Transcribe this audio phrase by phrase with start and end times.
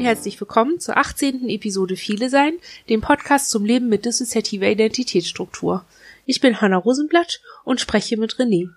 [0.00, 1.50] und herzlich willkommen zur 18.
[1.50, 2.54] Episode Viele Sein,
[2.88, 5.84] dem Podcast zum Leben mit dissoziativer Identitätsstruktur.
[6.24, 8.70] Ich bin Hanna Rosenblatt und spreche mit René.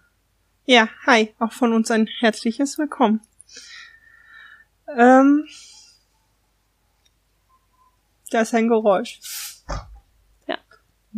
[0.65, 3.21] Ja, hi, auch von uns ein herzliches Willkommen.
[4.97, 5.45] Ähm,
[8.29, 9.21] da ist ein Geräusch.
[10.45, 10.57] Ja.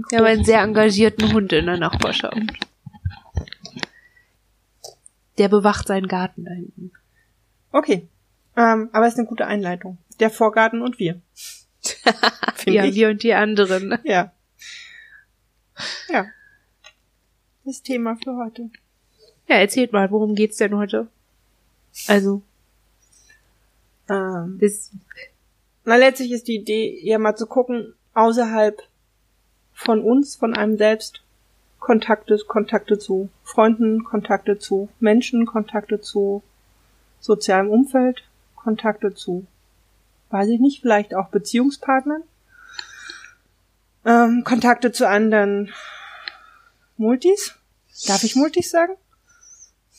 [0.09, 2.37] Wir haben einen sehr engagierten Hund in der Nachbarschaft.
[5.39, 6.91] Der bewacht seinen Garten da hinten.
[7.71, 8.07] Okay.
[8.57, 9.97] Ähm, aber es ist eine gute Einleitung.
[10.19, 11.21] Der Vorgarten und wir.
[12.65, 12.95] ja, ich.
[12.95, 13.97] wir und die anderen.
[14.03, 14.31] Ja.
[16.07, 16.25] Ja.
[17.65, 18.69] Das Thema für heute.
[19.47, 21.07] Ja, erzählt mal, worum geht's denn heute?
[22.07, 22.41] Also.
[24.09, 24.91] Ähm, das,
[25.83, 28.81] na, letztlich ist die Idee, eher mal zu gucken, außerhalb
[29.73, 31.21] von uns, von einem selbst,
[31.79, 36.41] Kontakte, Kontakte zu Freunden, Kontakte zu Menschen, Kontakte zu
[37.19, 38.23] sozialem Umfeld,
[38.65, 39.45] Kontakte zu,
[40.31, 42.23] weiß ich nicht, vielleicht auch Beziehungspartnern,
[44.03, 45.71] ähm, Kontakte zu anderen
[46.97, 47.53] Multis.
[48.07, 48.93] Darf ich Multis sagen?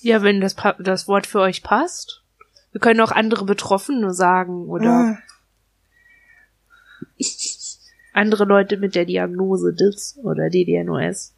[0.00, 2.24] Ja, wenn das, das Wort für euch passt.
[2.72, 5.18] Wir können auch andere Betroffene sagen oder ah.
[8.12, 11.34] andere Leute mit der Diagnose DIS oder DDNOS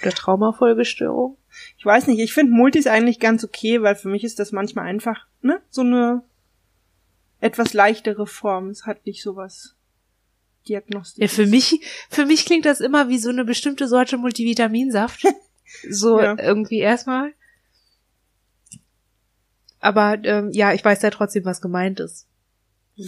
[0.00, 1.36] oder Traumafolgestörung.
[1.76, 4.86] Ich weiß nicht, ich finde Multis eigentlich ganz okay, weil für mich ist das manchmal
[4.86, 6.22] einfach, ne, so eine
[7.42, 8.70] etwas leichtere Form.
[8.70, 9.74] Es hat nicht sowas
[10.68, 11.22] Diagnostik.
[11.22, 15.24] Ja, für mich, für mich klingt das immer wie so eine bestimmte Sorte Multivitaminsaft.
[15.90, 16.38] so ja.
[16.38, 17.34] irgendwie erstmal.
[19.80, 22.28] Aber ähm, ja, ich weiß ja trotzdem, was gemeint ist.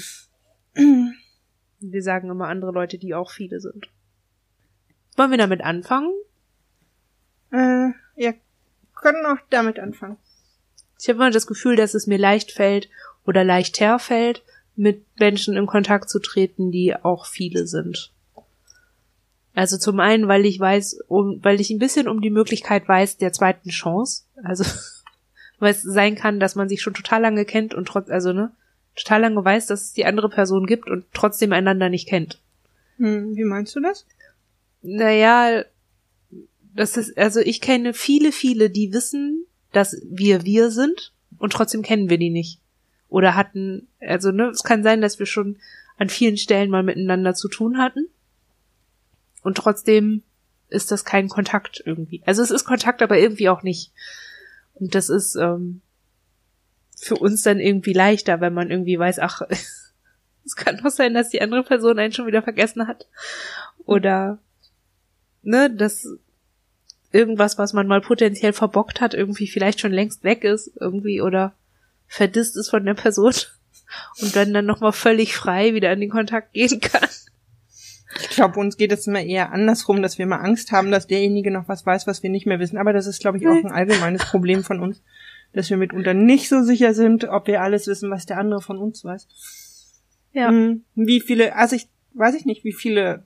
[0.75, 3.89] Wir sagen immer andere Leute, die auch viele sind.
[5.17, 6.11] Wollen wir damit anfangen?
[7.53, 8.33] Äh, ja,
[8.97, 10.17] können auch damit anfangen.
[10.99, 12.89] Ich habe immer das Gefühl, dass es mir leicht fällt
[13.27, 14.43] oder leichter fällt,
[14.77, 18.13] mit Menschen in Kontakt zu treten, die auch viele sind.
[19.55, 23.19] Also zum einen, weil ich weiß, um, weil ich ein bisschen um die Möglichkeit weiß
[23.19, 24.25] der zweiten Chance.
[24.43, 24.65] Also
[25.59, 28.51] weil es sein kann, dass man sich schon total lange kennt und trotz, also ne,
[28.97, 32.41] total lange weiß, dass es die andere Person gibt und trotzdem einander nicht kennt.
[32.97, 34.07] Hm, wie meinst du das?
[34.83, 35.65] Naja,
[36.75, 41.83] das ist, also ich kenne viele, viele, die wissen, dass wir wir sind und trotzdem
[41.83, 42.61] kennen wir die nicht.
[43.15, 45.61] Oder hatten, also ne, es kann sein, dass wir schon
[45.97, 48.09] an vielen Stellen mal miteinander zu tun hatten.
[49.41, 50.25] Und trotzdem
[50.69, 52.25] ist das kein Kontakt irgendwie.
[52.27, 53.93] Also es ist Kontakt, aber irgendwie auch nicht.
[54.75, 55.81] Und das ist ähm,
[56.99, 59.43] für uns dann irgendwie leichter, wenn man irgendwie weiß, ach,
[60.45, 63.07] es kann doch sein, dass die andere Person einen schon wieder vergessen hat.
[63.85, 64.41] Oder
[65.43, 66.09] ne, dass
[67.13, 71.55] irgendwas, was man mal potenziell verbockt hat, irgendwie vielleicht schon längst weg ist, irgendwie oder
[72.07, 73.33] verdisst ist von der Person
[74.21, 77.09] und dann dann nochmal völlig frei wieder in den Kontakt gehen kann.
[78.21, 81.51] Ich glaube, uns geht es immer eher andersrum, dass wir mal Angst haben, dass derjenige
[81.51, 82.79] noch was weiß, was wir nicht mehr wissen.
[82.79, 85.03] Aber das ist, glaube ich, auch ein allgemeines Problem von uns,
[85.53, 88.79] dass wir mitunter nicht so sicher sind, ob wir alles wissen, was der andere von
[88.79, 89.27] uns weiß.
[90.33, 90.49] Ja.
[90.49, 93.25] Hm, wie viele, also ich weiß ich nicht, wie viele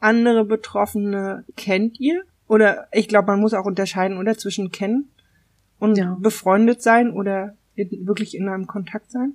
[0.00, 2.22] andere Betroffene kennt ihr?
[2.48, 5.10] Oder ich glaube, man muss auch unterscheiden, oder zwischen kennen
[5.78, 6.16] und ja.
[6.20, 9.34] befreundet sein oder in, wirklich in einem Kontakt sein?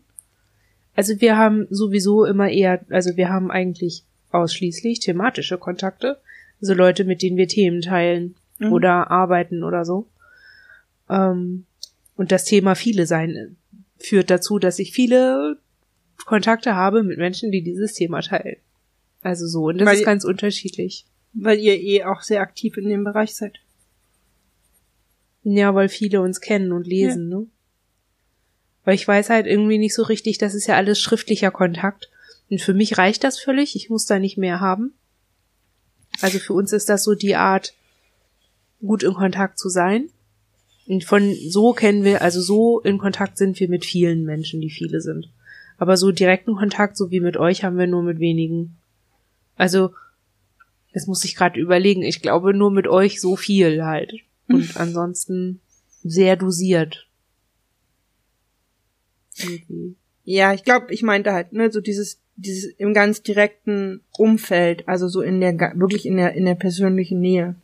[0.96, 6.20] Also wir haben sowieso immer eher, also wir haben eigentlich ausschließlich thematische Kontakte,
[6.60, 8.72] also Leute, mit denen wir Themen teilen mhm.
[8.72, 10.08] oder arbeiten oder so.
[11.10, 11.66] Ähm,
[12.16, 13.58] und das Thema viele sein
[14.00, 15.60] führt dazu, dass ich viele
[16.26, 18.58] Kontakte habe mit Menschen, die dieses Thema teilen.
[19.22, 21.06] Also so, und das Weil ist ganz unterschiedlich.
[21.34, 23.60] Weil ihr eh auch sehr aktiv in dem Bereich seid.
[25.44, 27.38] Ja, weil viele uns kennen und lesen, ja.
[27.38, 27.48] ne?
[28.88, 32.10] Weil ich weiß halt irgendwie nicht so richtig, das ist ja alles schriftlicher Kontakt.
[32.50, 34.94] Und für mich reicht das völlig, ich muss da nicht mehr haben.
[36.22, 37.74] Also für uns ist das so die Art,
[38.80, 40.08] gut in Kontakt zu sein.
[40.86, 44.70] Und von so kennen wir, also so in Kontakt sind wir mit vielen Menschen, die
[44.70, 45.28] viele sind.
[45.78, 48.78] Aber so direkten Kontakt, so wie mit euch, haben wir nur mit wenigen.
[49.58, 49.92] Also
[50.94, 52.04] das muss ich gerade überlegen.
[52.04, 54.14] Ich glaube nur mit euch so viel halt.
[54.48, 55.60] Und ansonsten
[56.06, 57.07] sehr dosiert.
[59.38, 59.96] Irgendwie.
[60.24, 65.08] Ja, ich glaube, ich meinte halt, ne, so dieses, dieses im ganz direkten Umfeld, also
[65.08, 67.56] so in der, wirklich in der, in der persönlichen Nähe.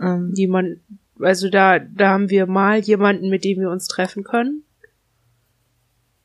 [0.00, 0.32] Ähm.
[0.34, 0.80] Jemand,
[1.20, 4.64] also da, da haben wir mal jemanden, mit dem wir uns treffen können.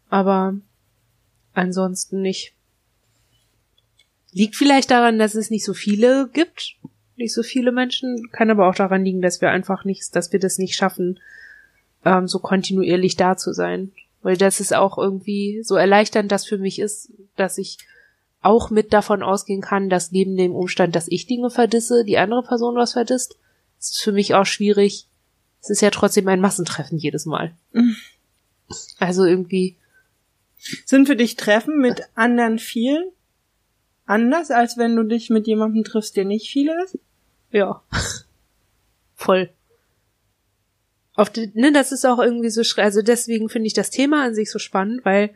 [0.10, 0.56] Aber
[1.54, 2.54] ansonsten nicht.
[4.32, 6.78] Liegt vielleicht daran, dass es nicht so viele gibt,
[7.16, 10.40] nicht so viele Menschen, kann aber auch daran liegen, dass wir einfach nichts, dass wir
[10.40, 11.20] das nicht schaffen,
[12.06, 13.92] ähm, so kontinuierlich da zu sein.
[14.28, 17.78] Weil das ist auch irgendwie so erleichternd, das für mich ist, dass ich
[18.42, 22.44] auch mit davon ausgehen kann, dass neben dem Umstand, dass ich Dinge verdisse, die andere
[22.44, 23.38] Person was verdisst.
[23.80, 25.08] Ist für mich auch schwierig.
[25.62, 27.56] Es ist ja trotzdem ein Massentreffen jedes Mal.
[29.00, 29.78] Also irgendwie.
[30.84, 33.14] Sind für dich Treffen mit anderen viel
[34.06, 37.00] anders, als wenn du dich mit jemandem triffst, der nicht viel ist?
[37.50, 37.82] Ja.
[39.16, 39.52] Voll.
[41.18, 44.36] Auf die, ne, das ist auch irgendwie so, also deswegen finde ich das Thema an
[44.36, 45.32] sich so spannend, weil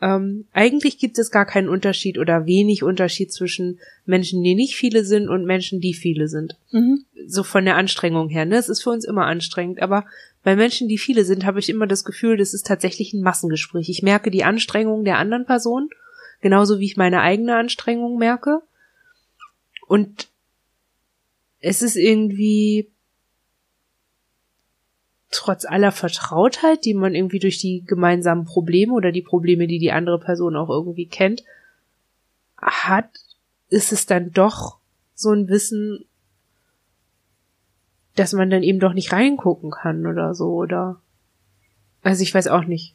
[0.00, 5.04] ähm, eigentlich gibt es gar keinen Unterschied oder wenig Unterschied zwischen Menschen, die nicht viele
[5.04, 6.56] sind und Menschen, die viele sind.
[6.70, 7.04] Mhm.
[7.26, 8.46] So von der Anstrengung her.
[8.46, 8.56] Ne?
[8.56, 9.82] Es ist für uns immer anstrengend.
[9.82, 10.06] Aber
[10.44, 13.90] bei Menschen, die viele sind, habe ich immer das Gefühl, das ist tatsächlich ein Massengespräch.
[13.90, 15.90] Ich merke die Anstrengung der anderen Person,
[16.40, 18.62] genauso wie ich meine eigene Anstrengung merke.
[19.86, 20.28] Und
[21.60, 22.88] es ist irgendwie
[25.30, 29.92] trotz aller Vertrautheit, die man irgendwie durch die gemeinsamen Probleme oder die Probleme, die die
[29.92, 31.44] andere Person auch irgendwie kennt,
[32.56, 33.10] hat,
[33.68, 34.78] ist es dann doch
[35.14, 36.04] so ein Wissen,
[38.14, 41.00] dass man dann eben doch nicht reingucken kann oder so, oder?
[42.02, 42.94] Also ich weiß auch nicht.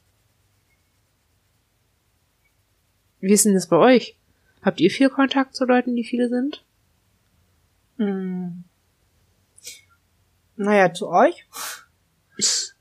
[3.19, 4.17] Wie ist denn das bei euch?
[4.61, 6.63] Habt ihr viel Kontakt zu Leuten, die viele sind?
[7.97, 8.63] Hm.
[10.55, 11.45] Naja, zu euch.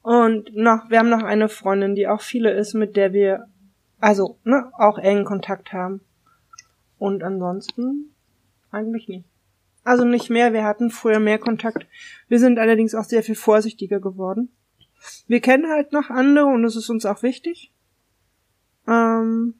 [0.02, 3.46] Und noch, wir haben noch eine Freundin, die auch viele ist, mit der wir,
[4.00, 6.00] also, ne, auch engen Kontakt haben.
[6.98, 8.14] Und ansonsten
[8.70, 9.24] eigentlich nicht.
[9.84, 11.86] Also nicht mehr, wir hatten früher mehr Kontakt.
[12.28, 14.50] Wir sind allerdings auch sehr viel vorsichtiger geworden.
[15.26, 17.72] Wir kennen halt noch andere und es ist uns auch wichtig,
[18.86, 19.54] ähm,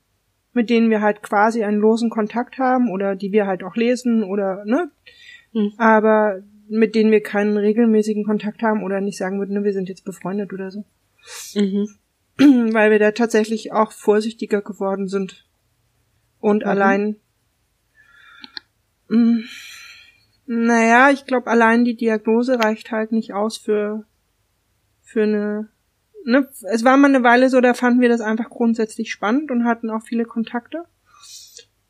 [0.53, 4.23] mit denen wir halt quasi einen losen Kontakt haben oder die wir halt auch lesen
[4.23, 4.91] oder, ne?
[5.53, 5.73] Mhm.
[5.79, 6.43] Aber
[6.73, 10.05] mit denen wir keinen regelmäßigen Kontakt haben oder nicht sagen würden, ne, wir sind jetzt
[10.05, 10.85] befreundet oder so.
[11.55, 11.89] Mhm.
[12.73, 15.47] Weil wir da tatsächlich auch vorsichtiger geworden sind.
[16.41, 16.69] Und mhm.
[16.69, 17.17] allein,
[19.09, 19.45] mh, mm,
[20.47, 24.05] naja, ich glaube, allein die Diagnose reicht halt nicht aus für,
[25.03, 25.69] für eine,
[26.25, 29.67] ne, es war mal eine Weile so, da fanden wir das einfach grundsätzlich spannend und
[29.67, 30.85] hatten auch viele Kontakte.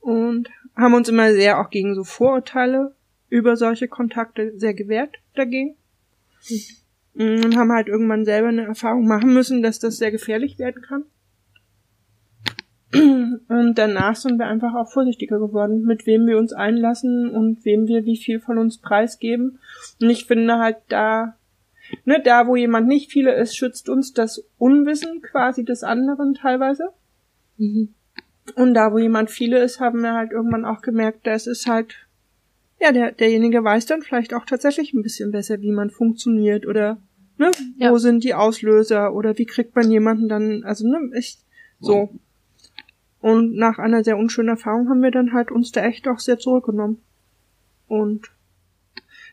[0.00, 2.96] Und haben uns immer sehr auch gegen so Vorurteile
[3.32, 5.74] über solche Kontakte sehr gewehrt dagegen.
[7.14, 11.04] Und haben halt irgendwann selber eine Erfahrung machen müssen, dass das sehr gefährlich werden kann.
[13.48, 17.86] Und danach sind wir einfach auch vorsichtiger geworden, mit wem wir uns einlassen und wem
[17.86, 19.58] wir wie viel von uns preisgeben.
[19.98, 21.38] Und ich finde halt da,
[22.04, 26.90] ne, da wo jemand nicht viele ist, schützt uns das Unwissen quasi des anderen teilweise.
[27.56, 27.94] Mhm.
[28.56, 31.94] Und da wo jemand viele ist, haben wir halt irgendwann auch gemerkt, das ist halt
[32.82, 36.98] ja, der, derjenige weiß dann vielleicht auch tatsächlich ein bisschen besser, wie man funktioniert oder
[37.38, 37.92] ne, ja.
[37.92, 41.38] wo sind die Auslöser oder wie kriegt man jemanden dann, also ne, echt
[41.78, 42.10] so.
[43.20, 46.40] Und nach einer sehr unschönen Erfahrung haben wir dann halt uns da echt auch sehr
[46.40, 47.00] zurückgenommen.
[47.86, 48.32] Und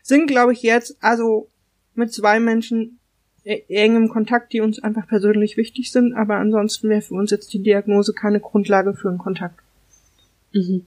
[0.04, 1.48] sind, glaube ich, jetzt, also
[1.96, 3.00] mit zwei Menschen
[3.42, 7.52] e-, engem Kontakt, die uns einfach persönlich wichtig sind, aber ansonsten wäre für uns jetzt
[7.52, 9.58] die Diagnose keine Grundlage für einen Kontakt.
[10.52, 10.86] Mhm.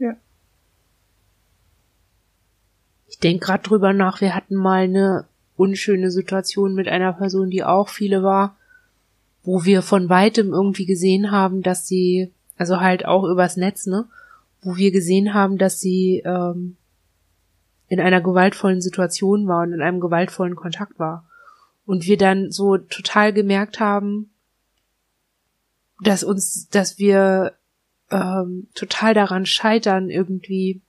[0.00, 0.16] Ja.
[3.10, 5.26] Ich denke gerade drüber nach, wir hatten mal eine
[5.56, 8.56] unschöne Situation mit einer Person, die auch viele war,
[9.42, 14.06] wo wir von weitem irgendwie gesehen haben, dass sie, also halt auch übers Netz, ne,
[14.62, 16.76] wo wir gesehen haben, dass sie ähm,
[17.88, 21.26] in einer gewaltvollen Situation war und in einem gewaltvollen Kontakt war.
[21.86, 24.30] Und wir dann so total gemerkt haben,
[26.00, 27.54] dass uns, dass wir
[28.12, 30.80] ähm, total daran scheitern, irgendwie,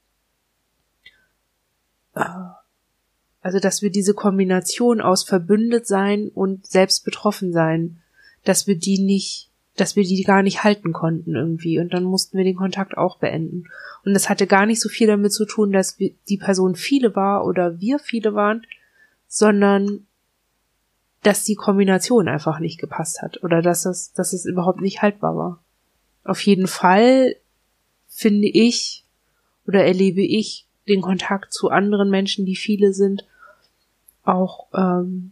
[2.14, 8.00] also dass wir diese Kombination aus verbündet sein und selbst betroffen sein,
[8.44, 11.80] dass wir die nicht, dass wir die gar nicht halten konnten irgendwie.
[11.80, 13.66] Und dann mussten wir den Kontakt auch beenden.
[14.06, 17.16] Und das hatte gar nicht so viel damit zu tun, dass wir, die Person viele
[17.16, 18.66] war oder wir viele waren,
[19.28, 20.06] sondern
[21.24, 25.36] dass die Kombination einfach nicht gepasst hat oder dass es, dass es überhaupt nicht haltbar
[25.36, 25.64] war.
[26.24, 27.36] Auf jeden Fall
[28.08, 29.06] finde ich
[29.68, 33.26] oder erlebe ich den Kontakt zu anderen Menschen, die viele sind,
[34.24, 35.32] auch ähm,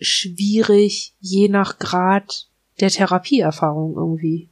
[0.00, 2.48] schwierig, je nach Grad
[2.80, 4.48] der Therapieerfahrung irgendwie.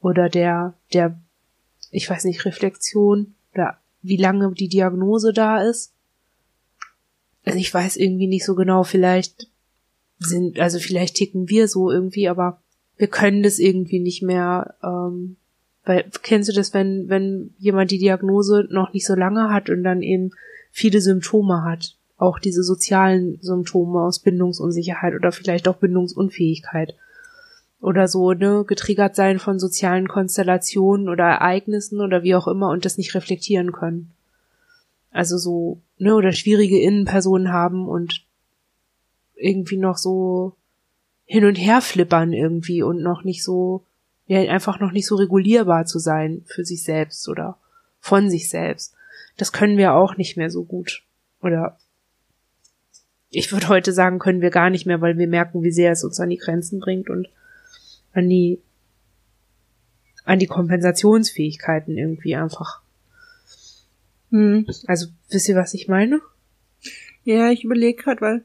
[0.00, 1.18] Oder der, der,
[1.90, 5.92] ich weiß nicht, Reflexion oder wie lange die Diagnose da ist.
[7.44, 9.48] Also ich weiß irgendwie nicht so genau, vielleicht
[10.18, 12.60] sind, also vielleicht ticken wir so irgendwie, aber
[12.96, 15.36] wir können das irgendwie nicht mehr, ähm,
[15.88, 19.82] weil kennst du das, wenn, wenn jemand die Diagnose noch nicht so lange hat und
[19.82, 20.30] dann eben
[20.70, 26.94] viele Symptome hat auch diese sozialen Symptome aus Bindungsunsicherheit oder vielleicht auch Bindungsunfähigkeit
[27.80, 32.84] oder so, ne, getriggert sein von sozialen Konstellationen oder Ereignissen oder wie auch immer und
[32.84, 34.10] das nicht reflektieren können.
[35.12, 38.24] Also so, ne, oder schwierige Innenpersonen haben und
[39.36, 40.54] irgendwie noch so
[41.24, 43.84] hin und her flippern irgendwie und noch nicht so,
[44.28, 47.58] ja, einfach noch nicht so regulierbar zu sein für sich selbst oder
[47.98, 48.94] von sich selbst.
[49.36, 51.02] Das können wir auch nicht mehr so gut.
[51.40, 51.78] Oder
[53.30, 56.04] ich würde heute sagen, können wir gar nicht mehr, weil wir merken, wie sehr es
[56.04, 57.28] uns an die Grenzen bringt und
[58.12, 58.60] an die
[60.24, 62.82] an die Kompensationsfähigkeiten irgendwie einfach.
[64.30, 64.66] Hm.
[64.86, 66.20] Also wisst ihr, was ich meine?
[67.24, 68.44] Ja, ich überlege gerade, weil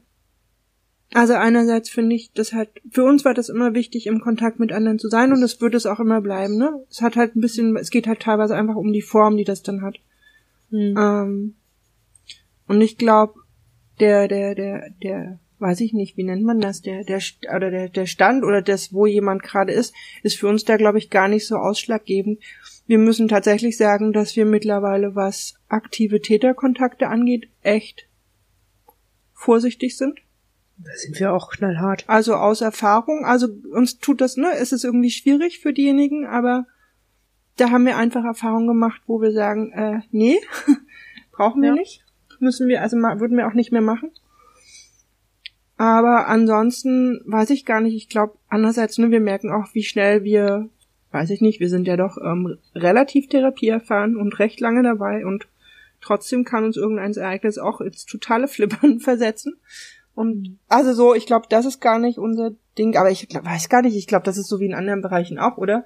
[1.14, 4.72] also einerseits finde ich, das halt für uns war das immer wichtig, im Kontakt mit
[4.72, 6.58] anderen zu sein und das wird es auch immer bleiben.
[6.58, 9.44] Ne, es hat halt ein bisschen, es geht halt teilweise einfach um die Form, die
[9.44, 9.96] das dann hat.
[10.70, 10.94] Hm.
[10.98, 11.54] Ähm,
[12.66, 13.34] und ich glaube,
[14.00, 17.20] der, der, der, der weiß ich nicht, wie nennt man das, der, der,
[17.54, 20.98] oder der, der Stand oder das, wo jemand gerade ist, ist für uns da, glaube
[20.98, 22.42] ich, gar nicht so ausschlaggebend.
[22.86, 28.06] Wir müssen tatsächlich sagen, dass wir mittlerweile, was aktive Täterkontakte angeht, echt
[29.32, 30.18] vorsichtig sind.
[30.76, 32.04] Da sind wir auch knallhart.
[32.08, 36.66] Also aus Erfahrung, also uns tut das, ne, es ist irgendwie schwierig für diejenigen, aber
[37.56, 40.38] da haben wir einfach Erfahrung gemacht, wo wir sagen, äh, nee,
[41.32, 41.74] brauchen wir ja.
[41.74, 42.04] nicht.
[42.40, 44.10] Müssen wir, also würden wir auch nicht mehr machen.
[45.76, 47.94] Aber ansonsten weiß ich gar nicht.
[47.94, 50.68] Ich glaube, andererseits, ne, wir merken auch, wie schnell wir,
[51.10, 55.46] weiß ich nicht, wir sind ja doch ähm, relativ therapieerfahren und recht lange dabei und
[56.00, 59.56] trotzdem kann uns irgendein Ereignis auch ins totale Flippern versetzen.
[60.14, 63.68] Und also so, ich glaube, das ist gar nicht unser Ding, aber ich glaub, weiß
[63.68, 65.84] gar nicht, ich glaube, das ist so wie in anderen Bereichen auch, oder?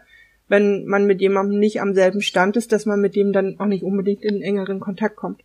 [0.48, 3.66] Wenn man mit jemandem nicht am selben Stand ist, dass man mit dem dann auch
[3.66, 5.42] nicht unbedingt in engeren Kontakt kommt.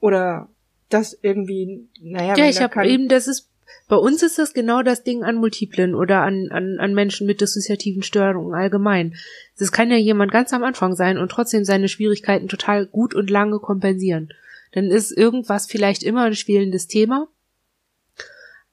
[0.00, 0.48] Oder
[0.88, 2.36] das irgendwie, naja.
[2.36, 3.48] Ja, ich habe eben, das ist,
[3.88, 7.40] bei uns ist das genau das Ding an Multiplen oder an, an, an Menschen mit
[7.40, 9.14] dissoziativen Störungen allgemein.
[9.58, 13.30] Das kann ja jemand ganz am Anfang sein und trotzdem seine Schwierigkeiten total gut und
[13.30, 14.30] lange kompensieren.
[14.76, 17.28] Dann ist irgendwas vielleicht immer ein schwelendes Thema.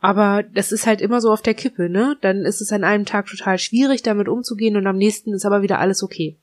[0.02, 2.18] Aber das ist halt immer so auf der Kippe, ne?
[2.20, 5.62] Dann ist es an einem Tag total schwierig, damit umzugehen und am nächsten ist aber
[5.62, 6.36] wieder alles okay.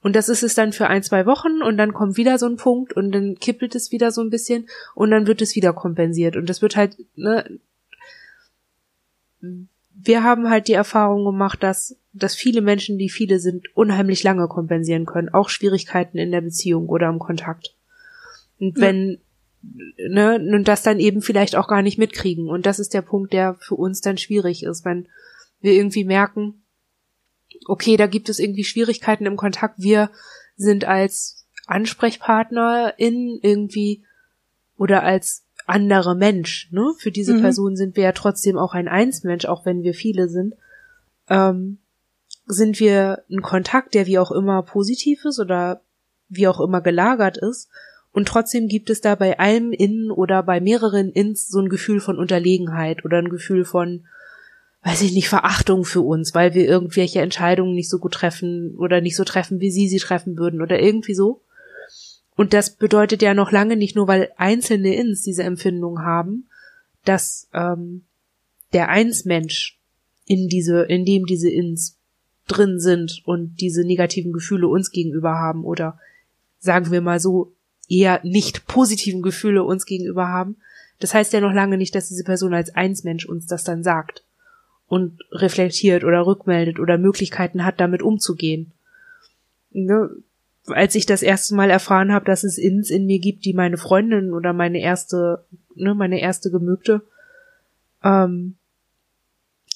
[0.00, 2.54] Und das ist es dann für ein, zwei Wochen und dann kommt wieder so ein
[2.54, 6.36] Punkt und dann kippelt es wieder so ein bisschen und dann wird es wieder kompensiert.
[6.36, 7.58] Und das wird halt, ne,
[9.40, 14.46] wir haben halt die Erfahrung gemacht, dass, dass viele Menschen, die viele sind, unheimlich lange
[14.46, 17.74] kompensieren können, auch Schwierigkeiten in der Beziehung oder im Kontakt.
[18.68, 19.18] Und wenn,
[19.96, 20.38] ja.
[20.38, 22.48] ne, und das dann eben vielleicht auch gar nicht mitkriegen.
[22.48, 25.08] Und das ist der Punkt, der für uns dann schwierig ist, wenn
[25.60, 26.62] wir irgendwie merken,
[27.66, 29.76] okay, da gibt es irgendwie Schwierigkeiten im Kontakt.
[29.78, 30.10] Wir
[30.56, 34.04] sind als Ansprechpartner in irgendwie
[34.76, 36.92] oder als anderer Mensch, ne?
[36.98, 37.40] Für diese mhm.
[37.40, 40.54] Person sind wir ja trotzdem auch ein Einsmensch, auch wenn wir viele sind.
[41.28, 41.78] Ähm,
[42.46, 45.80] sind wir ein Kontakt, der wie auch immer positiv ist oder
[46.28, 47.70] wie auch immer gelagert ist.
[48.14, 51.98] Und trotzdem gibt es da bei allem Innen oder bei mehreren Ins so ein Gefühl
[51.98, 54.06] von Unterlegenheit oder ein Gefühl von,
[54.84, 59.00] weiß ich nicht, Verachtung für uns, weil wir irgendwelche Entscheidungen nicht so gut treffen oder
[59.00, 61.40] nicht so treffen, wie sie sie treffen würden oder irgendwie so.
[62.36, 66.48] Und das bedeutet ja noch lange nicht nur, weil einzelne Ins diese Empfindung haben,
[67.04, 68.04] dass ähm,
[68.72, 69.80] der Einsmensch
[70.24, 71.98] in diese, in dem diese Ins
[72.46, 75.98] drin sind und diese negativen Gefühle uns gegenüber haben oder
[76.60, 77.53] sagen wir mal so
[77.94, 80.56] eher nicht positiven Gefühle uns gegenüber haben.
[81.00, 84.24] Das heißt ja noch lange nicht, dass diese Person als Einsmensch uns das dann sagt
[84.86, 88.72] und reflektiert oder rückmeldet oder Möglichkeiten hat, damit umzugehen.
[89.70, 90.10] Ne?
[90.66, 93.76] Als ich das erste Mal erfahren habe, dass es Ins in mir gibt, die meine
[93.76, 97.02] Freundin oder meine erste, ne, meine erste Gemügte
[98.02, 98.56] ähm,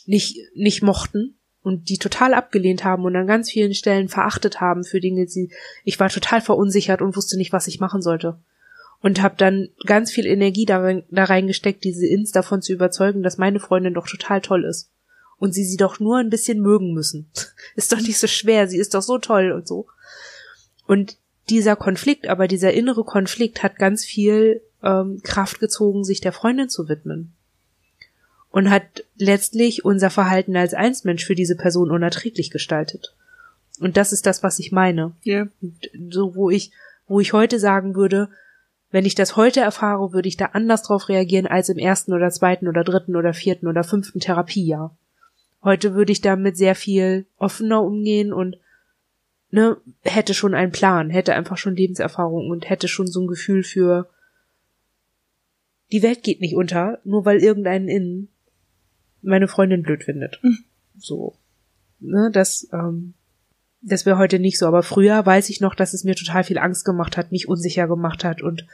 [0.07, 4.85] nicht, nicht mochten und die total abgelehnt haben und an ganz vielen Stellen verachtet haben
[4.85, 5.51] für Dinge, die
[5.85, 8.39] ich war total verunsichert und wusste nicht, was ich machen sollte.
[9.01, 13.39] Und habe dann ganz viel Energie da, da reingesteckt, diese Ins davon zu überzeugen, dass
[13.39, 14.91] meine Freundin doch total toll ist
[15.39, 17.31] und sie sie doch nur ein bisschen mögen müssen.
[17.77, 19.87] Ist doch nicht so schwer, sie ist doch so toll und so.
[20.87, 21.17] Und
[21.49, 26.69] dieser Konflikt, aber dieser innere Konflikt hat ganz viel ähm, Kraft gezogen, sich der Freundin
[26.69, 27.35] zu widmen.
[28.59, 33.15] Und hat letztlich unser Verhalten als Einsmensch für diese Person unerträglich gestaltet.
[33.79, 35.13] Und das ist das, was ich meine.
[35.23, 35.47] Ja.
[36.11, 36.73] So, wo ich,
[37.07, 38.31] wo ich heute sagen würde,
[38.91, 42.33] wenn ich das heute erfahre, würde ich da anders drauf reagieren als im ersten oder
[42.33, 44.93] zweiten oder dritten oder vierten oder fünften Therapiejahr.
[45.63, 48.57] Heute würde ich damit sehr viel offener umgehen und
[49.53, 53.63] ne, hätte schon einen Plan, hätte einfach schon Lebenserfahrung und hätte schon so ein Gefühl
[53.63, 54.11] für,
[55.93, 58.29] die Welt geht nicht unter, nur weil irgendeinen innen
[59.23, 60.39] meine Freundin blöd findet.
[60.43, 60.65] Mhm.
[60.97, 61.37] So.
[62.01, 63.15] Ne, das, ähm,
[63.81, 66.59] das wäre heute nicht so, aber früher weiß ich noch, dass es mir total viel
[66.59, 68.67] Angst gemacht hat, mich unsicher gemacht hat und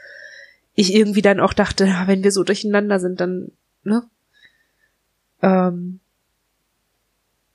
[0.74, 3.52] ich irgendwie dann auch dachte, wenn wir so durcheinander sind, dann,
[3.84, 4.02] ne,
[5.42, 6.00] ähm,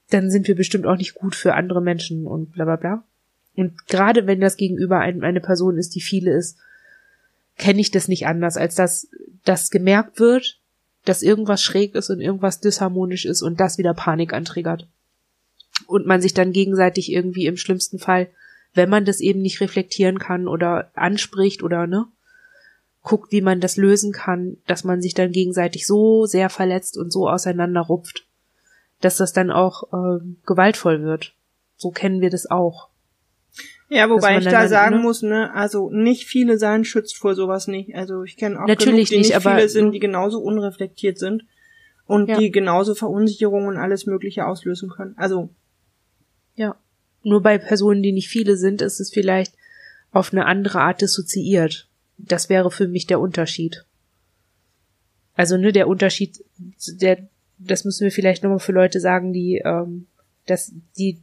[0.10, 3.04] dann sind wir bestimmt auch nicht gut für andere Menschen und bla bla bla.
[3.56, 6.58] Und gerade wenn das gegenüber ein, eine Person ist, die viele ist,
[7.58, 9.10] kenne ich das nicht anders, als dass
[9.44, 10.59] das gemerkt wird,
[11.06, 14.88] dass irgendwas schräg ist und irgendwas disharmonisch ist und das wieder Panik antriggert.
[15.88, 18.28] Und man sich dann gegenseitig irgendwie im schlimmsten Fall,
[18.74, 22.06] wenn man das eben nicht reflektieren kann oder anspricht oder ne,
[23.02, 27.12] guckt, wie man das lösen kann, dass man sich dann gegenseitig so sehr verletzt und
[27.12, 28.26] so auseinanderrupft,
[29.02, 31.34] dass das dann auch äh, gewaltvoll wird.
[31.78, 32.90] So kennen wir das auch.
[33.90, 35.02] Ja, wobei ich da sagen ne?
[35.02, 37.96] muss, ne, also nicht viele sein schützt vor sowas nicht.
[37.96, 41.44] Also ich kenne auch Natürlich genug, die nicht, nicht viele sind, die genauso unreflektiert sind
[42.06, 42.38] und Ja.
[42.38, 45.16] die genauso Verunsicherungen und alles Mögliche auslösen können.
[45.18, 45.50] Also
[46.56, 46.76] Ja.
[47.24, 49.54] Nur bei Personen, die nicht viele sind, ist es vielleicht
[50.12, 51.88] auf eine andere Art dissoziiert.
[52.18, 53.86] Das wäre für mich der Unterschied.
[55.34, 56.44] Also, ne, der Unterschied,
[57.02, 57.28] der,
[57.58, 60.08] das müssen wir vielleicht nochmal für Leute sagen, die, ähm,
[60.46, 61.22] dass die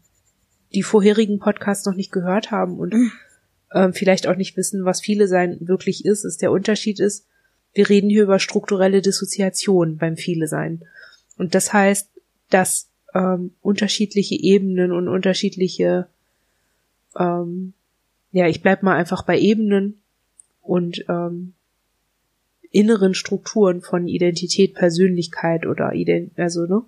[0.77, 2.95] die vorherigen Podcasts noch nicht gehört haben und
[3.73, 7.27] ähm, vielleicht auch nicht wissen, was viele sein wirklich ist, ist der Unterschied ist,
[7.73, 10.83] wir reden hier über strukturelle Dissoziation beim viele sein.
[11.39, 12.11] Und das heißt,
[12.51, 16.09] dass ähm, unterschiedliche Ebenen und unterschiedliche,
[17.19, 17.73] ähm,
[18.33, 20.01] ja, ich bleib mal einfach bei Ebenen
[20.61, 21.55] und ähm,
[22.71, 26.83] inneren Strukturen von Identität, Persönlichkeit oder Ident also ne,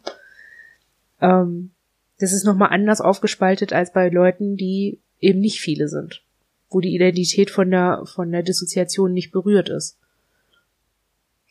[1.22, 1.70] ähm,
[2.18, 6.22] das ist nochmal anders aufgespaltet als bei Leuten, die eben nicht viele sind,
[6.68, 9.96] wo die Identität von der von der Dissoziation nicht berührt ist.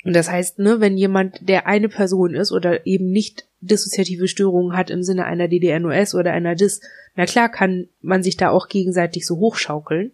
[0.03, 4.77] Und das heißt, ne, wenn jemand, der eine Person ist oder eben nicht dissoziative Störungen
[4.77, 6.81] hat im Sinne einer DDNOS oder einer DIS,
[7.15, 10.11] na klar kann man sich da auch gegenseitig so hochschaukeln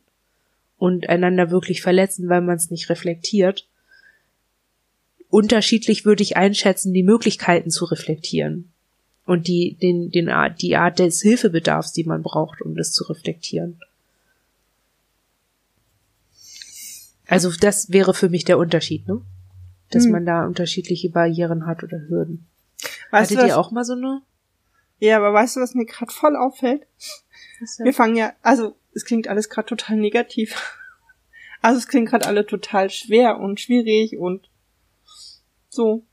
[0.78, 3.68] und einander wirklich verletzen, weil man es nicht reflektiert.
[5.30, 8.74] Unterschiedlich würde ich einschätzen, die Möglichkeiten zu reflektieren
[9.26, 13.06] und die, den, den Art, die Art des Hilfebedarfs, die man braucht, um das zu
[13.06, 13.80] reflektieren.
[17.28, 19.22] Also das wäre für mich der Unterschied, ne?
[19.92, 20.12] Dass Hm.
[20.12, 22.48] man da unterschiedliche Barrieren hat oder Hürden.
[23.12, 23.48] weißt du Hattet was?
[23.48, 24.22] ihr auch mal so eine?
[25.00, 26.86] Ja, aber weißt du, was mir gerade voll auffällt?
[27.80, 30.56] Wir fangen ja, also es klingt alles gerade total negativ.
[31.62, 34.50] Also es klingt gerade alle total schwer und schwierig und
[35.70, 36.04] so.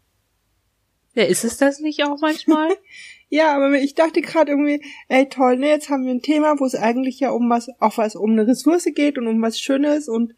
[1.14, 2.70] Ja, ist es das nicht auch manchmal?
[3.32, 6.64] Ja, aber ich dachte gerade irgendwie, ey toll, ne, jetzt haben wir ein Thema, wo
[6.64, 10.08] es eigentlich ja um was, auch was um eine Ressource geht und um was Schönes
[10.08, 10.34] und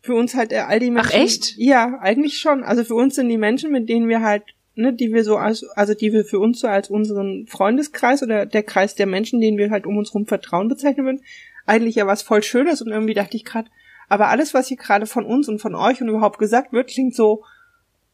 [0.00, 1.12] für uns halt äh, all die Menschen.
[1.12, 1.58] echt?
[1.58, 2.64] Ja, eigentlich schon.
[2.64, 4.44] Also für uns sind die Menschen, mit denen wir halt,
[4.76, 8.46] ne, die wir so als, also die wir für uns so als unseren Freundeskreis oder
[8.46, 11.22] der Kreis der Menschen, denen wir halt um uns rum Vertrauen bezeichnen würden,
[11.66, 13.68] eigentlich ja was voll Schönes und irgendwie dachte ich gerade,
[14.08, 17.14] aber alles, was hier gerade von uns und von euch und überhaupt gesagt wird, klingt
[17.14, 17.44] so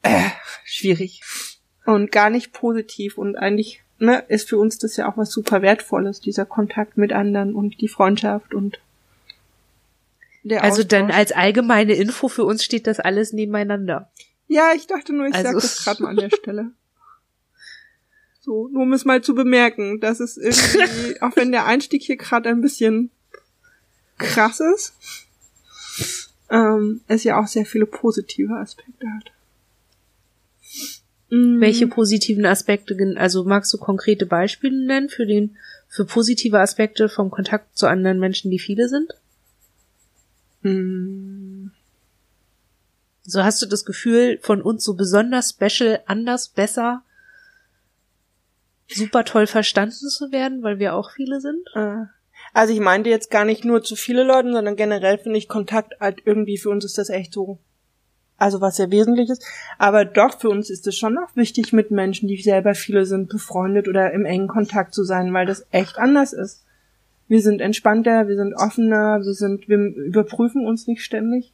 [0.03, 0.29] äh,
[0.65, 1.23] schwierig
[1.95, 5.63] und gar nicht positiv und eigentlich ne, ist für uns das ja auch was super
[5.63, 8.79] wertvolles, dieser Kontakt mit anderen und die Freundschaft und
[10.45, 11.19] der Also dann Austausch.
[11.19, 14.11] als allgemeine Info für uns steht das alles nebeneinander.
[14.47, 16.71] Ja, ich dachte nur, ich Also- sag das gerade mal an der Stelle.
[18.41, 22.17] So, nur um es mal zu bemerken, dass es irgendwie, auch wenn der Einstieg hier
[22.17, 23.11] gerade ein bisschen
[24.17, 24.95] krass ist,
[26.51, 29.33] ähm, es ja auch sehr viele positive Aspekte hat.
[31.31, 35.57] Mm, Welche positiven Aspekte, also magst du konkrete Beispiele nennen für den,
[35.89, 39.13] für positive Aspekte vom Kontakt zu anderen Menschen, die viele sind?
[40.63, 41.71] mm,
[43.23, 47.03] So hast du das Gefühl, von uns so besonders special, anders, besser,
[48.89, 51.69] super toll verstanden zu werden, weil wir auch viele sind?
[51.75, 52.07] Äh,
[52.55, 56.01] Also ich meinte jetzt gar nicht nur zu viele Leuten, sondern generell finde ich Kontakt
[56.01, 57.59] halt irgendwie für uns ist das echt so,
[58.39, 59.45] also was sehr wesentlich ist.
[59.77, 63.29] Aber doch für uns ist es schon auch wichtig, mit Menschen, die selber viele sind,
[63.29, 66.65] befreundet oder im engen Kontakt zu sein, weil das echt anders ist.
[67.27, 71.53] Wir sind entspannter, wir sind offener, wir sind, wir überprüfen uns nicht ständig.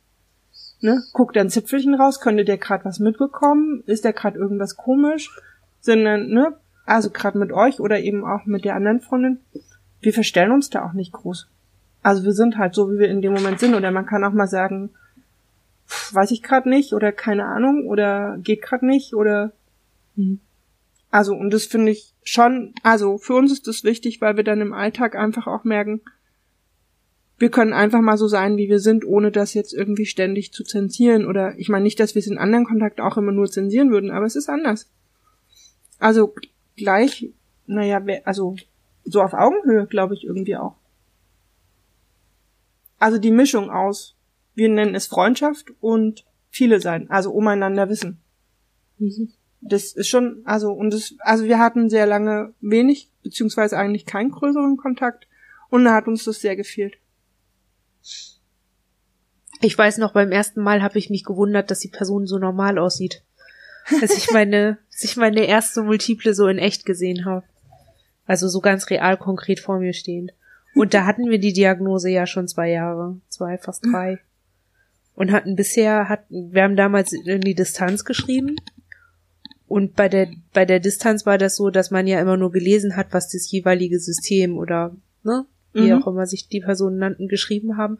[0.80, 1.02] Ne?
[1.14, 3.82] Guckt ein Zipfelchen raus, könnte der gerade was mitbekommen?
[3.86, 5.30] Ist der gerade irgendwas komisch?
[5.80, 9.40] Sondern, ne, also gerade mit euch oder eben auch mit der anderen Freundin,
[10.00, 11.48] wir verstellen uns da auch nicht groß.
[12.02, 13.74] Also wir sind halt so, wie wir in dem Moment sind.
[13.74, 14.90] Oder man kann auch mal sagen,
[16.12, 19.52] weiß ich gerade nicht oder keine Ahnung oder geht gerade nicht oder
[20.16, 20.40] Hm.
[21.10, 24.60] also und das finde ich schon, also für uns ist das wichtig, weil wir dann
[24.60, 26.00] im Alltag einfach auch merken,
[27.36, 30.62] wir können einfach mal so sein, wie wir sind, ohne das jetzt irgendwie ständig zu
[30.62, 31.26] zensieren.
[31.26, 34.12] Oder ich meine nicht, dass wir es in anderen Kontakt auch immer nur zensieren würden,
[34.12, 34.88] aber es ist anders.
[35.98, 36.32] Also
[36.76, 37.30] gleich,
[37.66, 38.54] naja, also
[39.04, 40.76] so auf Augenhöhe, glaube ich, irgendwie auch.
[43.00, 44.13] Also die Mischung aus,
[44.54, 48.18] wir nennen es Freundschaft und viele sein, also umeinander wissen.
[48.98, 49.32] Mhm.
[49.60, 54.30] Das ist schon, also, und das, also wir hatten sehr lange wenig, beziehungsweise eigentlich keinen
[54.30, 55.26] größeren Kontakt
[55.70, 56.94] und da hat uns das sehr gefehlt.
[59.60, 62.78] Ich weiß noch, beim ersten Mal habe ich mich gewundert, dass die Person so normal
[62.78, 63.22] aussieht.
[64.00, 67.44] Als ich meine, als ich meine erste Multiple so in echt gesehen habe.
[68.26, 70.32] Also so ganz real konkret vor mir stehend.
[70.74, 74.20] Und da hatten wir die Diagnose ja schon zwei Jahre, zwei, fast drei.
[75.14, 78.56] Und hatten bisher, hatten, wir haben damals in die Distanz geschrieben.
[79.66, 82.96] Und bei der, bei der Distanz war das so, dass man ja immer nur gelesen
[82.96, 86.02] hat, was das jeweilige System oder, ne, wie mhm.
[86.02, 87.98] auch immer sich die Personen nannten, geschrieben haben.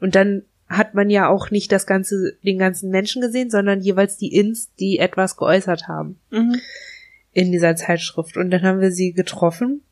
[0.00, 4.16] Und dann hat man ja auch nicht das ganze, den ganzen Menschen gesehen, sondern jeweils
[4.16, 6.18] die Ins, die etwas geäußert haben.
[6.30, 6.60] Mhm.
[7.32, 8.36] In dieser Zeitschrift.
[8.36, 9.82] Und dann haben wir sie getroffen.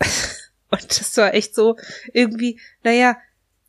[0.70, 1.76] Und das war echt so
[2.12, 3.16] irgendwie, naja,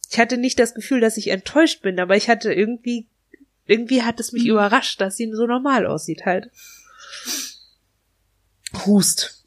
[0.09, 3.07] ich hatte nicht das Gefühl, dass ich enttäuscht bin, aber ich hatte irgendwie,
[3.65, 4.51] irgendwie hat es mich mhm.
[4.51, 6.51] überrascht, dass sie so normal aussieht halt.
[8.85, 9.43] Hust.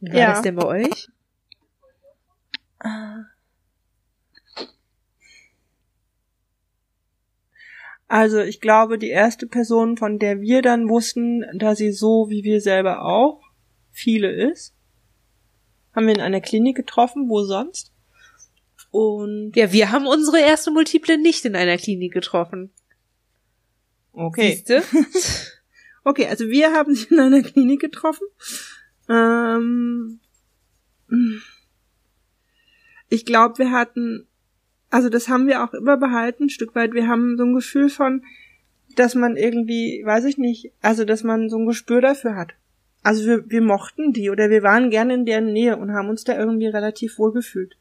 [0.00, 0.32] Wie war ja.
[0.32, 1.08] das denn bei euch?
[8.08, 12.44] Also ich glaube, die erste Person, von der wir dann wussten, dass sie so wie
[12.44, 13.42] wir selber auch
[13.90, 14.75] viele ist,
[15.96, 17.92] haben wir in einer Klinik getroffen, wo sonst?
[18.92, 22.70] Und ja, wir haben unsere erste Multiple nicht in einer Klinik getroffen.
[24.12, 24.62] Okay.
[26.08, 28.28] Okay, also wir haben sie in einer Klinik getroffen
[29.08, 30.20] ähm,
[33.08, 34.26] ich glaube, wir hatten,
[34.90, 36.92] also das haben wir auch immer behalten, ein Stück weit.
[36.92, 38.24] Wir haben so ein Gefühl von,
[38.96, 42.54] dass man irgendwie, weiß ich nicht, also dass man so ein Gespür dafür hat.
[43.06, 46.24] Also wir, wir mochten die oder wir waren gerne in deren Nähe und haben uns
[46.24, 47.76] da irgendwie relativ wohl gefühlt.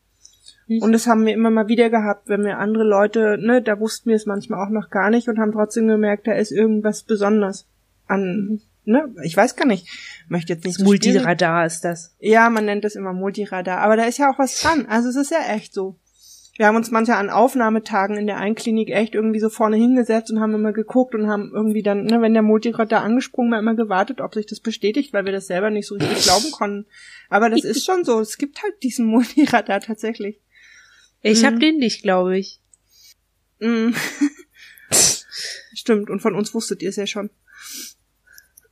[0.67, 0.83] Mhm.
[0.83, 4.09] Und das haben wir immer mal wieder gehabt, wenn wir andere Leute, ne, da wussten
[4.09, 7.65] wir es manchmal auch noch gar nicht und haben trotzdem gemerkt, da ist irgendwas besonders
[8.05, 9.88] an, ne, ich weiß gar nicht,
[10.27, 12.15] möchte jetzt nicht so Multiradar ist das.
[12.19, 14.85] Ja, man nennt das immer Multiradar, aber da ist ja auch was dran.
[14.85, 15.97] Also es ist ja echt so.
[16.57, 20.39] Wir haben uns manchmal an Aufnahmetagen in der Einklinik echt irgendwie so vorne hingesetzt und
[20.39, 24.21] haben immer geguckt und haben irgendwie dann, ne, wenn der Multiradar angesprungen war, immer gewartet,
[24.21, 26.85] ob sich das bestätigt, weil wir das selber nicht so richtig glauben konnten.
[27.29, 28.21] Aber das ist schon so.
[28.21, 30.39] Es gibt halt diesen Multiradar tatsächlich.
[31.21, 31.45] Ich mhm.
[31.45, 32.61] hab den nicht, glaube ich.
[33.59, 33.93] Mhm.
[35.73, 37.31] Stimmt, und von uns wusstet ihr es ja schon.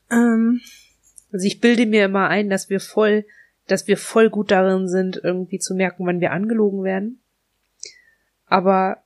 [0.09, 0.61] Ähm,
[1.33, 3.25] also ich bilde mir immer ein, dass wir voll,
[3.67, 7.19] dass wir voll gut darin sind, irgendwie zu merken, wann wir angelogen werden.
[8.53, 9.03] Aber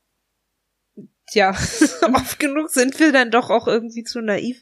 [1.31, 1.51] ja,
[2.13, 4.62] oft genug sind wir dann doch auch irgendwie zu naiv.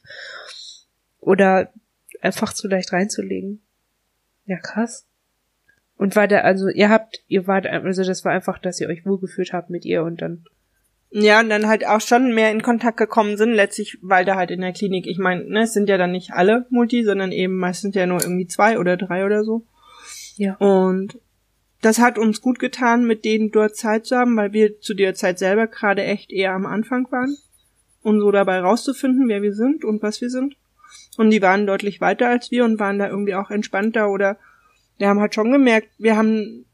[1.19, 1.73] Oder
[2.21, 3.65] einfach zu leicht reinzulegen.
[4.45, 5.07] Ja, krass.
[5.97, 9.07] Und war da, also ihr habt, ihr wart, also das war einfach, dass ihr euch
[9.07, 10.45] wohlgefühlt habt mit ihr und dann
[11.09, 14.51] ja, und dann halt auch schon mehr in Kontakt gekommen sind, letztlich, weil da halt
[14.51, 17.55] in der Klinik, ich meine, ne, es sind ja dann nicht alle Multi, sondern eben
[17.55, 19.65] meistens ja nur irgendwie zwei oder drei oder so.
[20.35, 20.55] Ja.
[20.57, 21.17] Und
[21.81, 25.13] das hat uns gut getan, mit denen dort Zeit zu haben, weil wir zu der
[25.13, 27.37] Zeit selber gerade echt eher am Anfang waren.
[28.01, 30.55] Und so dabei rauszufinden, wer wir sind und was wir sind.
[31.17, 34.37] Und die waren deutlich weiter als wir und waren da irgendwie auch entspannter oder
[34.97, 36.65] wir haben halt schon gemerkt, wir haben,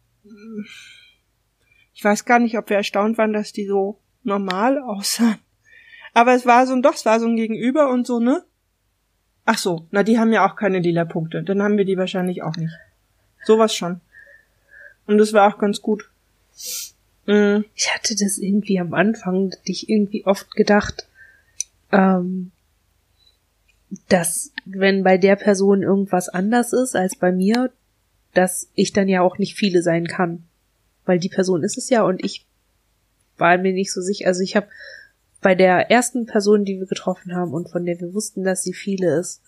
[1.93, 5.37] ich weiß gar nicht, ob wir erstaunt waren, dass die so normal aussahen.
[6.13, 8.43] Aber es war so ein, doch, es war so ein Gegenüber und so, ne?
[9.45, 11.43] Ach so, na, die haben ja auch keine lila Punkte.
[11.43, 12.73] Dann haben wir die wahrscheinlich auch nicht.
[13.43, 14.01] Sowas schon.
[15.11, 16.09] Und das war auch ganz gut.
[17.25, 17.65] Mhm.
[17.75, 21.05] Ich hatte das irgendwie am Anfang, dich irgendwie oft gedacht,
[21.91, 22.51] ähm,
[24.07, 27.71] dass wenn bei der Person irgendwas anders ist als bei mir,
[28.33, 30.43] dass ich dann ja auch nicht viele sein kann.
[31.05, 32.45] Weil die Person ist es ja und ich
[33.37, 34.27] war mir nicht so sicher.
[34.27, 34.67] Also ich habe
[35.41, 38.73] bei der ersten Person, die wir getroffen haben und von der wir wussten, dass sie
[38.73, 39.41] viele ist,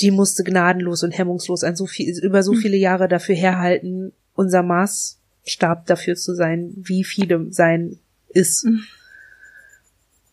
[0.00, 2.60] die musste gnadenlos und hemmungslos ein so viel, über so hm.
[2.60, 7.98] viele Jahre dafür herhalten, unser Maßstab dafür zu sein, wie viele sein
[8.28, 8.64] ist.
[8.64, 8.84] Mhm.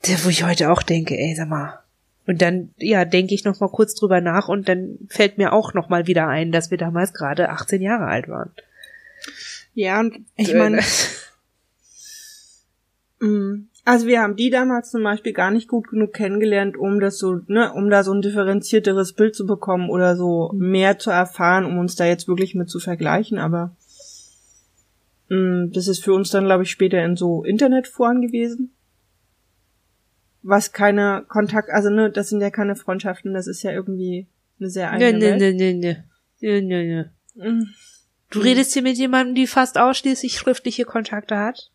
[0.08, 1.80] Der, wo ich heute auch denke, ey, sag mal.
[2.28, 5.74] Und dann, ja, denke ich noch mal kurz drüber nach und dann fällt mir auch
[5.74, 8.52] noch mal wieder ein, dass wir damals gerade 18 Jahre alt waren.
[9.74, 10.82] Ja, und ich meine,
[13.20, 13.68] Mm.
[13.88, 17.40] Also wir haben die damals zum Beispiel gar nicht gut genug kennengelernt, um das so,
[17.48, 20.72] ne, um da so ein differenzierteres Bild zu bekommen oder so Mhm.
[20.72, 23.76] mehr zu erfahren, um uns da jetzt wirklich mit zu vergleichen, aber
[25.28, 28.76] das ist für uns dann, glaube ich, später in so Internetforen gewesen.
[30.44, 34.28] Was keine Kontakt, also ne, das sind ja keine Freundschaften, das ist ja irgendwie
[34.60, 35.56] eine sehr Nee, eigene nee, Welt.
[35.56, 36.04] nee, nee, nee.
[36.42, 37.50] Nee, nee, nee.
[37.50, 37.68] Mm.
[38.30, 41.72] Du redest hier mit jemandem, die fast ausschließlich schriftliche Kontakte hat?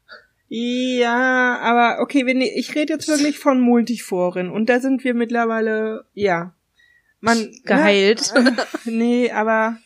[0.48, 5.14] Ja, aber okay, wenn ich, ich rede jetzt wirklich von Multiforen und da sind wir
[5.14, 6.54] mittlerweile, ja,
[7.20, 8.32] man Geheilt.
[8.34, 9.78] Ne, nee, aber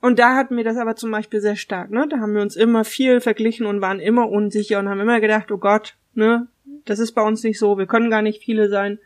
[0.00, 2.06] und da hatten wir das aber zum Beispiel sehr stark, ne?
[2.08, 5.50] Da haben wir uns immer viel verglichen und waren immer unsicher und haben immer gedacht,
[5.52, 6.46] oh Gott, ne,
[6.84, 8.98] das ist bei uns nicht so, wir können gar nicht viele sein.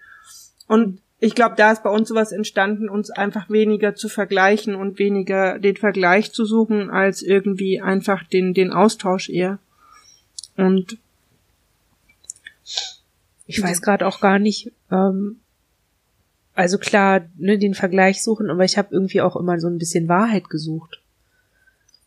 [0.66, 4.98] Und ich glaube, da ist bei uns sowas entstanden, uns einfach weniger zu vergleichen und
[4.98, 9.59] weniger den Vergleich zu suchen, als irgendwie einfach den, den Austausch eher.
[10.57, 10.98] Und
[13.46, 15.40] Ich weiß gerade auch gar nicht, ähm,
[16.55, 20.09] also klar, ne, den Vergleich suchen, aber ich habe irgendwie auch immer so ein bisschen
[20.09, 21.01] Wahrheit gesucht.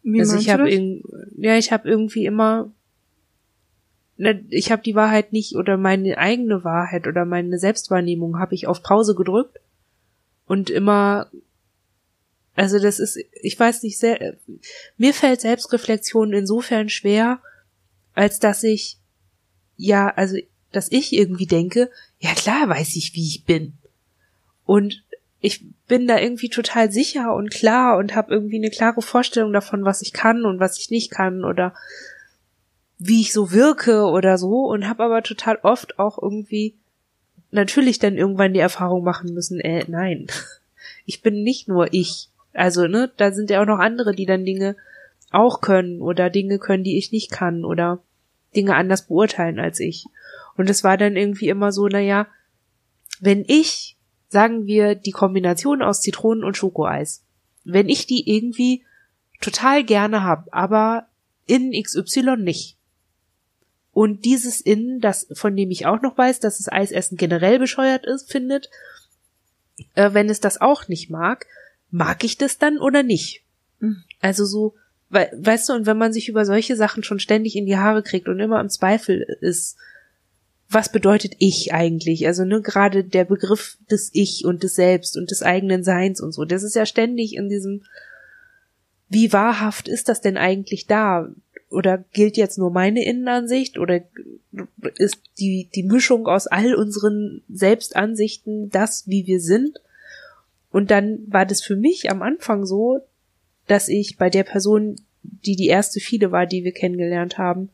[0.04, 0.70] wie also ich habe
[1.38, 2.72] ja, ich habe irgendwie immer
[4.16, 8.68] ne, ich habe die Wahrheit nicht oder meine eigene Wahrheit oder meine Selbstwahrnehmung habe ich
[8.68, 9.60] auf Pause gedrückt
[10.48, 11.30] und immer
[12.56, 14.38] also das ist ich weiß nicht sehr
[14.98, 17.40] mir fällt Selbstreflexion insofern schwer
[18.14, 18.98] als dass ich
[19.76, 20.38] ja also
[20.72, 23.78] dass ich irgendwie denke ja klar weiß ich wie ich bin
[24.68, 25.04] und
[25.40, 29.86] ich bin da irgendwie total sicher und klar und habe irgendwie eine klare Vorstellung davon,
[29.86, 31.74] was ich kann und was ich nicht kann oder
[33.00, 36.76] wie ich so wirke oder so und habe aber total oft auch irgendwie
[37.52, 40.28] natürlich dann irgendwann die Erfahrung machen müssen, äh, nein,
[41.06, 42.30] ich bin nicht nur ich.
[42.54, 44.76] Also, ne, da sind ja auch noch andere, die dann Dinge
[45.32, 48.00] auch können oder Dinge können, die ich nicht kann oder
[48.56, 50.06] Dinge anders beurteilen als ich.
[50.58, 52.28] Und es war dann irgendwie immer so, naja,
[53.20, 53.97] wenn ich,
[54.30, 57.24] sagen wir, die Kombination aus Zitronen und Schokoeis,
[57.64, 58.84] wenn ich die irgendwie
[59.42, 61.08] total gerne hab, aber
[61.46, 62.78] in XY nicht.
[63.94, 68.06] Und dieses Innen, das, von dem ich auch noch weiß, dass das Eisessen generell bescheuert
[68.06, 68.70] ist, findet,
[69.96, 71.48] äh, wenn es das auch nicht mag,
[71.90, 73.44] mag ich das dann oder nicht?
[73.80, 74.04] Mhm.
[74.22, 74.76] Also so,
[75.10, 78.04] we weißt du, und wenn man sich über solche Sachen schon ständig in die Haare
[78.04, 79.78] kriegt und immer im Zweifel ist,
[80.70, 82.28] was bedeutet ich eigentlich?
[82.28, 86.34] Also ne, gerade der Begriff des Ich und des Selbst und des eigenen Seins und
[86.34, 87.84] so, das ist ja ständig in diesem,
[89.10, 91.30] wie wahrhaft ist das denn eigentlich da?
[91.70, 94.02] Oder gilt jetzt nur meine Innenansicht oder
[94.98, 99.82] ist die, die Mischung aus all unseren Selbstansichten das, wie wir sind?
[100.72, 103.02] Und dann war das für mich am Anfang so,
[103.68, 107.70] dass ich bei der Person, die die erste viele war, die wir kennengelernt haben,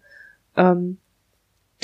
[0.56, 0.97] ähm,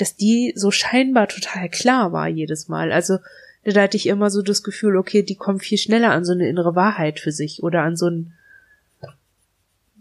[0.00, 2.92] dass die so scheinbar total klar war jedes Mal.
[2.92, 3.18] Also
[3.64, 6.48] da hatte ich immer so das Gefühl, okay, die kommt viel schneller an so eine
[6.48, 8.32] innere Wahrheit für sich oder an so ein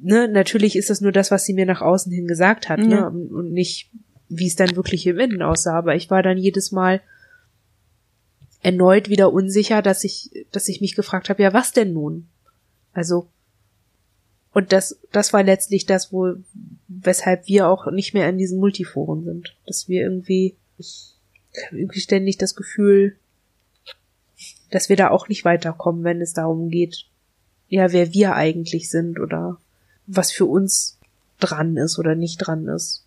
[0.02, 2.86] Ne, natürlich ist das nur das, was sie mir nach außen hin gesagt hat, Ja.
[2.86, 3.90] ne, und und nicht,
[4.30, 5.78] wie es dann wirklich im Innen aussah.
[5.78, 7.02] Aber ich war dann jedes Mal
[8.62, 12.28] erneut wieder unsicher, dass ich, dass ich mich gefragt habe, ja, was denn nun?
[12.94, 13.28] Also,
[14.54, 16.34] und das, das war letztlich das, wo,
[16.88, 19.56] weshalb wir auch nicht mehr in diesen Multiforen sind.
[19.68, 21.14] Dass wir irgendwie, ich
[21.68, 23.16] habe irgendwie ständig das Gefühl,
[24.72, 27.06] dass wir da auch nicht weiterkommen, wenn es darum geht,
[27.68, 29.58] ja, wer wir eigentlich sind oder
[30.08, 30.98] was für uns
[31.40, 33.06] dran ist oder nicht dran ist.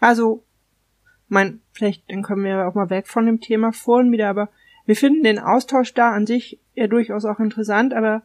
[0.00, 0.44] Also,
[1.28, 4.48] mein, vielleicht, dann kommen wir auch mal weg von dem Thema vorhin wieder, aber
[4.86, 8.22] wir finden den Austausch da an sich ja durchaus auch interessant, aber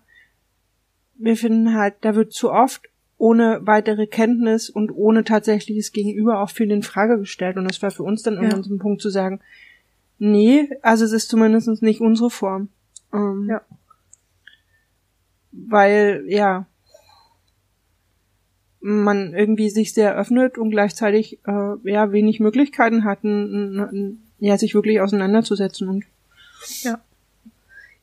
[1.17, 6.49] wir finden halt, da wird zu oft ohne weitere Kenntnis und ohne tatsächliches Gegenüber auch
[6.49, 7.58] viel in Frage gestellt.
[7.58, 9.39] Und das war für uns dann irgendwann so ein Punkt zu sagen,
[10.19, 12.69] nee, also es ist zumindest nicht unsere Form.
[13.13, 13.62] Ähm, Ja.
[15.51, 16.67] Weil, ja,
[18.80, 25.01] man irgendwie sich sehr öffnet und gleichzeitig äh, ja wenig Möglichkeiten hatten, ja sich wirklich
[25.01, 26.06] auseinanderzusetzen und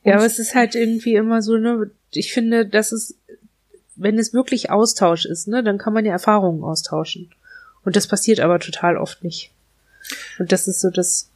[0.03, 3.15] Ja, aber es ist halt irgendwie immer so, ne, ich finde, dass es,
[3.95, 7.31] wenn es wirklich Austausch ist, ne, dann kann man ja Erfahrungen austauschen.
[7.83, 9.51] Und das passiert aber total oft nicht.
[10.39, 11.29] Und das ist so das,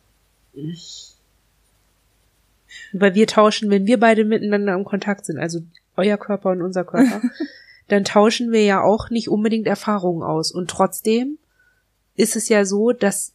[2.91, 5.61] weil wir tauschen, wenn wir beide miteinander im Kontakt sind, also
[5.95, 7.21] euer Körper und unser Körper,
[7.87, 10.51] dann tauschen wir ja auch nicht unbedingt Erfahrungen aus.
[10.51, 11.37] Und trotzdem
[12.15, 13.33] ist es ja so, dass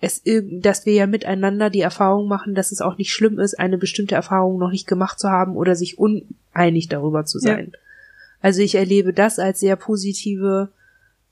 [0.00, 3.76] es, dass wir ja miteinander die Erfahrung machen, dass es auch nicht schlimm ist, eine
[3.76, 7.54] bestimmte Erfahrung noch nicht gemacht zu haben oder sich uneinig darüber zu Ja.
[7.54, 7.72] sein.
[8.40, 10.70] Also ich erlebe das als sehr positive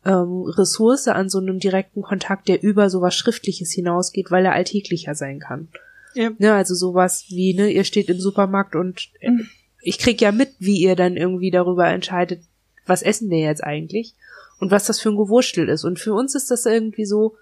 [0.04, 5.14] ähm, Ressource an so einem direkten Kontakt, der über sowas Schriftliches hinausgeht, weil er alltäglicher
[5.14, 5.68] sein kann.
[6.14, 6.30] Ja.
[6.38, 9.48] Ne, also sowas wie, ne, ihr steht im Supermarkt und mhm.
[9.82, 12.42] ich krieg ja mit, wie ihr dann irgendwie darüber entscheidet,
[12.86, 14.14] was essen wir jetzt eigentlich
[14.60, 15.84] und was das für ein Gewurstel ist.
[15.84, 17.36] Und für uns ist das irgendwie so,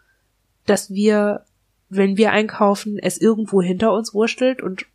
[0.66, 1.44] dass wir,
[1.88, 4.86] wenn wir einkaufen, es irgendwo hinter uns wurstelt und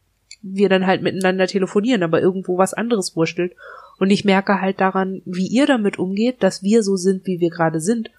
[0.41, 3.53] wir dann halt miteinander telefonieren, aber irgendwo was anderes wurstelt.
[3.99, 7.49] Und ich merke halt daran, wie ihr damit umgeht, dass wir so sind, wie wir
[7.49, 8.09] gerade sind.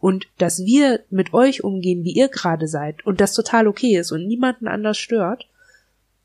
[0.00, 3.04] Und dass wir mit euch umgehen, wie ihr gerade seid.
[3.04, 5.48] Und das total okay ist und niemanden anders stört.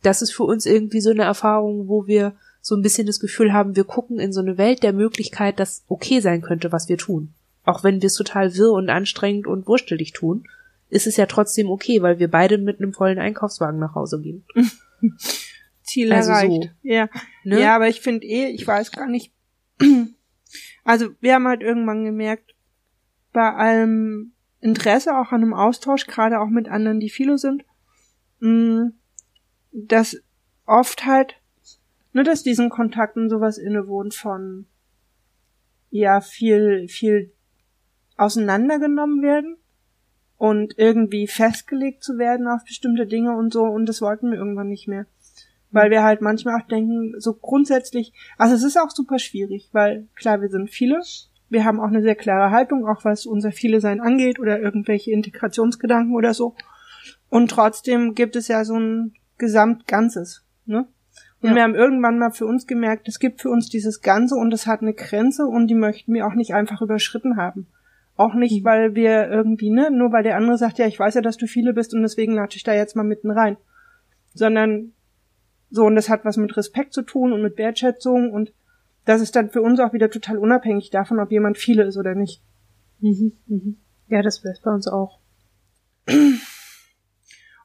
[0.03, 3.51] Das ist für uns irgendwie so eine Erfahrung, wo wir so ein bisschen das Gefühl
[3.51, 6.97] haben, wir gucken in so eine Welt der Möglichkeit, dass okay sein könnte, was wir
[6.97, 7.33] tun.
[7.65, 10.47] Auch wenn wir es total wirr und anstrengend und wurstelig tun,
[10.93, 14.45] ist es ja trotzdem okay, weil wir beide mit einem vollen Einkaufswagen nach Hause gehen.
[15.83, 16.63] Ziel also erreicht.
[16.63, 16.69] So.
[16.83, 17.09] Ja.
[17.43, 17.59] Ne?
[17.61, 19.33] Ja, aber ich finde eh, ich weiß gar nicht.
[20.85, 22.55] Also wir haben halt irgendwann gemerkt,
[23.31, 27.63] bei allem Interesse auch an einem Austausch, gerade auch mit anderen, die Philo sind,
[28.41, 28.89] mm,
[29.71, 30.21] dass
[30.65, 31.35] oft halt,
[32.11, 34.65] nur dass diesen Kontakten sowas innewohnt von
[35.89, 37.31] ja viel, viel
[38.17, 39.57] auseinandergenommen werden
[40.43, 44.67] und irgendwie festgelegt zu werden auf bestimmte Dinge und so und das wollten wir irgendwann
[44.67, 45.05] nicht mehr
[45.73, 50.07] weil wir halt manchmal auch denken, so grundsätzlich, also es ist auch super schwierig, weil
[50.15, 51.01] klar, wir sind viele,
[51.49, 55.11] wir haben auch eine sehr klare Haltung, auch was unser Viele sein angeht oder irgendwelche
[55.11, 56.55] Integrationsgedanken oder so.
[57.27, 60.87] Und trotzdem gibt es ja so ein Gesamtganzes, ne?
[61.41, 61.55] Und ja.
[61.55, 64.67] wir haben irgendwann mal für uns gemerkt, es gibt für uns dieses Ganze und es
[64.67, 67.65] hat eine Grenze und die möchten wir auch nicht einfach überschritten haben.
[68.15, 68.65] Auch nicht, mhm.
[68.65, 71.47] weil wir irgendwie, ne, nur weil der andere sagt, ja, ich weiß ja, dass du
[71.47, 73.57] viele bist und deswegen latsche ich da jetzt mal mitten rein.
[74.33, 74.93] Sondern
[75.69, 78.53] so, und das hat was mit Respekt zu tun und mit Wertschätzung und
[79.05, 82.15] das ist dann für uns auch wieder total unabhängig davon, ob jemand viele ist oder
[82.15, 82.41] nicht.
[82.99, 83.77] Mhm, mhm.
[84.07, 85.19] Ja, das wäre bei uns auch.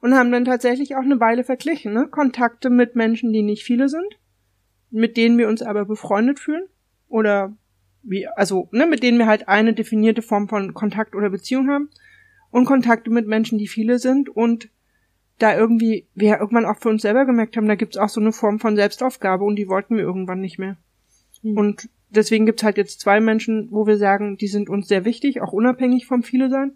[0.01, 2.09] Und haben dann tatsächlich auch eine Weile verglichen, ne?
[2.09, 4.19] Kontakte mit Menschen, die nicht viele sind,
[4.91, 6.67] mit denen wir uns aber befreundet fühlen
[7.09, 7.57] oder
[8.03, 11.91] wie, also, ne, mit denen wir halt eine definierte Form von Kontakt oder Beziehung haben
[12.51, 14.71] und Kontakte mit Menschen, die viele sind und
[15.39, 18.33] da irgendwie, wir irgendwann auch für uns selber gemerkt haben, da gibt's auch so eine
[18.33, 20.77] Form von Selbstaufgabe und die wollten wir irgendwann nicht mehr.
[21.43, 21.57] Mhm.
[21.57, 25.41] Und deswegen gibt's halt jetzt zwei Menschen, wo wir sagen, die sind uns sehr wichtig,
[25.41, 26.73] auch unabhängig vom Viele sein.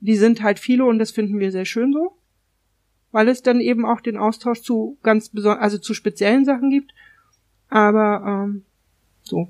[0.00, 2.16] Die sind halt viele und das finden wir sehr schön so.
[3.12, 6.92] Weil es dann eben auch den Austausch zu ganz besonders, also zu speziellen Sachen gibt.
[7.68, 8.64] Aber ähm,
[9.22, 9.48] so.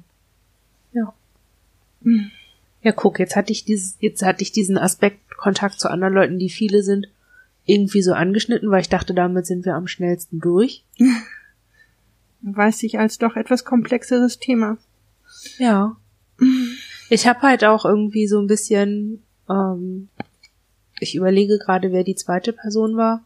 [2.82, 2.92] Ja.
[2.92, 6.50] Guck, jetzt hatte ich dieses, jetzt hatte ich diesen Aspekt Kontakt zu anderen Leuten, die
[6.50, 7.08] viele sind
[7.64, 10.84] irgendwie so angeschnitten, weil ich dachte, damit sind wir am schnellsten durch.
[12.42, 14.76] Weiß ich als doch etwas komplexeres Thema.
[15.58, 15.96] Ja.
[17.08, 20.08] Ich habe halt auch irgendwie so ein bisschen, ähm,
[21.00, 23.24] ich überlege gerade, wer die zweite Person war,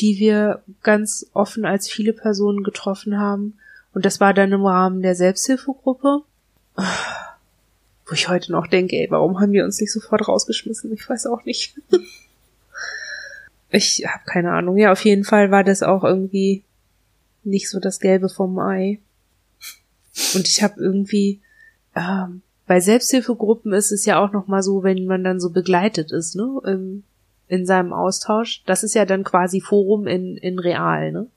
[0.00, 3.58] die wir ganz offen als viele Personen getroffen haben.
[3.92, 6.22] Und das war dann im Rahmen der Selbsthilfegruppe.
[8.12, 10.92] Wo ich heute noch denke, ey, warum haben wir uns nicht sofort rausgeschmissen?
[10.92, 11.80] Ich weiß auch nicht.
[13.74, 14.76] Ich habe keine Ahnung.
[14.76, 16.62] Ja, auf jeden Fall war das auch irgendwie
[17.42, 18.98] nicht so das Gelbe vom Ei.
[20.34, 21.40] Und ich habe irgendwie
[21.96, 26.12] ähm, bei Selbsthilfegruppen ist es ja auch noch mal so, wenn man dann so begleitet
[26.12, 27.04] ist, ne, in,
[27.48, 28.62] in seinem Austausch.
[28.66, 31.28] Das ist ja dann quasi Forum in in real, ne?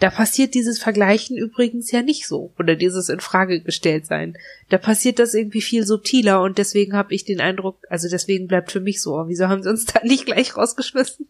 [0.00, 4.36] Da passiert dieses Vergleichen übrigens ja nicht so oder dieses in Frage gestellt sein.
[4.68, 8.70] Da passiert das irgendwie viel subtiler und deswegen habe ich den Eindruck, also deswegen bleibt
[8.70, 11.26] für mich so, oh, wieso haben sie uns da nicht gleich rausgeschmissen?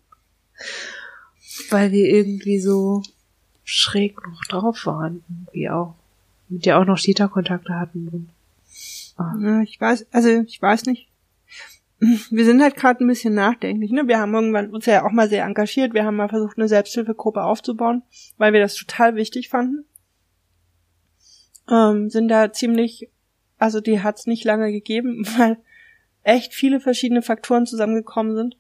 [1.71, 3.03] Weil wir irgendwie so
[3.65, 5.95] schräg noch drauf waren, irgendwie auch.
[6.51, 8.31] Mit der auch noch Cheetah-Kontakte hatten.
[9.19, 9.61] Ah.
[9.63, 11.08] ich weiß, also ich weiß nicht.
[12.01, 13.91] Wir sind halt gerade ein bisschen nachdenklich.
[13.91, 14.07] Ne?
[14.07, 15.95] Wir haben irgendwann uns ja auch mal sehr engagiert.
[15.95, 18.03] Wir haben mal versucht, eine Selbsthilfegruppe aufzubauen,
[18.37, 19.85] weil wir das total wichtig fanden.
[21.69, 23.11] Ähm, sind da ziemlich,
[23.59, 25.59] also die hat's nicht lange gegeben, weil
[26.22, 28.57] echt viele verschiedene Faktoren zusammengekommen sind.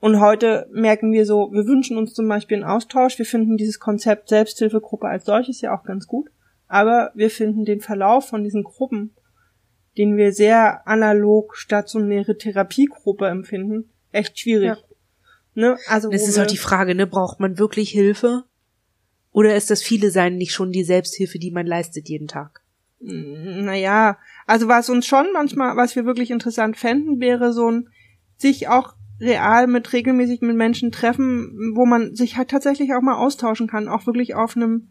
[0.00, 3.18] Und heute merken wir so, wir wünschen uns zum Beispiel einen Austausch.
[3.18, 6.28] Wir finden dieses Konzept Selbsthilfegruppe als solches ja auch ganz gut.
[6.66, 9.14] Aber wir finden den Verlauf von diesen Gruppen,
[9.98, 14.68] den wir sehr analog stationäre Therapiegruppe empfinden, echt schwierig.
[14.68, 14.76] Ja.
[15.54, 15.78] Ne?
[15.86, 18.44] Also es ist auch die Frage, ne, braucht man wirklich Hilfe?
[19.32, 22.62] Oder ist das viele sein nicht schon die Selbsthilfe, die man leistet jeden Tag?
[23.00, 27.88] Naja, also was uns schon manchmal, was wir wirklich interessant fänden, wäre so ein,
[28.36, 33.16] sich auch real mit regelmäßig mit Menschen treffen, wo man sich halt tatsächlich auch mal
[33.16, 34.90] austauschen kann, auch wirklich auf einem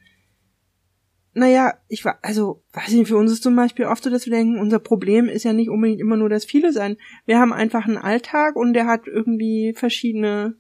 [1.34, 4.34] naja, ich war, also, weiß nicht, für uns ist zum Beispiel oft so, dass wir
[4.34, 6.98] denken, unser Problem ist ja nicht unbedingt immer nur das viele sein.
[7.26, 10.56] Wir haben einfach einen Alltag und der hat irgendwie verschiedene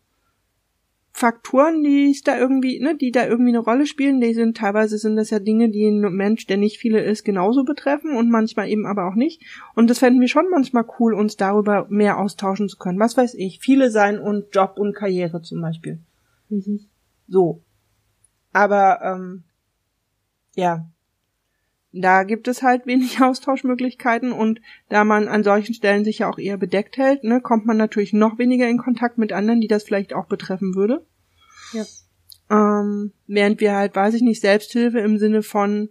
[1.13, 4.22] Faktoren, die es da irgendwie, ne, die da irgendwie eine Rolle spielen.
[4.22, 7.65] Die sind teilweise sind das ja Dinge, die ein Mensch, der nicht viele ist, genauso
[7.65, 9.41] betreffen und manchmal eben aber auch nicht.
[9.76, 12.99] Und das fänden wir schon manchmal cool, uns darüber mehr austauschen zu können.
[12.99, 15.99] Was weiß ich, viele sein und Job und Karriere zum Beispiel.
[16.47, 16.80] Mhm.
[17.28, 17.61] So.
[18.53, 19.43] Aber ähm,
[20.56, 20.86] ja,
[21.93, 26.38] da gibt es halt wenig Austauschmöglichkeiten und da man an solchen Stellen sich ja auch
[26.38, 29.84] eher bedeckt hält, ne, kommt man natürlich noch weniger in Kontakt mit anderen, die das
[29.84, 31.06] vielleicht auch betreffen würde.
[31.74, 31.86] Ja.
[32.49, 35.89] Ähm, während wir halt, weiß ich nicht, Selbsthilfe im Sinne von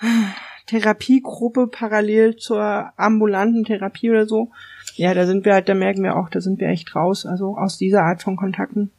[0.66, 4.50] Therapiegruppe parallel zur ambulanten Therapie oder so,
[4.96, 7.56] ja, da sind wir halt, da merken wir auch, da sind wir echt raus, also
[7.56, 8.90] aus dieser Art von Kontakten.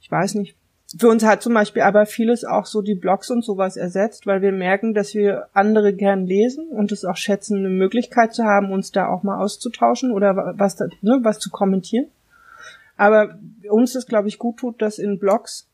[0.00, 0.56] Ich weiß nicht
[0.98, 4.42] für uns hat zum Beispiel aber vieles auch so die Blogs und sowas ersetzt, weil
[4.42, 8.70] wir merken, dass wir andere gern lesen und es auch schätzen, eine Möglichkeit zu haben,
[8.70, 12.06] uns da auch mal auszutauschen oder was, da, ne, was zu kommentieren.
[12.96, 13.38] Aber
[13.68, 15.68] uns das, glaube ich, gut tut, dass in Blogs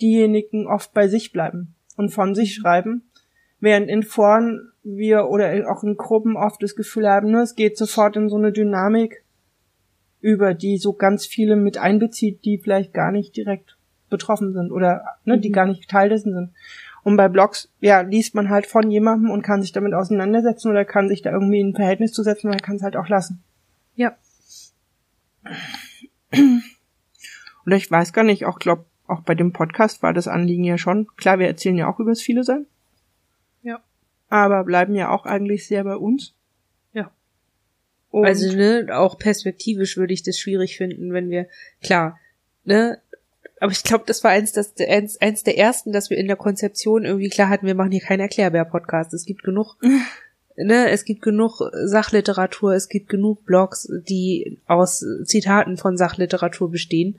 [0.00, 3.02] diejenigen oft bei sich bleiben und von sich schreiben,
[3.60, 7.76] während in Foren wir oder auch in Gruppen oft das Gefühl haben, ne, es geht
[7.76, 9.24] sofort in so eine Dynamik
[10.20, 13.76] über, die so ganz viele mit einbezieht, die vielleicht gar nicht direkt
[14.14, 15.40] betroffen sind oder ne, mhm.
[15.40, 16.50] die gar nicht Teil dessen sind.
[17.02, 20.86] Und bei Blogs, ja, liest man halt von jemandem und kann sich damit auseinandersetzen oder
[20.86, 23.42] kann sich da irgendwie in ein Verhältnis zu setzen oder kann es halt auch lassen.
[23.94, 24.16] Ja.
[27.66, 30.78] Oder ich weiß gar nicht, auch glaub, auch bei dem Podcast war das Anliegen ja
[30.78, 31.06] schon.
[31.16, 32.66] Klar, wir erzählen ja auch über das viele sein.
[33.62, 33.82] Ja.
[34.28, 36.34] Aber bleiben ja auch eigentlich sehr bei uns.
[36.94, 37.10] Ja.
[38.10, 41.48] Und also, ne, auch perspektivisch würde ich das schwierig finden, wenn wir,
[41.82, 42.18] klar,
[42.64, 43.00] ne,
[43.64, 46.36] aber ich glaube, das war eins, das, eins, eins der ersten, dass wir in der
[46.36, 49.14] Konzeption irgendwie klar hatten, wir machen hier keinen Erklärbär-Podcast.
[49.14, 49.76] Es gibt genug,
[50.58, 57.18] ne, es gibt genug Sachliteratur, es gibt genug Blogs, die aus Zitaten von Sachliteratur bestehen.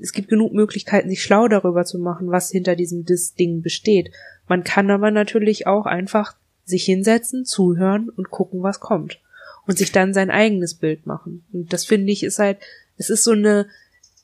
[0.00, 4.12] Es gibt genug Möglichkeiten, sich schlau darüber zu machen, was hinter diesem Dis-Ding besteht.
[4.46, 9.18] Man kann aber natürlich auch einfach sich hinsetzen, zuhören und gucken, was kommt.
[9.66, 11.44] Und sich dann sein eigenes Bild machen.
[11.52, 12.58] Und das finde ich ist halt,
[12.98, 13.66] es ist so eine,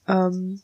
[0.06, 0.60] ähm,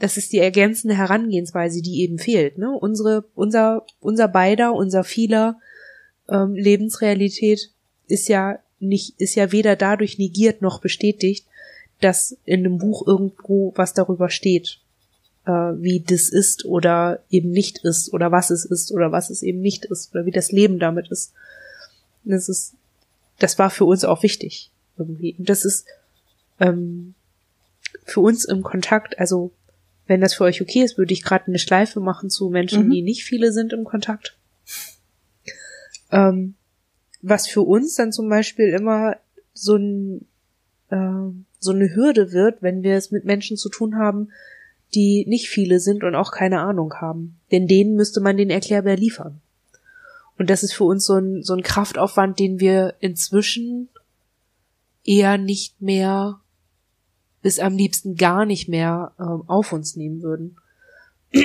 [0.00, 2.56] das ist die ergänzende Herangehensweise, die eben fehlt.
[2.56, 2.70] Ne?
[2.70, 5.60] Unsere, unser, unser beider, unser vieler
[6.28, 7.70] ähm, Lebensrealität
[8.08, 11.46] ist ja nicht, ist ja weder dadurch negiert noch bestätigt,
[12.00, 14.80] dass in einem Buch irgendwo was darüber steht,
[15.44, 19.42] äh, wie das ist oder eben nicht ist oder was es ist oder was es
[19.42, 21.34] eben nicht ist oder wie das Leben damit ist.
[22.24, 22.72] Das ist,
[23.38, 25.34] das war für uns auch wichtig irgendwie.
[25.38, 25.84] Und das ist
[26.58, 27.14] ähm,
[28.04, 29.52] für uns im Kontakt, also
[30.10, 32.90] wenn das für euch okay ist, würde ich gerade eine Schleife machen zu Menschen, mhm.
[32.90, 34.36] die nicht viele sind im Kontakt.
[36.10, 36.54] Ähm,
[37.22, 39.18] was für uns dann zum Beispiel immer
[39.54, 40.26] so, ein,
[40.88, 41.30] äh,
[41.60, 44.32] so eine Hürde wird, wenn wir es mit Menschen zu tun haben,
[44.96, 47.38] die nicht viele sind und auch keine Ahnung haben.
[47.52, 49.40] Denn denen müsste man den Erklärbär liefern.
[50.38, 53.90] Und das ist für uns so ein, so ein Kraftaufwand, den wir inzwischen
[55.04, 56.40] eher nicht mehr
[57.42, 60.56] bis am liebsten gar nicht mehr ähm, auf uns nehmen würden.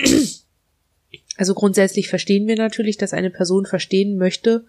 [1.38, 4.66] Also grundsätzlich verstehen wir natürlich, dass eine Person verstehen möchte,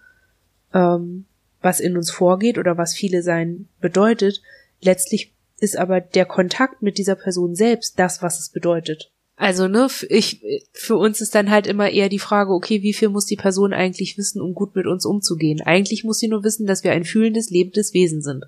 [0.73, 1.25] ähm,
[1.61, 4.41] was in uns vorgeht oder was viele sein bedeutet.
[4.81, 9.11] Letztlich ist aber der Kontakt mit dieser Person selbst das, was es bedeutet.
[9.37, 10.41] Also, ne, ich,
[10.73, 13.71] für uns ist dann halt immer eher die Frage, okay, wie viel muss die Person
[13.71, 15.61] eigentlich wissen, um gut mit uns umzugehen?
[15.61, 18.45] Eigentlich muss sie nur wissen, dass wir ein fühlendes, lebendes Wesen sind.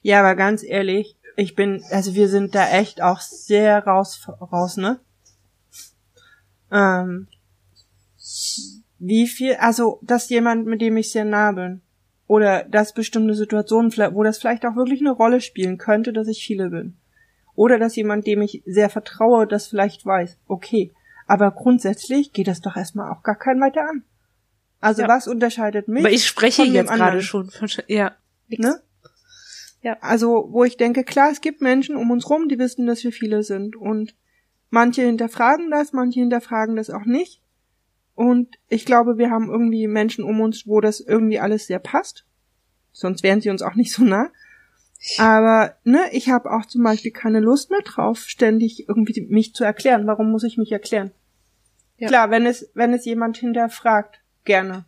[0.00, 4.76] Ja, aber ganz ehrlich, ich bin, also wir sind da echt auch sehr raus, raus,
[4.76, 5.00] ne?
[6.70, 7.28] Ähm,
[8.98, 11.82] wie viel, also, dass jemand, mit dem ich sehr nah bin,
[12.26, 16.44] oder dass bestimmte Situationen, wo das vielleicht auch wirklich eine Rolle spielen könnte, dass ich
[16.44, 16.96] viele bin.
[17.54, 20.38] Oder dass jemand, dem ich sehr vertraue, das vielleicht weiß.
[20.46, 20.92] Okay.
[21.26, 24.04] Aber grundsätzlich geht das doch erstmal auch gar keinen weiter an.
[24.80, 25.08] Also ja.
[25.08, 26.04] was unterscheidet mich?
[26.04, 28.12] Aber ich spreche jetzt gerade schon von, ja.
[28.48, 28.80] Ne?
[29.82, 29.96] Ja.
[30.00, 33.12] Also, wo ich denke, klar, es gibt Menschen um uns rum, die wissen, dass wir
[33.12, 33.76] viele sind.
[33.76, 34.14] Und
[34.70, 37.42] manche hinterfragen das, manche hinterfragen das auch nicht.
[38.14, 42.24] Und ich glaube, wir haben irgendwie Menschen um uns, wo das irgendwie alles sehr passt.
[42.92, 44.30] Sonst wären sie uns auch nicht so nah.
[45.18, 49.64] Aber ne, ich habe auch zum Beispiel keine Lust mehr drauf, ständig irgendwie mich zu
[49.64, 50.06] erklären.
[50.06, 51.10] Warum muss ich mich erklären?
[51.98, 52.08] Ja.
[52.08, 54.84] Klar, wenn es, wenn es jemand hinterfragt, gerne.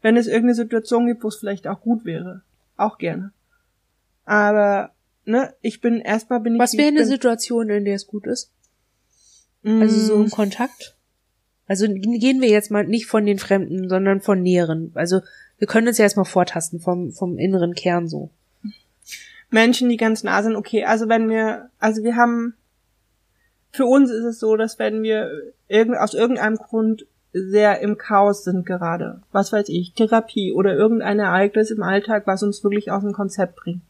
[0.00, 2.42] Wenn es irgendeine Situation gibt, wo es vielleicht auch gut wäre,
[2.76, 3.32] auch gerne.
[4.32, 4.92] Aber,
[5.26, 6.58] ne, ich bin erstmal bin ich.
[6.58, 8.50] Was wäre eine Situation, in der es gut ist?
[9.62, 9.82] Mm.
[9.82, 10.96] Also so ein Kontakt?
[11.66, 14.90] Also gehen wir jetzt mal nicht von den Fremden, sondern von näheren.
[14.94, 15.20] Also
[15.58, 18.30] wir können uns ja erstmal vortasten vom, vom inneren Kern so.
[19.50, 22.54] Menschen, die ganz nah sind, okay, also wenn wir, also wir haben,
[23.70, 25.30] für uns ist es so, dass wenn wir
[25.68, 27.04] irgend, aus irgendeinem Grund
[27.34, 32.42] sehr im Chaos sind gerade, was weiß ich, Therapie oder irgendein Ereignis im Alltag, was
[32.42, 33.82] uns wirklich aus dem Konzept bringt,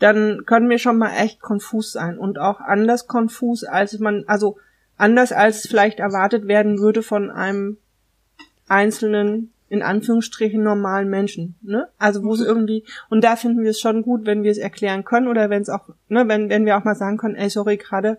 [0.00, 4.58] dann können wir schon mal echt konfus sein und auch anders konfus, als man, also
[4.96, 7.76] anders als vielleicht erwartet werden würde von einem
[8.66, 11.88] einzelnen in Anführungsstrichen normalen Menschen, ne?
[11.96, 12.46] Also wo es mhm.
[12.46, 15.62] irgendwie und da finden wir es schon gut, wenn wir es erklären können oder wenn
[15.62, 18.18] es auch, ne, wenn wenn wir auch mal sagen können, ey, sorry, gerade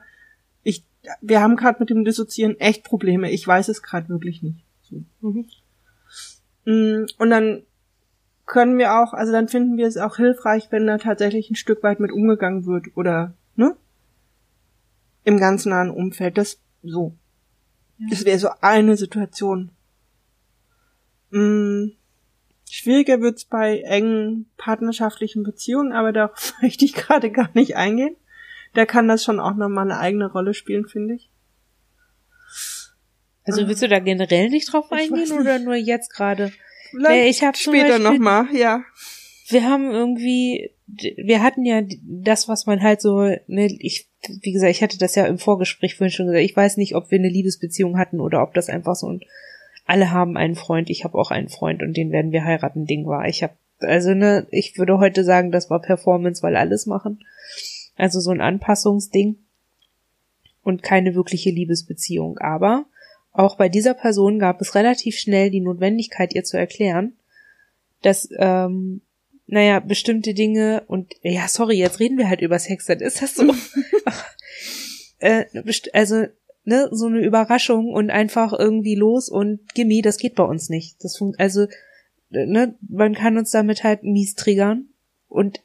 [0.64, 0.86] ich
[1.20, 3.32] wir haben gerade mit dem Dissoziieren echt Probleme.
[3.32, 4.64] Ich weiß es gerade wirklich nicht.
[4.84, 5.04] So.
[5.20, 5.46] Mhm.
[6.66, 7.64] Mm, und dann
[8.52, 11.84] können wir auch, also dann finden wir es auch hilfreich, wenn da tatsächlich ein Stück
[11.84, 13.78] weit mit umgegangen wird oder, ne?
[15.24, 16.38] Im ganz nahen Umfeld.
[16.38, 17.16] Das so.
[17.98, 18.08] Ja.
[18.10, 19.72] Das wäre so eine Situation.
[21.32, 21.94] Hm,
[22.70, 28.18] schwieriger wird's bei engen partnerschaftlichen Beziehungen, aber darauf möchte ich gerade gar nicht eingehen.
[28.74, 31.30] Da kann das schon auch nochmal eine eigene Rolle spielen, finde ich.
[33.46, 36.52] Also willst du da generell nicht drauf eingehen oder nur jetzt gerade?
[37.28, 38.84] Ich habe später nochmal, ja.
[39.50, 44.08] Wir haben irgendwie, wir hatten ja das, was man halt so, ne, ich,
[44.42, 46.46] wie gesagt, ich hatte das ja im Vorgespräch vorhin schon gesagt.
[46.46, 49.22] Ich weiß nicht, ob wir eine Liebesbeziehung hatten oder ob das einfach so ein
[49.86, 53.08] alle haben einen Freund, ich habe auch einen Freund und den werden wir heiraten, Ding
[53.08, 53.28] war.
[53.28, 57.20] Ich habe also ne, ich würde heute sagen, das war Performance, weil alles machen.
[57.96, 59.38] Also so ein Anpassungsding
[60.64, 62.38] und keine wirkliche Liebesbeziehung.
[62.38, 62.86] Aber
[63.34, 67.14] auch bei dieser Person gab es relativ schnell die Notwendigkeit, ihr zu erklären,
[68.02, 69.02] dass ähm,
[69.48, 73.36] naja, bestimmte Dinge und ja, sorry, jetzt reden wir halt über Sex, dann ist das
[73.36, 73.54] so.
[75.20, 75.46] äh,
[75.94, 76.26] also
[76.64, 81.04] ne, so eine Überraschung und einfach irgendwie los und gimme, das geht bei uns nicht.
[81.04, 81.68] Das funkt, also,
[82.30, 84.86] ne, man kann uns damit halt mies triggern
[85.28, 85.62] und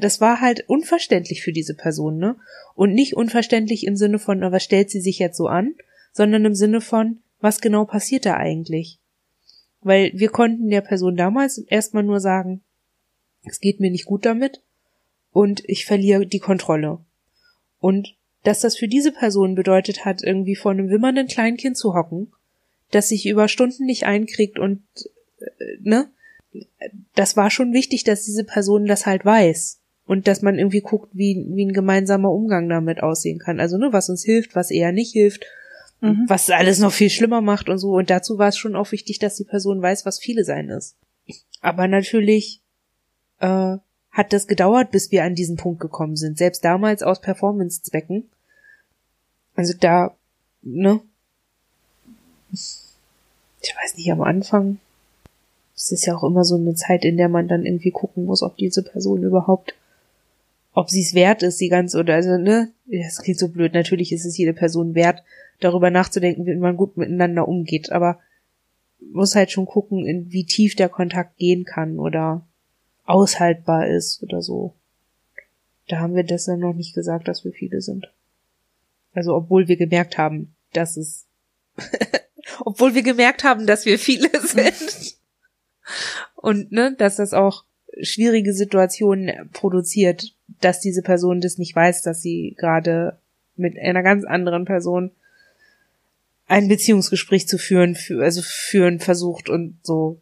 [0.00, 2.36] das war halt unverständlich für diese Person, ne?
[2.74, 5.74] Und nicht unverständlich im Sinne von, was stellt sie sich jetzt so an,
[6.14, 8.98] sondern im Sinne von, was genau passiert da eigentlich?
[9.82, 12.62] Weil wir konnten der Person damals erstmal nur sagen,
[13.44, 14.62] es geht mir nicht gut damit
[15.32, 17.00] und ich verliere die Kontrolle.
[17.80, 22.32] Und dass das für diese Person bedeutet hat, irgendwie vor einem wimmernden Kleinkind zu hocken,
[22.90, 24.82] das sich über Stunden nicht einkriegt und
[25.40, 26.10] äh, ne,
[27.14, 31.10] das war schon wichtig, dass diese Person das halt weiß und dass man irgendwie guckt,
[31.12, 33.58] wie, wie ein gemeinsamer Umgang damit aussehen kann.
[33.58, 35.44] Also ne, was uns hilft, was eher nicht hilft,
[36.04, 36.24] mhm.
[36.28, 37.92] was alles noch viel schlimmer macht und so.
[37.92, 40.96] Und dazu war es schon auch wichtig, dass die Person weiß, was viele sein ist.
[41.60, 42.60] Aber natürlich
[43.40, 43.76] äh,
[44.10, 46.38] hat das gedauert, bis wir an diesen Punkt gekommen sind.
[46.38, 48.30] Selbst damals aus Performance-Zwecken.
[49.56, 50.14] Also da,
[50.62, 51.00] ne?
[52.52, 54.78] Ich weiß nicht, am Anfang.
[55.74, 58.42] Es ist ja auch immer so eine Zeit, in der man dann irgendwie gucken muss,
[58.42, 59.74] ob diese Person überhaupt,
[60.74, 62.72] ob sie es wert ist, die ganze, oder also, ne?
[62.86, 63.72] Das klingt so blöd.
[63.72, 65.22] Natürlich ist es jede Person wert,
[65.60, 68.18] darüber nachzudenken, wie man gut miteinander umgeht, aber
[69.12, 72.46] muss halt schon gucken, in wie tief der Kontakt gehen kann oder
[73.04, 74.74] aushaltbar ist oder so.
[75.88, 78.10] Da haben wir dann noch nicht gesagt, dass wir viele sind.
[79.12, 81.26] Also obwohl wir gemerkt haben, dass es
[82.60, 85.16] obwohl wir gemerkt haben, dass wir viele sind.
[86.34, 87.64] Und ne, dass das auch
[88.00, 93.18] schwierige Situationen produziert, dass diese Person das nicht weiß, dass sie gerade
[93.56, 95.10] mit einer ganz anderen Person
[96.46, 100.20] ein Beziehungsgespräch zu führen, also führen versucht und so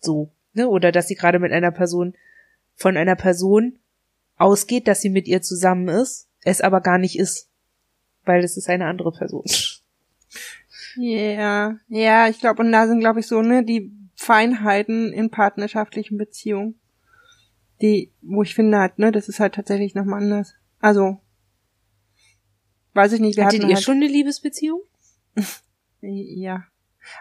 [0.00, 2.14] so ne, oder dass sie gerade mit einer Person
[2.74, 3.78] von einer Person
[4.36, 7.48] ausgeht, dass sie mit ihr zusammen ist, es aber gar nicht ist,
[8.24, 9.44] weil es ist eine andere Person.
[10.96, 16.18] Ja, ja, ich glaube, und da sind, glaube ich, so, ne, die Feinheiten in partnerschaftlichen
[16.18, 16.78] Beziehungen,
[17.82, 20.54] die, wo ich finde halt, ne, das ist halt tatsächlich nochmal anders.
[20.80, 21.20] Also,
[22.94, 24.80] weiß ich nicht, wir Hattet hatten ihr halt, schon eine Liebesbeziehung?
[26.00, 26.64] ja.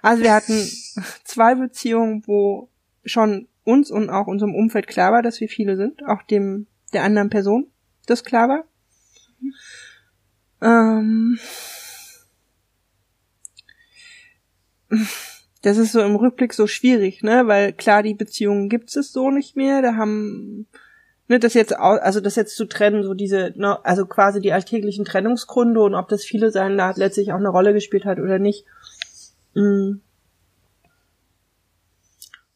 [0.01, 0.53] Also wir hatten
[1.23, 2.69] zwei Beziehungen, wo
[3.03, 7.03] schon uns und auch unserem Umfeld klar war, dass wir viele sind, auch dem der
[7.03, 7.67] anderen Person
[8.05, 8.65] das klar war.
[10.61, 11.39] Ähm,
[15.61, 19.29] das ist so im Rückblick so schwierig, ne, weil klar die Beziehungen gibt es so
[19.29, 19.81] nicht mehr.
[19.81, 20.67] Da haben
[21.27, 25.05] ne, das jetzt also das jetzt zu trennen, so diese, ne, also quasi die alltäglichen
[25.05, 28.65] Trennungsgründe und ob das viele sein da letztlich auch eine Rolle gespielt hat oder nicht.
[29.53, 30.01] Mhm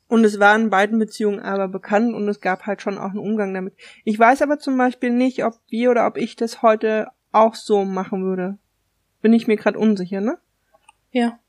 [0.07, 3.19] und es war in beiden Beziehungen aber bekannt und es gab halt schon auch einen
[3.19, 3.75] Umgang damit.
[4.03, 7.83] Ich weiß aber zum Beispiel nicht, ob wir oder ob ich das heute auch so
[7.85, 8.57] machen würde.
[9.21, 10.37] bin ich mir gerade unsicher, ne?
[11.11, 11.39] Ja.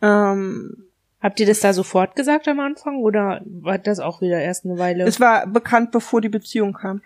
[0.00, 0.85] Ähm,
[1.26, 4.78] Habt ihr das da sofort gesagt am Anfang oder war das auch wieder erst eine
[4.78, 5.02] Weile?
[5.02, 7.02] es war bekannt, bevor die Beziehung kam.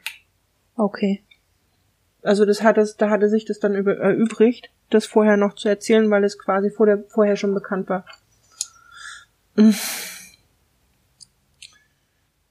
[0.76, 1.24] okay.
[2.20, 5.70] Also das hat es, da hatte sich das dann über, erübrigt, das vorher noch zu
[5.70, 8.04] erzählen, weil es quasi vor der, vorher schon bekannt war.
[9.56, 9.70] Mm.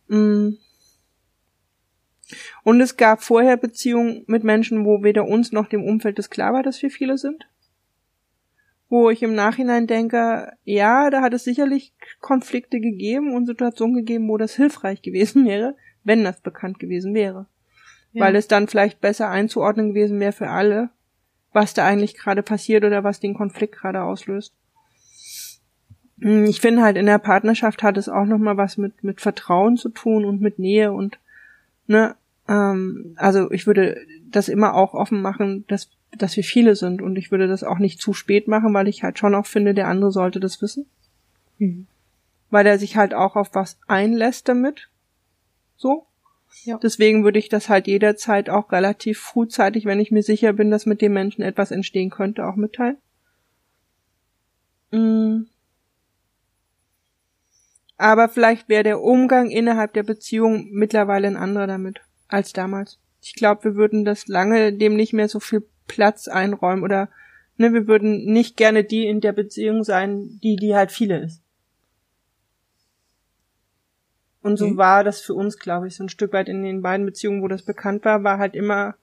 [0.08, 0.58] Mm.
[2.64, 6.52] Und es gab vorher Beziehungen mit Menschen, wo weder uns noch dem Umfeld das klar
[6.52, 7.48] war, dass wir viele sind.
[8.90, 14.28] Wo ich im Nachhinein denke, ja, da hat es sicherlich Konflikte gegeben und Situationen gegeben,
[14.28, 17.46] wo das hilfreich gewesen wäre, wenn das bekannt gewesen wäre
[18.14, 18.26] Ja.
[18.26, 20.90] weil es dann vielleicht besser einzuordnen gewesen wäre für alle,
[21.54, 24.54] was da eigentlich gerade passiert oder was den Konflikt gerade auslöst.
[26.20, 29.22] Hm, Ich finde halt in der Partnerschaft hat es auch noch mal was mit mit
[29.22, 31.20] Vertrauen zu tun und mit Nähe und
[31.88, 32.16] ne
[32.48, 33.98] ähm, also ich würde
[34.32, 37.80] das immer auch offen machen, dass dass wir viele sind und ich würde das auch
[37.80, 40.86] nicht zu spät machen, weil ich halt schon auch finde, der andere sollte das wissen,
[41.58, 41.88] Mhm.
[42.50, 44.90] weil er sich halt auch auf was einlässt damit.
[45.78, 46.06] So.
[46.64, 46.78] Ja.
[46.82, 50.86] Deswegen würde ich das halt jederzeit auch relativ frühzeitig, wenn ich mir sicher bin, dass
[50.86, 52.98] mit dem Menschen etwas entstehen könnte, auch mitteilen.
[54.92, 55.44] Mm.
[57.98, 62.98] Aber vielleicht wäre der Umgang innerhalb der Beziehung mittlerweile ein anderer damit als damals.
[63.22, 67.10] Ich glaube, wir würden das lange dem nicht mehr so viel Platz einräumen oder
[67.58, 71.42] ne, wir würden nicht gerne die in der Beziehung sein, die die halt viele ist.
[74.42, 74.78] Und so Mhm.
[74.78, 77.50] war das für uns, glaube ich, so ein Stück weit in den beiden Beziehungen, wo
[77.50, 78.96] das bekannt war, war halt immer,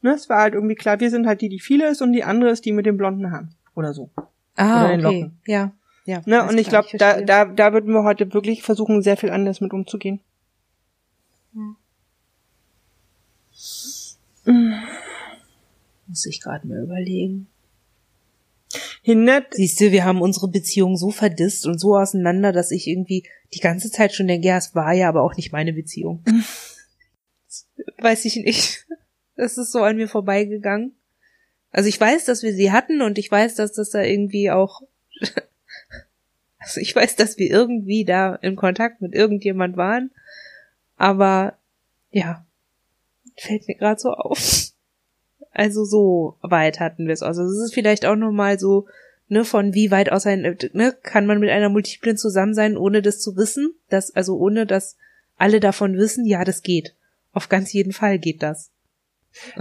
[0.00, 2.22] ne, es war halt irgendwie klar, wir sind halt die, die viele ist und die
[2.22, 3.52] andere ist die mit den blonden Haaren.
[3.74, 4.10] Oder so.
[4.54, 5.20] Ah, Oder den okay.
[5.20, 5.38] Locken.
[5.46, 5.72] Ja.
[6.04, 6.22] Ja.
[6.24, 9.60] Ne, und ich glaube, da, da, da würden wir heute wirklich versuchen, sehr viel anders
[9.60, 10.20] mit umzugehen.
[16.06, 17.48] Muss ich gerade mal überlegen.
[19.02, 23.24] Hindert, Siehst du, wir haben unsere Beziehung so verdisst und so auseinander, dass ich irgendwie
[23.54, 26.24] die ganze Zeit schon denke, ja, es war ja aber auch nicht meine Beziehung.
[27.98, 28.86] weiß ich nicht.
[29.36, 30.96] Das ist so an mir vorbeigegangen.
[31.70, 34.82] Also ich weiß, dass wir sie hatten und ich weiß, dass das da irgendwie auch,
[36.58, 40.10] also ich weiß, dass wir irgendwie da in Kontakt mit irgendjemand waren,
[40.96, 41.58] aber
[42.10, 42.46] ja,
[43.36, 44.65] fällt mir gerade so auf.
[45.50, 47.22] Also so weit hatten wir es.
[47.22, 48.86] Also es ist vielleicht auch nochmal so,
[49.28, 53.20] ne, von wie weit auseinander, ne, kann man mit einer Multiplen zusammen sein, ohne das
[53.20, 54.96] zu wissen, dass, also ohne dass
[55.36, 56.94] alle davon wissen, ja, das geht.
[57.32, 58.70] Auf ganz jeden Fall geht das.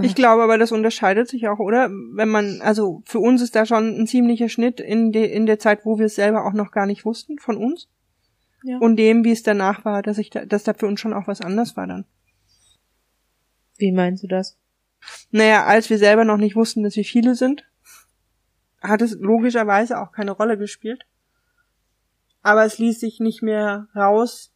[0.01, 1.89] ich glaube aber, das unterscheidet sich auch, oder?
[1.89, 5.59] Wenn man, also für uns ist da schon ein ziemlicher Schnitt in, de, in der
[5.59, 7.89] Zeit, wo wir es selber auch noch gar nicht wussten von uns.
[8.63, 8.77] Ja.
[8.79, 11.27] Und dem, wie es danach war, dass ich da, dass da für uns schon auch
[11.27, 12.05] was anders war dann.
[13.77, 14.57] Wie meinst du das?
[15.31, 17.65] Naja, als wir selber noch nicht wussten, dass wir viele sind,
[18.81, 21.05] hat es logischerweise auch keine Rolle gespielt.
[22.41, 24.51] Aber es ließ sich nicht mehr raus.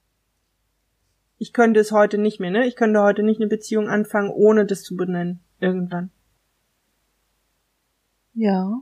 [1.38, 2.68] Ich könnte es heute nicht mehr, ne?
[2.68, 5.40] Ich könnte heute nicht eine Beziehung anfangen, ohne das zu benennen.
[5.60, 6.12] Irgendwann.
[8.34, 8.82] Ja.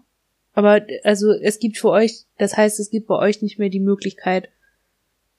[0.54, 3.80] Aber also es gibt für euch, das heißt, es gibt bei euch nicht mehr die
[3.80, 4.50] Möglichkeit,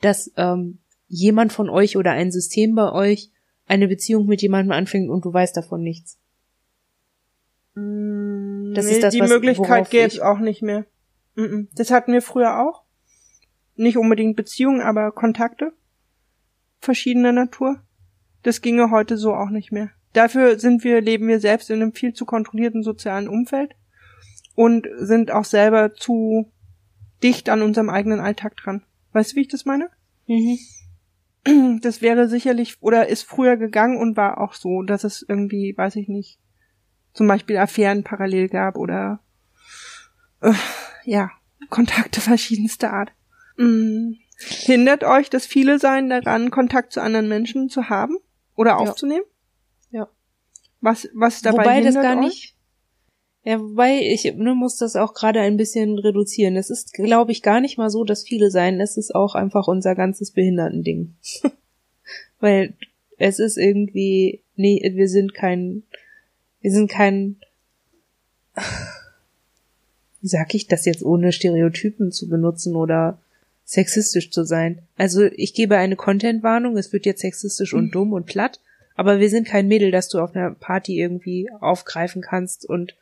[0.00, 3.30] dass ähm, jemand von euch oder ein System bei euch
[3.68, 6.18] eine Beziehung mit jemandem anfängt und du weißt davon nichts.
[7.74, 10.84] Das ist das, die was- Möglichkeit gäbe ich- es auch nicht mehr.
[11.74, 12.82] Das hatten wir früher auch.
[13.76, 15.72] Nicht unbedingt Beziehungen, aber Kontakte
[16.80, 17.80] verschiedener Natur.
[18.42, 19.90] Das ginge heute so auch nicht mehr.
[20.12, 23.74] Dafür sind wir, leben wir selbst in einem viel zu kontrollierten sozialen Umfeld
[24.54, 26.50] und sind auch selber zu
[27.22, 28.82] dicht an unserem eigenen Alltag dran.
[29.12, 29.90] Weißt du, wie ich das meine?
[30.26, 30.58] Mhm.
[31.80, 35.96] Das wäre sicherlich oder ist früher gegangen und war auch so, dass es irgendwie, weiß
[35.96, 36.38] ich nicht,
[37.12, 39.20] zum Beispiel Affären parallel gab oder
[40.40, 40.52] äh,
[41.04, 41.30] ja,
[41.70, 43.12] Kontakte verschiedenster Art.
[43.56, 44.12] Mm.
[44.40, 48.18] Hindert euch das viele sein daran, Kontakt zu anderen Menschen zu haben
[48.54, 49.24] oder aufzunehmen?
[49.90, 50.08] Ja.
[50.80, 52.24] Was, was dabei Wobei hindert das gar euch?
[52.24, 52.57] nicht.
[53.48, 56.54] Ja, wobei ich ne, muss das auch gerade ein bisschen reduzieren.
[56.54, 58.78] Es ist, glaube ich, gar nicht mal so, dass viele sein.
[58.78, 61.14] Es ist auch einfach unser ganzes Behindertending.
[62.40, 62.74] Weil
[63.16, 65.82] es ist irgendwie, nee, wir sind kein,
[66.60, 67.36] wir sind kein,
[70.20, 73.18] wie sag ich das jetzt, ohne Stereotypen zu benutzen oder
[73.64, 74.82] sexistisch zu sein.
[74.98, 78.60] Also ich gebe eine Content-Warnung, es wird jetzt sexistisch und dumm und platt,
[78.94, 82.94] aber wir sind kein Mädel, das du auf einer Party irgendwie aufgreifen kannst und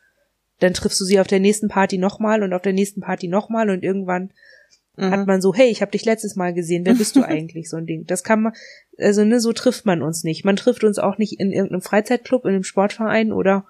[0.59, 3.69] dann triffst du sie auf der nächsten Party nochmal und auf der nächsten Party nochmal
[3.69, 4.31] und irgendwann
[4.97, 5.11] Mhm.
[5.11, 7.77] hat man so, hey, ich habe dich letztes Mal gesehen, wer bist du eigentlich, so
[7.77, 8.05] ein Ding.
[8.07, 8.53] Das kann man,
[8.97, 10.43] also ne, so trifft man uns nicht.
[10.43, 13.65] Man trifft uns auch nicht in irgendeinem Freizeitclub, in einem Sportverein oder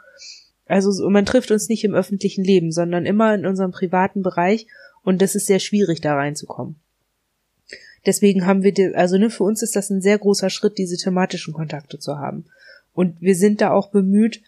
[0.66, 4.68] Also man trifft uns nicht im öffentlichen Leben, sondern immer in unserem privaten Bereich
[5.04, 6.78] und das ist sehr schwierig, da reinzukommen.
[8.06, 11.54] Deswegen haben wir, also ne, für uns ist das ein sehr großer Schritt, diese thematischen
[11.54, 12.46] Kontakte zu haben.
[12.94, 14.42] Und wir sind da auch bemüht,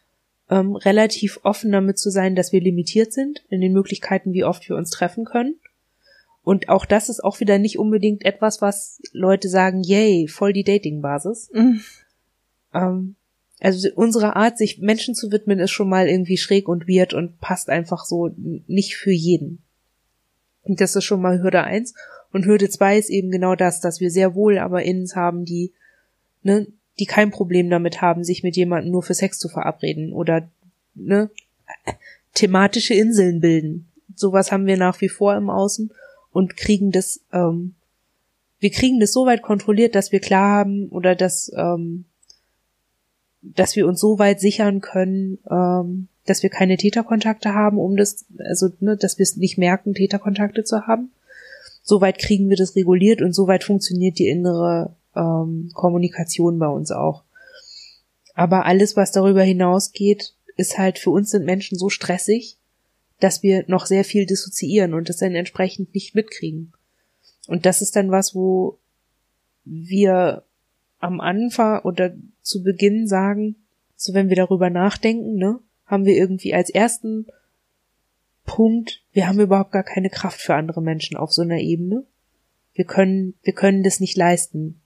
[0.50, 4.68] ähm, relativ offen damit zu sein, dass wir limitiert sind in den Möglichkeiten, wie oft
[4.68, 5.56] wir uns treffen können.
[6.44, 10.64] Und auch das ist auch wieder nicht unbedingt etwas, was Leute sagen, yay, voll die
[10.64, 11.52] Dating-Basis.
[11.54, 11.82] Mhm.
[12.74, 13.16] Ähm,
[13.60, 17.40] also unsere Art, sich Menschen zu widmen, ist schon mal irgendwie schräg und weird und
[17.40, 18.32] passt einfach so
[18.68, 19.62] nicht für jeden.
[20.64, 21.94] Und das ist schon mal Hürde eins.
[22.32, 25.74] Und Hürde zwei ist eben genau das, dass wir sehr wohl aber Innens haben, die,
[26.42, 26.68] ne,
[27.00, 30.50] die kein Problem damit haben, sich mit jemandem nur für Sex zu verabreden oder,
[30.96, 31.30] ne,
[32.34, 33.88] thematische Inseln bilden.
[34.16, 35.92] Sowas haben wir nach wie vor im Außen
[36.32, 37.76] und kriegen das, ähm,
[38.60, 42.06] wir kriegen das so weit kontrolliert, dass wir klar haben oder dass, ähm,
[43.42, 48.26] dass wir uns so weit sichern können, ähm, dass wir keine Täterkontakte haben, um das,
[48.38, 51.12] also, ne, dass wir es nicht merken, Täterkontakte zu haben.
[51.82, 57.24] Soweit kriegen wir das reguliert und soweit funktioniert die innere ähm, Kommunikation bei uns auch.
[58.34, 62.58] Aber alles, was darüber hinausgeht, ist halt für uns sind Menschen so stressig,
[63.20, 66.74] dass wir noch sehr viel dissoziieren und das dann entsprechend nicht mitkriegen.
[67.48, 68.80] Und das ist dann was, wo
[69.66, 70.44] wir
[71.00, 73.56] am Anfang oder zu Beginn sagen,
[73.96, 77.28] so wenn wir darüber nachdenken, ne, haben wir irgendwie als ersten
[78.46, 82.06] Punkt, wir haben überhaupt gar keine Kraft für andere Menschen auf so einer Ebene.
[82.74, 84.79] Wir können, wir können das nicht leisten.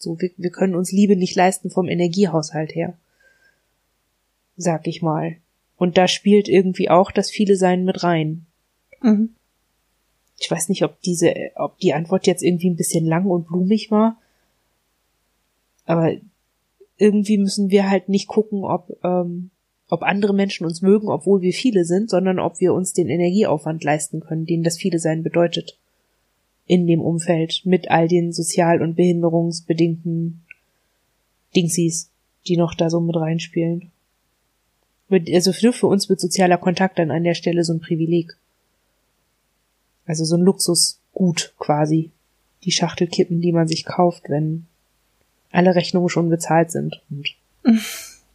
[0.00, 2.94] So, wir, wir können uns Liebe nicht leisten vom Energiehaushalt her.
[4.56, 5.36] Sag ich mal.
[5.76, 8.46] Und da spielt irgendwie auch das viele Sein mit rein.
[9.02, 9.34] Mhm.
[10.38, 13.90] Ich weiß nicht, ob diese, ob die Antwort jetzt irgendwie ein bisschen lang und blumig
[13.90, 14.16] war.
[15.84, 16.14] Aber
[16.96, 19.50] irgendwie müssen wir halt nicht gucken, ob, ähm,
[19.90, 23.84] ob andere Menschen uns mögen, obwohl wir viele sind, sondern ob wir uns den Energieaufwand
[23.84, 25.78] leisten können, den das viele sein bedeutet.
[26.70, 30.42] In dem Umfeld mit all den sozial- und behinderungsbedingten
[31.56, 32.10] Dingsies,
[32.46, 33.90] die noch da so mit reinspielen.
[35.10, 38.36] Also für uns wird sozialer Kontakt dann an der Stelle so ein Privileg.
[40.06, 42.12] Also so ein Luxusgut quasi.
[42.62, 44.66] Die Schachtelkippen, die man sich kauft, wenn
[45.50, 47.34] alle Rechnungen schon bezahlt sind und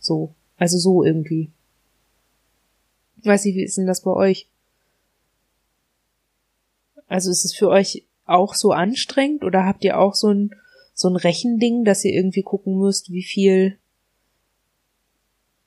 [0.01, 0.33] so.
[0.57, 1.51] Also so irgendwie.
[3.23, 4.49] weiß nicht, wie ist denn das bei euch?
[7.07, 10.51] Also ist es für euch auch so anstrengend oder habt ihr auch so ein,
[10.93, 13.77] so ein Rechending, dass ihr irgendwie gucken müsst, wie viel,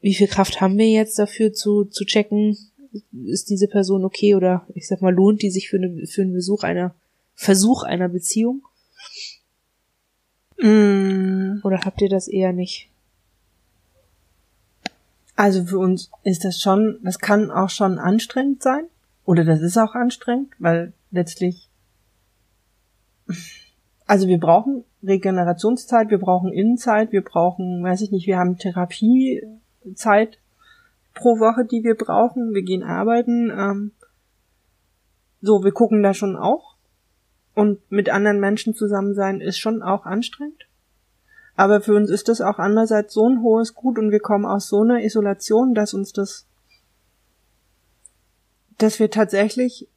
[0.00, 2.56] wie viel Kraft haben wir jetzt dafür zu, zu checken,
[3.24, 6.32] ist diese Person okay oder ich sag mal, lohnt die sich für, eine, für einen
[6.32, 6.94] Besuch einer,
[7.34, 8.62] Versuch einer Beziehung?
[10.60, 11.60] Mm.
[11.62, 12.88] Oder habt ihr das eher nicht?
[15.36, 18.86] Also für uns ist das schon, das kann auch schon anstrengend sein.
[19.24, 21.67] Oder das ist auch anstrengend, weil letztlich,
[24.06, 30.38] also wir brauchen Regenerationszeit, wir brauchen Innenzeit, wir brauchen, weiß ich nicht, wir haben Therapiezeit
[31.14, 32.54] pro Woche, die wir brauchen.
[32.54, 33.50] Wir gehen arbeiten.
[33.50, 33.92] Ähm,
[35.40, 36.76] so, wir gucken da schon auch.
[37.54, 40.66] Und mit anderen Menschen zusammen sein ist schon auch anstrengend.
[41.56, 44.68] Aber für uns ist das auch andererseits so ein hohes Gut und wir kommen aus
[44.68, 46.46] so einer Isolation, dass uns das,
[48.78, 49.88] dass wir tatsächlich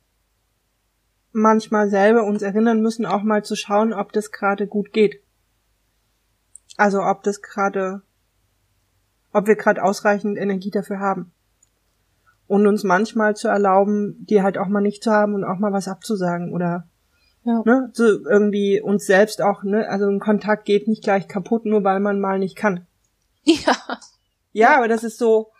[1.31, 5.21] manchmal selber uns erinnern müssen, auch mal zu schauen, ob das gerade gut geht.
[6.77, 8.01] Also ob das gerade,
[9.33, 11.31] ob wir gerade ausreichend Energie dafür haben.
[12.47, 15.71] Und uns manchmal zu erlauben, die halt auch mal nicht zu haben und auch mal
[15.71, 16.85] was abzusagen oder
[17.43, 17.63] ja.
[17.65, 17.89] Ne?
[17.93, 19.87] So irgendwie uns selbst auch, ne?
[19.89, 22.85] Also ein Kontakt geht nicht gleich kaputt, nur weil man mal nicht kann.
[23.43, 23.75] Ja.
[24.53, 25.50] Ja, aber das ist so.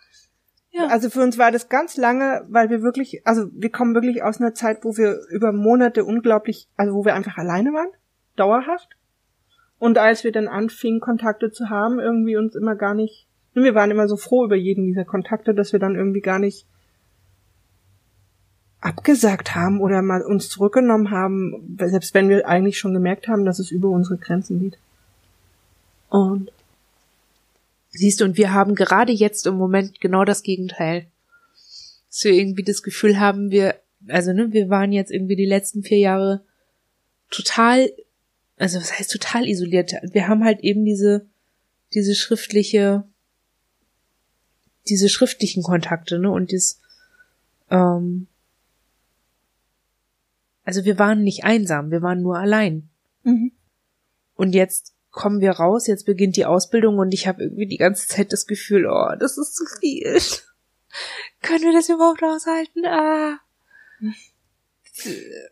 [0.72, 0.86] Ja.
[0.86, 4.40] Also für uns war das ganz lange, weil wir wirklich, also wir kommen wirklich aus
[4.40, 7.90] einer Zeit, wo wir über Monate unglaublich, also wo wir einfach alleine waren,
[8.36, 8.96] dauerhaft.
[9.78, 13.90] Und als wir dann anfingen, Kontakte zu haben, irgendwie uns immer gar nicht, wir waren
[13.90, 16.66] immer so froh über jeden dieser Kontakte, dass wir dann irgendwie gar nicht
[18.80, 23.58] abgesagt haben oder mal uns zurückgenommen haben, selbst wenn wir eigentlich schon gemerkt haben, dass
[23.58, 24.78] es über unsere Grenzen geht.
[26.08, 26.50] Und
[27.92, 31.06] siehst du, und wir haben gerade jetzt im Moment genau das Gegenteil.
[32.08, 33.76] Dass wir irgendwie das Gefühl haben, wir,
[34.08, 36.44] also ne, wir waren jetzt irgendwie die letzten vier Jahre
[37.30, 37.90] total,
[38.56, 39.92] also was heißt total isoliert?
[40.12, 41.26] Wir haben halt eben diese,
[41.94, 43.04] diese schriftliche,
[44.88, 46.80] diese schriftlichen Kontakte, ne, und das,
[47.70, 48.26] ähm,
[50.64, 52.88] also wir waren nicht einsam, wir waren nur allein.
[53.24, 53.52] Mhm.
[54.34, 58.08] Und jetzt kommen wir raus, jetzt beginnt die Ausbildung und ich habe irgendwie die ganze
[58.08, 60.18] Zeit das Gefühl, oh, das ist zu viel.
[61.42, 62.84] Können wir das überhaupt aushalten?
[62.86, 63.38] Ah.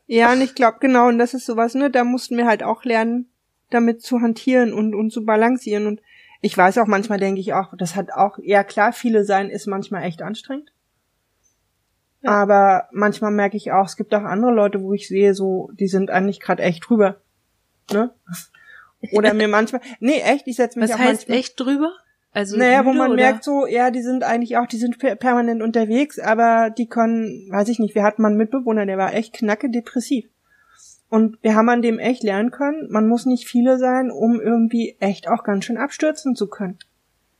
[0.06, 2.84] Ja, und ich glaube, genau, und das ist sowas, ne, da mussten wir halt auch
[2.84, 3.30] lernen,
[3.70, 5.86] damit zu hantieren und, und zu balancieren.
[5.86, 6.00] Und
[6.40, 9.66] ich weiß auch, manchmal denke ich auch, das hat auch, ja klar, viele sein ist
[9.66, 10.72] manchmal echt anstrengend.
[12.22, 12.30] Ja.
[12.32, 15.88] Aber manchmal merke ich auch, es gibt auch andere Leute, wo ich sehe, so, die
[15.88, 17.20] sind eigentlich gerade echt drüber.
[17.92, 18.12] Ne?
[19.12, 19.80] Oder mir manchmal.
[20.01, 21.38] Nee, echt, ich setze mich Was auch heißt manchmal.
[21.38, 21.92] echt drüber?
[22.32, 23.22] Also Naja, wo man oder?
[23.22, 27.48] merkt so, ja, die sind eigentlich auch, die sind per- permanent unterwegs, aber die können,
[27.51, 30.26] weiß ich nicht, wir hatten mal einen Mitbewohner, der war echt knacke depressiv.
[31.09, 34.96] Und wir haben an dem echt lernen können, man muss nicht viele sein, um irgendwie
[35.01, 36.78] echt auch ganz schön abstürzen zu können.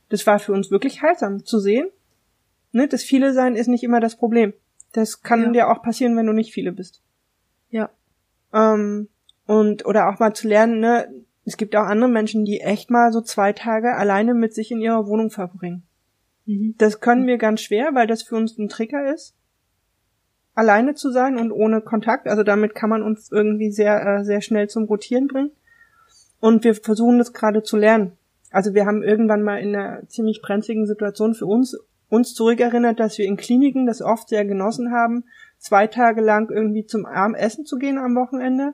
[0.09, 1.87] Das war für uns wirklich heilsam zu sehen.
[2.73, 4.53] Ne, das viele sein ist nicht immer das Problem.
[4.91, 5.51] Das kann Ja.
[5.51, 7.01] dir auch passieren, wenn du nicht viele bist.
[7.69, 7.89] Ja.
[8.53, 9.07] Ähm,
[9.45, 11.07] und, oder auch mal zu lernen, ne,
[11.45, 14.81] es gibt auch andere Menschen, die echt mal so zwei Tage alleine mit sich in
[14.81, 15.83] ihrer Wohnung verbringen.
[16.45, 16.75] Mhm.
[16.77, 19.35] Das können wir ganz schwer, weil das für uns ein Trigger ist,
[20.53, 22.27] alleine zu sein und ohne Kontakt.
[22.27, 25.51] Also damit kann man uns irgendwie sehr, äh, sehr schnell zum Rotieren bringen.
[26.39, 28.13] Und wir versuchen das gerade zu lernen.
[28.51, 31.77] Also wir haben irgendwann mal in einer ziemlich brenzligen Situation für uns
[32.09, 35.23] uns zurückerinnert, dass wir in Kliniken das oft sehr genossen haben,
[35.57, 38.73] zwei Tage lang irgendwie zum Abendessen zu gehen am Wochenende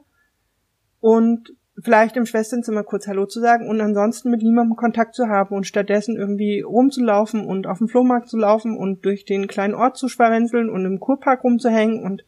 [0.99, 5.55] und vielleicht im Schwesternzimmer kurz Hallo zu sagen und ansonsten mit niemandem Kontakt zu haben
[5.55, 9.97] und stattdessen irgendwie rumzulaufen und auf dem Flohmarkt zu laufen und durch den kleinen Ort
[9.97, 12.25] zu schwarenzeln und im Kurpark rumzuhängen und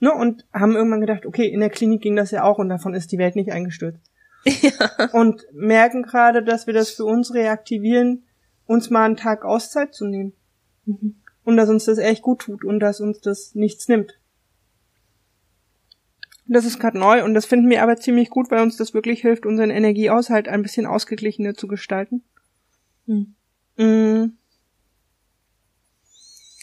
[0.00, 2.94] ne und haben irgendwann gedacht, okay, in der Klinik ging das ja auch und davon
[2.94, 4.00] ist die Welt nicht eingestürzt.
[5.12, 8.24] Und merken gerade, dass wir das für uns reaktivieren,
[8.66, 10.32] uns mal einen Tag Auszeit zu nehmen.
[10.84, 11.14] Mhm.
[11.44, 14.18] Und dass uns das echt gut tut und dass uns das nichts nimmt.
[16.52, 19.22] Das ist gerade neu und das finden wir aber ziemlich gut, weil uns das wirklich
[19.22, 22.22] hilft, unseren Energieaushalt ein bisschen ausgeglichener zu gestalten.
[23.06, 23.34] Hm.
[23.76, 24.32] Mm,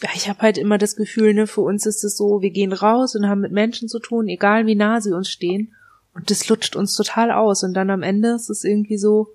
[0.01, 2.71] Ja, ich habe halt immer das Gefühl, ne, für uns ist es so, wir gehen
[2.71, 5.73] raus und haben mit Menschen zu tun, egal wie nah sie uns stehen.
[6.13, 7.63] Und das lutscht uns total aus.
[7.63, 9.27] Und dann am Ende ist es irgendwie so,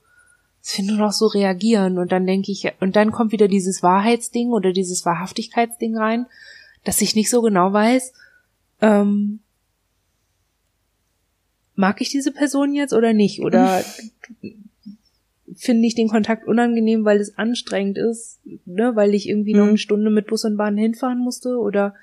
[0.62, 1.98] dass wir nur noch so reagieren.
[1.98, 6.26] Und dann denke ich, und dann kommt wieder dieses Wahrheitsding oder dieses Wahrhaftigkeitsding rein,
[6.84, 8.14] dass ich nicht so genau weiß,
[8.80, 9.40] ähm,
[11.74, 13.40] mag ich diese Person jetzt oder nicht?
[13.40, 13.84] Oder
[15.56, 19.68] finde ich den Kontakt unangenehm, weil es anstrengend ist, ne, weil ich irgendwie noch Mhm.
[19.70, 21.94] eine Stunde mit Bus und Bahn hinfahren musste oder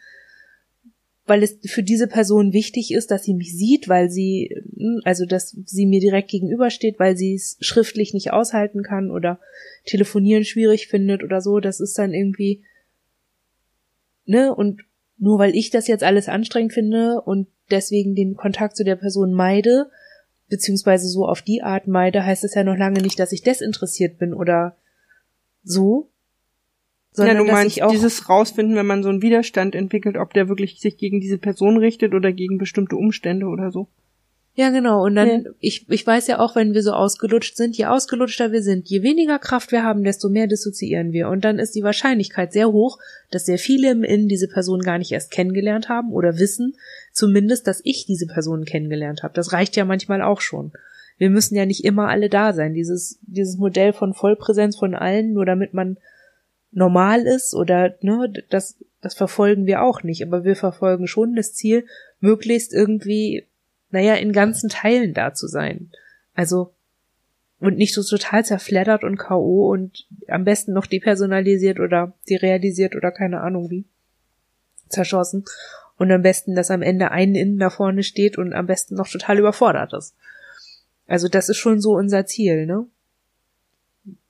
[1.25, 5.25] weil es für diese Person wichtig ist, dass sie mich sieht, weil sie, hm, also
[5.25, 9.39] dass sie mir direkt gegenübersteht, weil sie es schriftlich nicht aushalten kann oder
[9.85, 12.63] telefonieren schwierig findet oder so, das ist dann irgendwie,
[14.25, 14.81] ne, und
[15.21, 19.33] nur weil ich das jetzt alles anstrengend finde und deswegen den Kontakt zu der Person
[19.33, 19.91] meide,
[20.49, 24.17] beziehungsweise so auf die Art meide, heißt es ja noch lange nicht, dass ich desinteressiert
[24.17, 24.75] bin oder
[25.63, 26.09] so.
[27.11, 30.17] Sondern ja, du dass meinst ich auch dieses rausfinden, wenn man so einen Widerstand entwickelt,
[30.17, 33.89] ob der wirklich sich gegen diese Person richtet oder gegen bestimmte Umstände oder so.
[34.61, 35.03] Ja, genau.
[35.03, 35.51] Und dann, Ja.
[35.59, 39.01] ich, ich weiß ja auch, wenn wir so ausgelutscht sind, je ausgelutschter wir sind, je
[39.01, 41.29] weniger Kraft wir haben, desto mehr dissoziieren wir.
[41.29, 42.99] Und dann ist die Wahrscheinlichkeit sehr hoch,
[43.31, 46.75] dass sehr viele im Innen diese Person gar nicht erst kennengelernt haben oder wissen
[47.11, 49.33] zumindest, dass ich diese Person kennengelernt habe.
[49.33, 50.73] Das reicht ja manchmal auch schon.
[51.17, 52.75] Wir müssen ja nicht immer alle da sein.
[52.75, 55.97] Dieses, dieses Modell von Vollpräsenz von allen, nur damit man
[56.71, 60.21] normal ist oder, ne, das, das verfolgen wir auch nicht.
[60.21, 61.83] Aber wir verfolgen schon das Ziel,
[62.19, 63.47] möglichst irgendwie
[63.91, 65.91] naja, in ganzen Teilen da zu sein.
[66.33, 66.73] Also,
[67.59, 69.69] und nicht so total zerfleddert und K.O.
[69.71, 73.85] und am besten noch depersonalisiert oder derealisiert oder keine Ahnung wie.
[74.89, 75.45] Zerschossen.
[75.97, 79.07] Und am besten, dass am Ende ein innen da vorne steht und am besten noch
[79.07, 80.15] total überfordert ist.
[81.05, 82.87] Also, das ist schon so unser Ziel, ne?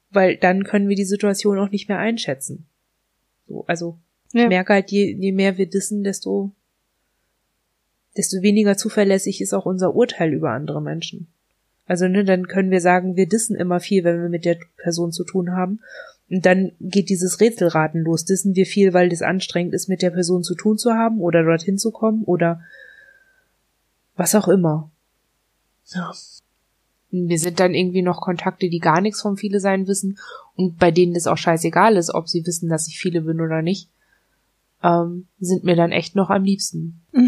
[0.09, 2.66] Weil dann können wir die Situation auch nicht mehr einschätzen.
[3.47, 3.97] So, also,
[4.34, 4.43] Ja.
[4.43, 6.51] ich merke halt, je, je mehr wir dissen, desto
[8.18, 11.28] desto weniger zuverlässig ist auch unser Urteil über andere Menschen.
[11.88, 15.12] Also, ne, dann können wir sagen, wir dissen immer viel, wenn wir mit der Person
[15.12, 15.82] zu tun haben.
[16.30, 18.24] Und dann geht dieses Rätselraten los.
[18.24, 21.43] Dissen wir viel, weil das anstrengend ist, mit der Person zu tun zu haben oder
[21.43, 22.62] dorthin zu kommen oder
[24.16, 24.89] was auch immer.
[25.88, 26.14] Ja.
[27.09, 30.18] Wir sind dann irgendwie noch Kontakte, die gar nichts vom Viele sein wissen
[30.55, 33.62] und bei denen es auch scheißegal ist, ob sie wissen, dass ich viele bin oder
[33.62, 33.89] nicht,
[34.82, 37.01] ähm, sind mir dann echt noch am liebsten.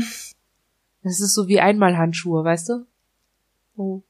[1.03, 2.85] Das ist so wie Einmalhandschuhe, weißt du?
[3.75, 4.01] Oh,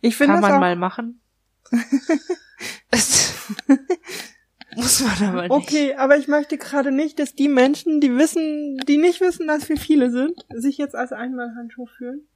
[0.00, 1.20] Ich finde kann das man mal machen.
[4.76, 5.50] Muss man aber nicht.
[5.52, 9.68] okay, aber ich möchte gerade nicht, dass die Menschen, die wissen, die nicht wissen, dass
[9.68, 12.26] wir viele sind, sich jetzt als Einmalhandschuh fühlen.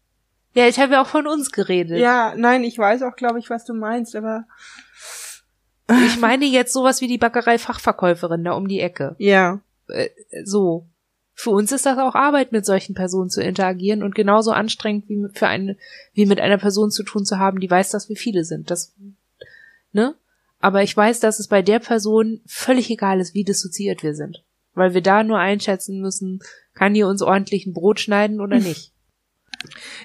[0.54, 1.98] Ja, ich habe ja auch von uns geredet.
[1.98, 4.46] Ja, nein, ich weiß auch, glaube ich, was du meinst, aber
[6.06, 9.16] Ich meine jetzt sowas wie die Bäckerei-Fachverkäuferin da um die Ecke.
[9.18, 9.60] Ja.
[9.88, 10.08] Äh,
[10.44, 10.86] so.
[11.40, 15.26] Für uns ist das auch Arbeit, mit solchen Personen zu interagieren und genauso anstrengend wie
[15.32, 15.78] für eine,
[16.12, 18.70] wie mit einer Person zu tun zu haben, die weiß, dass wir viele sind.
[18.70, 18.94] Das,
[19.92, 20.14] ne?
[20.58, 24.44] Aber ich weiß, dass es bei der Person völlig egal ist, wie dissoziiert wir sind.
[24.74, 26.40] Weil wir da nur einschätzen müssen,
[26.74, 28.92] kann die uns ordentlich ein Brot schneiden oder nicht.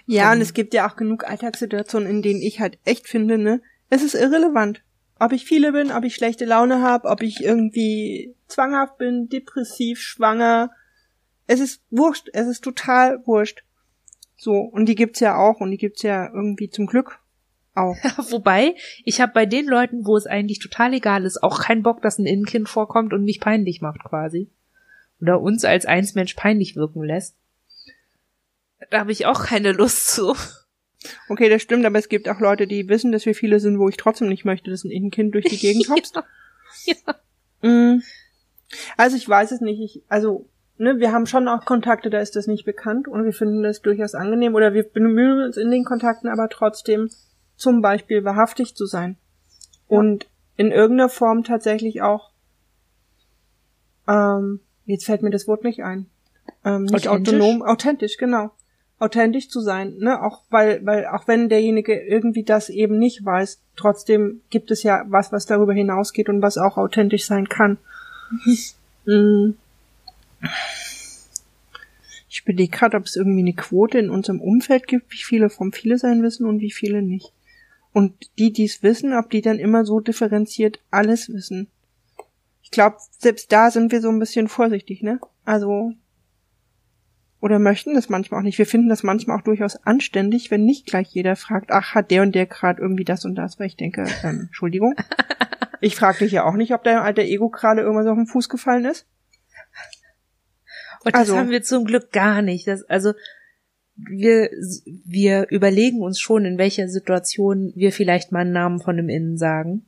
[0.05, 3.61] Ja, und es gibt ja auch genug Alltagssituationen, in denen ich halt echt finde, ne,
[3.89, 4.83] es ist irrelevant.
[5.19, 9.99] Ob ich viele bin, ob ich schlechte Laune habe, ob ich irgendwie zwanghaft bin, depressiv,
[9.99, 10.71] schwanger.
[11.47, 13.63] Es ist wurscht, es ist total wurscht.
[14.37, 17.19] So, und die gibt's ja auch und die gibt's ja irgendwie zum Glück
[17.73, 17.95] auch.
[18.31, 22.01] Wobei, ich habe bei den Leuten, wo es eigentlich total egal ist, auch keinen Bock,
[22.01, 24.49] dass ein Innenkind vorkommt und mich peinlich macht quasi.
[25.21, 27.35] Oder uns als Einsmensch peinlich wirken lässt.
[28.91, 30.35] Da habe ich auch keine Lust zu.
[31.29, 33.87] Okay, das stimmt, aber es gibt auch Leute, die wissen, dass wir viele sind, wo
[33.89, 36.15] ich trotzdem nicht möchte, dass ein Innenkind durch die Gegend hopst.
[36.85, 36.95] ja.
[37.61, 37.69] ja.
[37.69, 38.03] Mm.
[38.97, 39.79] Also ich weiß es nicht.
[39.79, 43.33] Ich, also, ne, wir haben schon auch Kontakte, da ist das nicht bekannt und wir
[43.33, 47.09] finden das durchaus angenehm oder wir bemühen uns in den Kontakten aber trotzdem
[47.55, 49.17] zum Beispiel wahrhaftig zu sein.
[49.89, 49.99] Ja.
[49.99, 52.31] Und in irgendeiner Form tatsächlich auch,
[54.07, 56.07] ähm, jetzt fällt mir das Wort nicht ein.
[56.63, 58.51] Ähm, nicht autonom, authentisch, genau
[58.99, 60.21] authentisch zu sein, ne?
[60.21, 65.03] Auch weil, weil auch wenn derjenige irgendwie das eben nicht weiß, trotzdem gibt es ja
[65.07, 67.77] was, was darüber hinausgeht und was auch authentisch sein kann.
[69.07, 69.55] Mhm.
[72.29, 75.71] Ich überlege gerade, ob es irgendwie eine Quote in unserem Umfeld gibt, wie viele vom
[75.71, 77.33] Viele sein wissen und wie viele nicht.
[77.93, 81.67] Und die, die es wissen, ob die dann immer so differenziert alles wissen.
[82.61, 85.19] Ich glaube, selbst da sind wir so ein bisschen vorsichtig, ne?
[85.45, 85.93] Also
[87.45, 88.57] oder möchten das manchmal auch nicht.
[88.57, 92.23] Wir finden das manchmal auch durchaus anständig, wenn nicht gleich jeder fragt, ach, hat der
[92.23, 94.95] und der gerade irgendwie das und das, weil ich denke, ähm, Entschuldigung.
[95.81, 98.49] Ich frage dich ja auch nicht, ob dein alter Ego gerade irgendwas auf den Fuß
[98.49, 99.05] gefallen ist.
[101.05, 102.67] Und das also, haben wir zum Glück gar nicht.
[102.67, 103.13] Das, also
[103.95, 104.49] wir,
[105.05, 109.37] wir überlegen uns schon, in welcher Situation wir vielleicht mal einen Namen von einem Innen
[109.37, 109.85] sagen.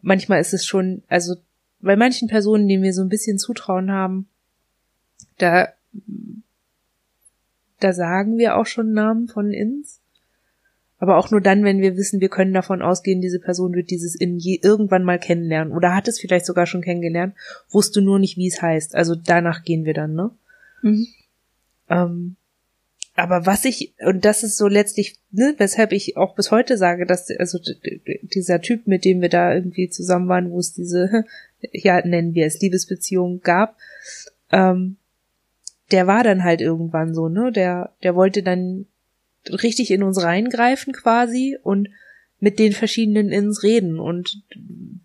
[0.00, 1.36] Manchmal ist es schon, also
[1.80, 4.28] bei manchen Personen, denen wir so ein bisschen Zutrauen haben,
[5.36, 5.68] da
[7.80, 10.00] da sagen wir auch schon Namen von Ins.
[10.98, 14.14] Aber auch nur dann, wenn wir wissen, wir können davon ausgehen, diese Person wird dieses
[14.14, 15.72] In je irgendwann mal kennenlernen.
[15.72, 17.34] Oder hat es vielleicht sogar schon kennengelernt,
[17.68, 18.94] wusste nur nicht, wie es heißt.
[18.94, 20.30] Also danach gehen wir dann, ne?
[20.82, 21.06] Mhm.
[21.90, 22.36] Ähm,
[23.16, 27.06] aber was ich, und das ist so letztlich, ne, weshalb ich auch bis heute sage,
[27.06, 27.58] dass, also
[28.22, 31.24] dieser Typ, mit dem wir da irgendwie zusammen waren, wo es diese,
[31.72, 33.76] ja, nennen wir es, Liebesbeziehung gab,
[34.50, 34.96] ähm,
[35.92, 37.52] der war dann halt irgendwann so, ne?
[37.52, 38.86] Der, der wollte dann
[39.50, 41.88] richtig in uns reingreifen quasi und
[42.40, 44.42] mit den verschiedenen Ins reden und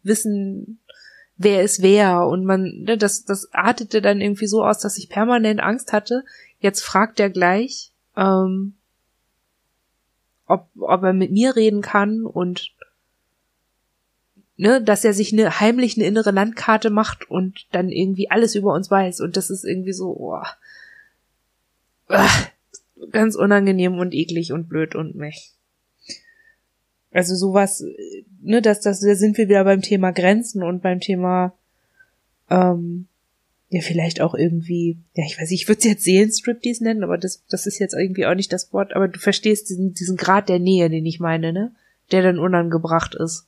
[0.04, 0.80] wissen,
[1.38, 2.28] wer ist wer.
[2.28, 6.26] Und man, ne, das, das artete dann irgendwie so aus, dass ich permanent Angst hatte.
[6.60, 8.76] Jetzt fragt er gleich, ähm,
[10.46, 12.74] ob, ob er mit mir reden kann und
[14.58, 18.74] ne, dass er sich eine heimlich eine innere Landkarte macht und dann irgendwie alles über
[18.74, 19.22] uns weiß.
[19.22, 20.42] Und das ist irgendwie so, oh,
[22.10, 22.50] ach,
[23.12, 25.54] ganz unangenehm und eklig und blöd und mech.
[27.12, 27.84] Also sowas,
[28.42, 31.54] ne, dass das, da sind wir wieder beim Thema Grenzen und beim Thema,
[32.50, 33.08] ähm,
[33.70, 37.18] ja, vielleicht auch irgendwie, ja, ich weiß nicht, ich würde es jetzt Seelenstriptease nennen, aber
[37.18, 40.50] das, das ist jetzt irgendwie auch nicht das Wort, aber du verstehst diesen, diesen Grad
[40.50, 41.72] der Nähe, den ich meine, ne?
[42.12, 43.46] Der dann unangebracht ist.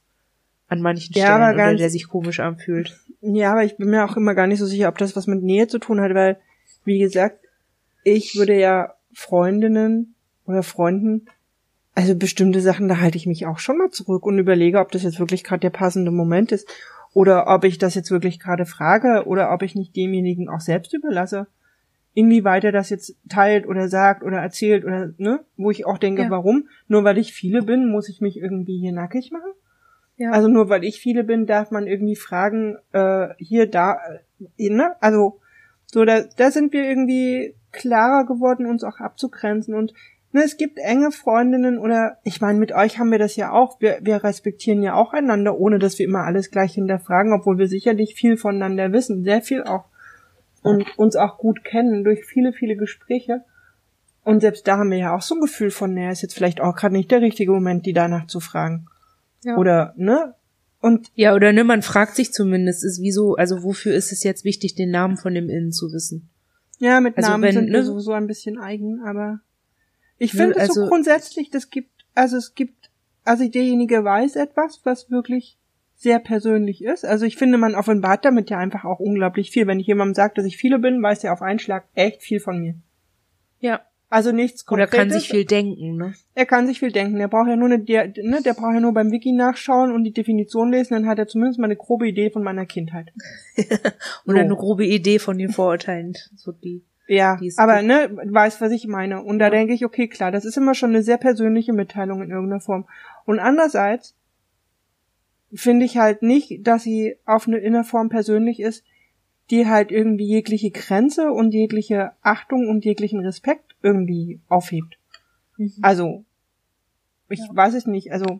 [0.67, 2.99] An manchen ja, Stellen, oder der sich komisch anfühlt.
[3.21, 5.43] Ja, aber ich bin mir auch immer gar nicht so sicher, ob das was mit
[5.43, 6.37] Nähe zu tun hat, weil,
[6.85, 7.39] wie gesagt,
[8.03, 11.27] ich würde ja Freundinnen oder Freunden,
[11.93, 15.03] also bestimmte Sachen, da halte ich mich auch schon mal zurück und überlege, ob das
[15.03, 16.67] jetzt wirklich gerade der passende Moment ist
[17.13, 20.93] oder ob ich das jetzt wirklich gerade frage oder ob ich nicht demjenigen auch selbst
[20.93, 21.47] überlasse,
[22.13, 26.23] inwieweit er das jetzt teilt oder sagt oder erzählt oder ne, wo ich auch denke,
[26.23, 26.29] ja.
[26.29, 26.69] warum?
[26.87, 29.51] Nur weil ich viele bin, muss ich mich irgendwie hier nackig machen?
[30.17, 30.31] Ja.
[30.31, 33.97] Also nur weil ich viele bin, darf man irgendwie fragen, äh, hier, da,
[34.57, 34.95] äh, ne?
[35.01, 35.39] Also
[35.85, 39.93] so, da, da sind wir irgendwie klarer geworden, uns auch abzugrenzen und
[40.31, 43.79] ne, es gibt enge Freundinnen oder ich meine, mit euch haben wir das ja auch.
[43.79, 47.67] Wir, wir respektieren ja auch einander, ohne dass wir immer alles gleich hinterfragen, obwohl wir
[47.67, 49.85] sicherlich viel voneinander wissen, sehr viel auch
[50.63, 53.43] und uns auch gut kennen durch viele, viele Gespräche.
[54.23, 56.61] Und selbst da haben wir ja auch so ein Gefühl von, naja, ist jetzt vielleicht
[56.61, 58.87] auch gerade nicht der richtige Moment, die danach zu fragen.
[59.43, 59.57] Ja.
[59.57, 60.35] Oder, ne?
[60.79, 64.45] Und ja, oder ne, man fragt sich zumindest, ist wieso, also wofür ist es jetzt
[64.45, 66.29] wichtig, den Namen von dem Innen zu wissen?
[66.81, 69.39] Ja, mit also Namen wenn, sind ne, sowieso ein bisschen eigen, aber
[70.17, 72.89] ich finde es also, so grundsätzlich, das gibt, also es gibt,
[73.23, 75.59] also derjenige weiß etwas, was wirklich
[75.93, 77.05] sehr persönlich ist.
[77.05, 79.67] Also ich finde, man offenbart damit ja einfach auch unglaublich viel.
[79.67, 82.39] Wenn ich jemandem sage, dass ich viele bin, weiß er auf einen Schlag echt viel
[82.39, 82.73] von mir.
[83.59, 83.81] Ja.
[84.11, 84.93] Also nichts Konkretes.
[84.93, 86.13] Oder kann sich viel denken, ne?
[86.35, 87.17] Er kann sich viel denken.
[87.17, 90.03] Der braucht ja nur eine, der, ne, der braucht ja nur beim Wiki nachschauen und
[90.03, 93.13] die Definition lesen, dann hat er zumindest mal eine grobe Idee von meiner Kindheit.
[94.25, 94.39] Oder so.
[94.39, 96.13] eine grobe Idee von den Vorurteilen.
[96.35, 96.83] So die.
[97.07, 99.23] Ja, aber ne, weiß, was ich meine.
[99.23, 99.51] Und da ja.
[99.51, 102.87] denke ich, okay, klar, das ist immer schon eine sehr persönliche Mitteilung in irgendeiner Form.
[103.25, 104.13] Und andererseits
[105.53, 108.83] finde ich halt nicht, dass sie auf eine Innerform persönlich ist,
[109.51, 114.97] die halt irgendwie jegliche Grenze und jegliche Achtung und jeglichen Respekt irgendwie aufhebt.
[115.57, 115.73] Mhm.
[115.81, 116.23] Also,
[117.29, 117.49] ich ja.
[117.51, 118.11] weiß es nicht.
[118.11, 118.39] Also,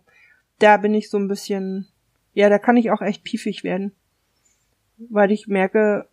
[0.60, 1.88] da bin ich so ein bisschen,
[2.34, 3.92] ja, da kann ich auch echt piefig werden.
[5.10, 6.08] Weil ich merke,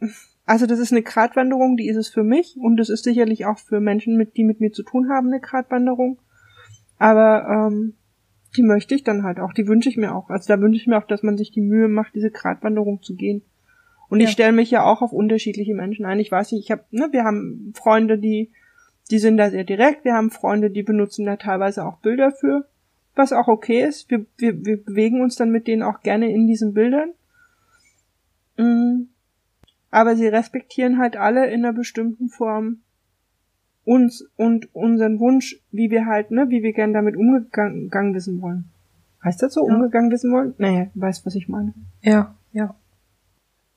[0.47, 3.59] also das ist eine Gratwanderung, die ist es für mich und das ist sicherlich auch
[3.59, 6.19] für Menschen, mit, die mit mir zu tun haben, eine Gratwanderung.
[6.99, 7.95] Aber ähm,
[8.57, 10.31] die möchte ich dann halt auch, die wünsche ich mir auch.
[10.31, 13.15] Also da wünsche ich mir auch, dass man sich die Mühe macht, diese Gratwanderung zu
[13.15, 13.43] gehen.
[14.09, 14.27] Und ja.
[14.27, 16.21] ich stelle mich ja auch auf unterschiedliche Menschen ein.
[16.21, 18.51] Ich weiß nicht, ich habe, ne, wir haben Freunde, die,
[19.11, 20.05] die sind da sehr direkt.
[20.05, 22.67] Wir haben Freunde, die benutzen da teilweise auch Bilder für,
[23.15, 24.11] was auch okay ist.
[24.11, 27.11] Wir, wir, wir bewegen uns dann mit denen auch gerne in diesen Bildern.
[28.57, 29.09] Mhm.
[29.91, 32.81] Aber sie respektieren halt alle in einer bestimmten Form
[33.85, 38.67] uns und unseren Wunsch, wie wir halt, ne, wie wir gern damit umgegangen wissen wollen.
[39.25, 39.75] Heißt das so, ja.
[39.75, 40.55] umgegangen wissen wollen?
[40.59, 41.73] Naja, weißt, was ich meine.
[42.03, 42.75] Ja, ja.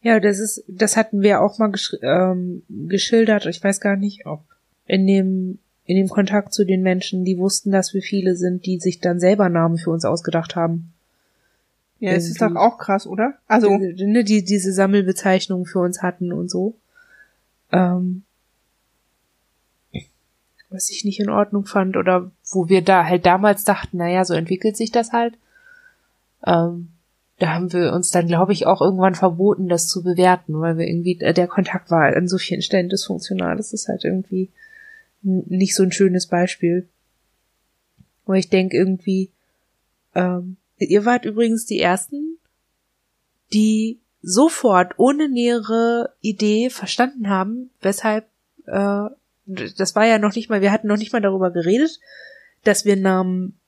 [0.01, 1.71] Ja, das ist, das hatten wir auch mal
[2.01, 3.45] ähm, geschildert.
[3.45, 4.43] Ich weiß gar nicht, ob
[4.87, 8.79] in dem in dem Kontakt zu den Menschen, die wussten, dass wir viele sind, die
[8.79, 10.93] sich dann selber Namen für uns ausgedacht haben.
[11.99, 13.33] Ja, es ist doch auch krass, oder?
[13.47, 16.75] Also die, ne, die diese Sammelbezeichnungen für uns hatten und so.
[17.71, 18.23] Ähm,
[20.69, 24.33] was ich nicht in Ordnung fand oder wo wir da halt damals dachten, naja, so
[24.33, 25.35] entwickelt sich das halt.
[26.45, 26.87] Ähm,
[27.41, 30.87] da haben wir uns dann, glaube ich, auch irgendwann verboten, das zu bewerten, weil wir
[30.87, 33.57] irgendwie, äh, der Kontakt war an so vielen Stellen dysfunktional.
[33.57, 34.51] Das ist halt irgendwie
[35.23, 36.87] nicht so ein schönes Beispiel.
[38.25, 39.31] Aber ich denke irgendwie,
[40.13, 42.37] ähm, ihr wart übrigens die ersten,
[43.53, 48.25] die sofort ohne nähere Idee verstanden haben, weshalb
[48.67, 49.09] äh,
[49.47, 51.99] das war ja noch nicht mal, wir hatten noch nicht mal darüber geredet,
[52.63, 53.59] dass wir Namen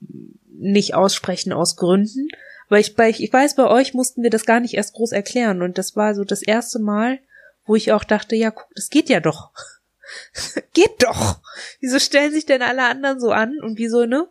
[0.47, 2.27] nicht aussprechen aus Gründen.
[2.73, 5.61] Weil ich, bei, ich weiß, bei euch mussten wir das gar nicht erst groß erklären.
[5.61, 7.19] Und das war so das erste Mal,
[7.67, 9.51] wo ich auch dachte, ja, guck, das geht ja doch.
[10.73, 11.39] geht doch.
[11.81, 14.27] Wieso stellen sich denn alle anderen so an und wieso, ne?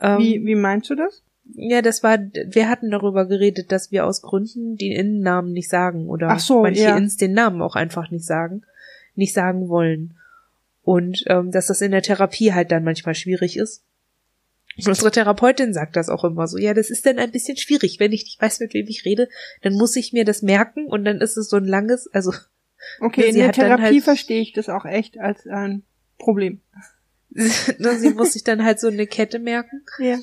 [0.00, 1.22] Ähm, wie, wie meinst du das?
[1.52, 6.08] Ja, das war, wir hatten darüber geredet, dass wir aus Gründen den Innennamen nicht sagen
[6.08, 6.96] oder Ach so, manche ja.
[6.96, 8.62] Ins den Namen auch einfach nicht sagen,
[9.16, 10.14] nicht sagen wollen.
[10.82, 13.82] Und ähm, dass das in der Therapie halt dann manchmal schwierig ist.
[14.86, 18.00] Und unsere Therapeutin sagt das auch immer so, ja, das ist dann ein bisschen schwierig,
[18.00, 19.28] wenn ich nicht weiß, mit wem ich rede,
[19.62, 22.32] dann muss ich mir das merken und dann ist es so ein langes, also.
[22.98, 25.82] Okay, in der Therapie halt, verstehe ich das auch echt als ein
[26.18, 26.62] Problem.
[27.30, 29.82] sie muss sich dann halt so eine Kette merken.
[29.98, 30.18] Ja.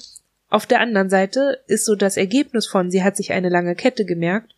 [0.49, 4.05] Auf der anderen Seite ist so das Ergebnis von, sie hat sich eine lange Kette
[4.05, 4.55] gemerkt,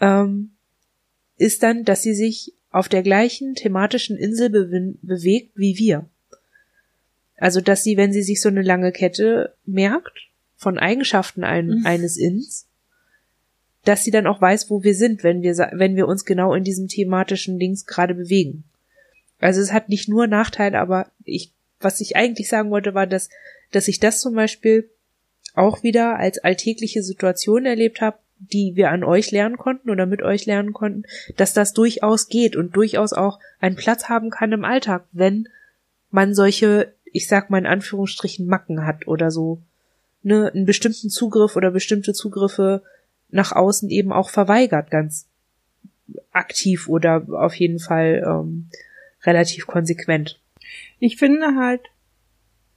[0.00, 0.56] ähm,
[1.36, 6.08] ist dann, dass sie sich auf der gleichen thematischen Insel be bewegt wie wir.
[7.40, 11.86] Also, dass sie, wenn sie sich so eine lange Kette merkt, von Eigenschaften ein, mhm.
[11.86, 12.68] eines Ins,
[13.84, 16.64] dass sie dann auch weiß, wo wir sind, wenn wir, wenn wir uns genau in
[16.64, 18.64] diesem thematischen Dings gerade bewegen.
[19.38, 23.30] Also es hat nicht nur Nachteile, aber ich, was ich eigentlich sagen wollte, war, dass,
[23.72, 24.90] dass ich das zum Beispiel
[25.54, 30.22] auch wieder als alltägliche Situation erlebt habe, die wir an euch lernen konnten oder mit
[30.22, 31.04] euch lernen konnten,
[31.36, 35.48] dass das durchaus geht und durchaus auch einen Platz haben kann im Alltag, wenn
[36.10, 39.62] man solche, ich sag mal in Anführungsstrichen, Macken hat oder so,
[40.22, 42.82] ne, einen bestimmten Zugriff oder bestimmte Zugriffe
[43.30, 45.28] nach außen eben auch verweigert, ganz
[46.32, 48.68] aktiv oder auf jeden Fall ähm,
[49.22, 50.40] relativ konsequent.
[50.98, 51.82] Ich finde halt,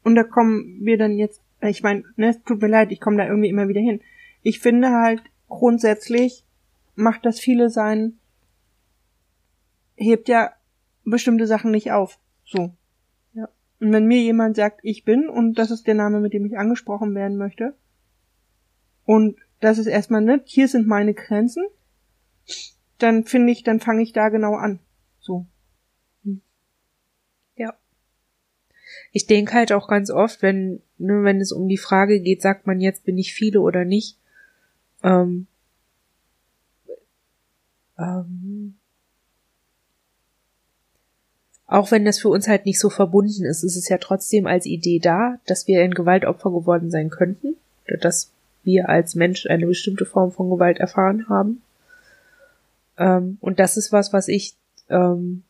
[0.04, 3.18] und da kommen wir dann jetzt, ich meine, ne, es tut mir leid, ich komme
[3.18, 4.02] da irgendwie immer wieder hin.
[4.42, 6.44] Ich finde halt, grundsätzlich
[6.96, 8.18] macht das viele sein,
[9.96, 10.52] hebt ja
[11.06, 12.20] bestimmte Sachen nicht auf.
[12.46, 12.74] So.
[13.80, 16.58] Und wenn mir jemand sagt, ich bin, und das ist der Name, mit dem ich
[16.58, 17.76] angesprochen werden möchte,
[19.06, 21.66] und das ist erstmal nett, hier sind meine Grenzen,
[22.98, 24.80] dann finde ich, dann fange ich da genau an.
[25.20, 25.46] So.
[26.24, 26.42] Hm.
[27.56, 27.74] Ja.
[29.12, 32.68] Ich denke halt auch ganz oft, wenn, nur wenn es um die Frage geht, sagt
[32.68, 34.20] man jetzt, bin ich viele oder nicht,
[35.04, 35.48] ähm,
[37.98, 38.76] ähm,
[41.74, 44.68] auch wenn das für uns halt nicht so verbunden ist, ist es ja trotzdem als
[44.68, 47.56] Idee da, dass wir ein Gewaltopfer geworden sein könnten.
[48.00, 48.32] Das
[48.64, 51.64] wir als Mensch eine bestimmte Form von Gewalt erfahren haben.
[53.00, 54.54] Ähm, und das ist was, was ich
[54.92, 55.42] ähm,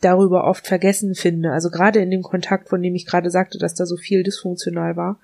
[0.00, 1.52] darüber oft vergessen finde.
[1.52, 4.96] Also gerade in dem Kontakt, von dem ich gerade sagte, dass da so viel dysfunktional
[4.96, 5.20] war,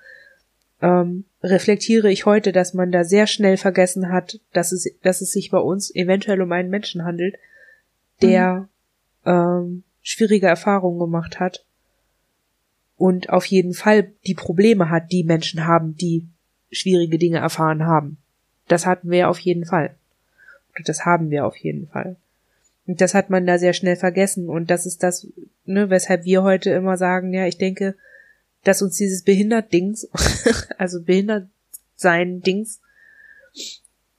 [0.81, 5.33] ähm, reflektiere ich heute, dass man da sehr schnell vergessen hat, dass es, dass es
[5.33, 7.35] sich bei uns eventuell um einen Menschen handelt,
[8.21, 8.69] der
[9.25, 9.29] mhm.
[9.29, 11.65] ähm, schwierige Erfahrungen gemacht hat
[12.97, 16.27] und auf jeden Fall die Probleme hat, die Menschen haben, die
[16.71, 18.17] schwierige Dinge erfahren haben.
[18.67, 19.95] Das hatten wir auf jeden Fall.
[20.77, 22.17] Und das haben wir auf jeden Fall.
[22.85, 24.49] Und das hat man da sehr schnell vergessen.
[24.49, 25.27] Und das ist das,
[25.65, 27.95] ne, weshalb wir heute immer sagen, ja, ich denke,
[28.63, 30.09] dass uns dieses Behindert-Dings,
[30.77, 31.47] also behindert
[31.95, 32.81] sein Dings,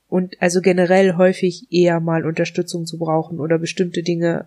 [0.09, 4.47] und also generell häufig eher mal Unterstützung zu brauchen oder bestimmte Dinge,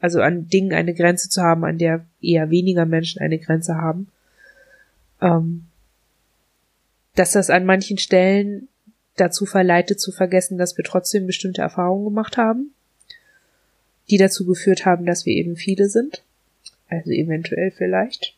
[0.00, 4.08] also an Dingen eine Grenze zu haben, an der eher weniger Menschen eine Grenze haben,
[5.20, 5.66] ähm,
[7.14, 8.68] dass das an manchen Stellen
[9.16, 12.74] dazu verleitet zu vergessen, dass wir trotzdem bestimmte Erfahrungen gemacht haben,
[14.10, 16.22] die dazu geführt haben, dass wir eben viele sind,
[16.88, 18.34] also eventuell vielleicht.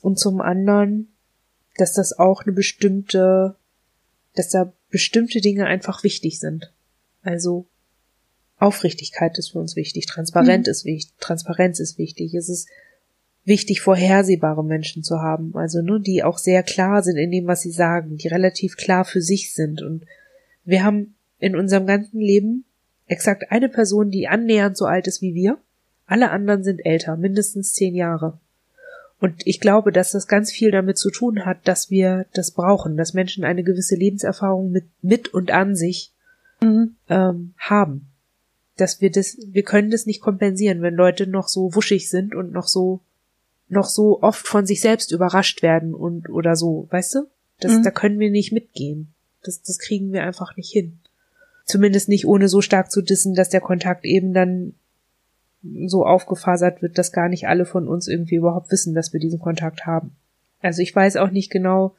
[0.00, 1.08] Und zum anderen,
[1.76, 3.56] dass das auch eine bestimmte,
[4.34, 6.72] dass da bestimmte Dinge einfach wichtig sind.
[7.22, 7.66] Also
[8.60, 10.70] Aufrichtigkeit ist für uns wichtig, Transparenz mhm.
[10.70, 12.34] ist wichtig, Transparenz ist wichtig.
[12.34, 12.68] Es ist
[13.44, 17.46] wichtig, vorhersehbare Menschen zu haben, also nur ne, die auch sehr klar sind in dem,
[17.46, 19.82] was sie sagen, die relativ klar für sich sind.
[19.82, 20.04] Und
[20.64, 22.64] wir haben in unserem ganzen Leben
[23.06, 25.58] exakt eine Person, die annähernd so alt ist wie wir.
[26.06, 28.38] Alle anderen sind älter, mindestens zehn Jahre.
[29.20, 32.96] Und ich glaube, dass das ganz viel damit zu tun hat, dass wir das brauchen,
[32.96, 36.12] dass Menschen eine gewisse Lebenserfahrung mit, mit und an sich
[36.62, 36.96] mhm.
[37.08, 38.09] ähm, haben.
[38.80, 42.52] Dass wir das, wir können das nicht kompensieren, wenn Leute noch so wuschig sind und
[42.52, 43.00] noch so,
[43.68, 47.26] noch so oft von sich selbst überrascht werden und oder so, weißt du?
[47.60, 47.82] Das, mhm.
[47.82, 49.12] da können wir nicht mitgehen.
[49.42, 50.98] Das, das kriegen wir einfach nicht hin.
[51.66, 54.74] Zumindest nicht ohne so stark zu dissen, dass der Kontakt eben dann
[55.86, 59.40] so aufgefasert wird, dass gar nicht alle von uns irgendwie überhaupt wissen, dass wir diesen
[59.40, 60.12] Kontakt haben.
[60.60, 61.94] Also ich weiß auch nicht genau,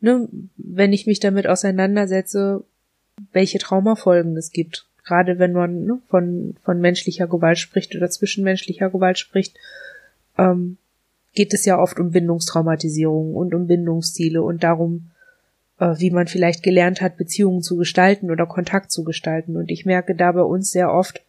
[0.00, 2.64] ne, wenn ich mich damit auseinandersetze,
[3.32, 4.86] welche Traumafolgen es gibt.
[5.10, 9.56] Gerade wenn man ne, von, von menschlicher Gewalt spricht oder zwischenmenschlicher Gewalt spricht,
[10.38, 10.76] ähm,
[11.34, 15.10] geht es ja oft um Bindungstraumatisierung und um Bindungsziele und darum,
[15.80, 19.56] äh, wie man vielleicht gelernt hat, Beziehungen zu gestalten oder Kontakt zu gestalten.
[19.56, 21.24] Und ich merke da bei uns sehr oft,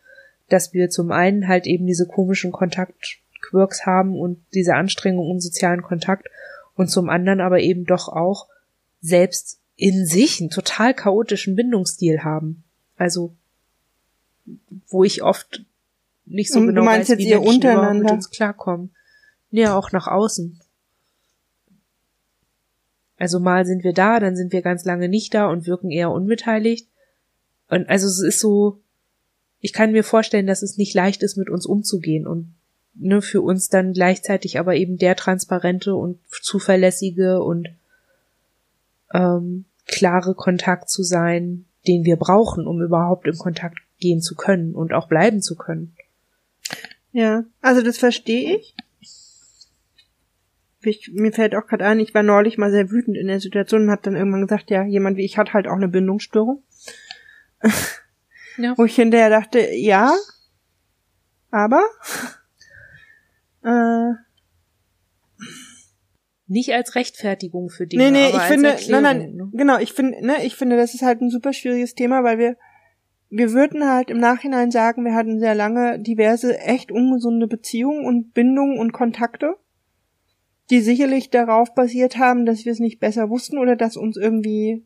[0.48, 5.82] dass wir zum einen halt eben diese komischen Kontaktquirks haben und diese Anstrengung um sozialen
[5.82, 6.28] Kontakt
[6.76, 8.46] und zum anderen aber eben doch auch
[9.02, 12.64] selbst in sich einen total chaotischen Bindungsstil haben.
[12.96, 13.34] Also,
[14.88, 15.64] wo ich oft
[16.26, 18.92] nicht so und genau weiß, wie Menschen untereinander mit uns klarkommen.
[19.50, 20.60] Ja, auch nach außen.
[23.18, 26.12] Also mal sind wir da, dann sind wir ganz lange nicht da und wirken eher
[26.12, 26.88] unbeteiligt.
[27.70, 28.80] Und also es ist so,
[29.60, 32.54] ich kann mir vorstellen, dass es nicht leicht ist, mit uns umzugehen und
[32.96, 37.70] ne, für uns dann gleichzeitig aber eben der transparente und zuverlässige und
[39.14, 44.76] ähm, klare Kontakt zu sein, den wir brauchen, um überhaupt in Kontakt gehen zu können
[44.76, 45.96] und auch bleiben zu können.
[47.14, 48.76] Ja, also das verstehe ich.
[50.84, 53.84] ich mir fällt auch gerade ein, ich war neulich mal sehr wütend in der Situation
[53.84, 56.64] und habe dann irgendwann gesagt, ja, jemand wie ich hat halt auch eine Bindungsstörung.
[58.58, 58.74] Ja.
[58.78, 60.14] Wo ich hinterher dachte, ja,
[61.52, 61.84] aber
[63.64, 64.14] äh,
[66.48, 68.04] nicht als Rechtfertigung für Dinge.
[68.04, 69.50] Nee, nee, ich finde, nein, nein, ne?
[69.54, 72.58] genau, ich finde, ne, ich finde, das ist halt ein super schwieriges Thema, weil wir,
[73.32, 78.34] wir würden halt im Nachhinein sagen, wir hatten sehr lange diverse echt ungesunde Beziehungen und
[78.34, 79.56] Bindungen und Kontakte,
[80.70, 84.84] die sicherlich darauf basiert haben, dass wir es nicht besser wussten oder dass uns irgendwie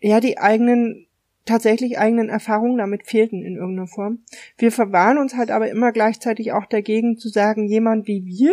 [0.00, 1.06] ja die eigenen
[1.46, 4.18] tatsächlich eigenen Erfahrungen damit fehlten in irgendeiner Form.
[4.58, 8.52] Wir verwahren uns halt aber immer gleichzeitig auch dagegen zu sagen, jemand wie wir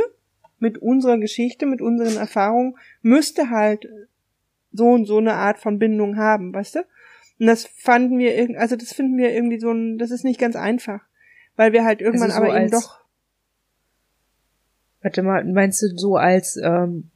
[0.60, 3.90] mit unserer Geschichte, mit unseren Erfahrungen müsste halt
[4.72, 6.80] so und so eine Art von Bindung haben, weißt du?
[7.44, 10.40] Und das fanden wir irgendwie, also das finden wir irgendwie so ein, das ist nicht
[10.40, 11.02] ganz einfach,
[11.58, 13.02] weil wir halt irgendwann also so aber eben doch.
[15.02, 17.12] Warte mal, meinst du so als ähm,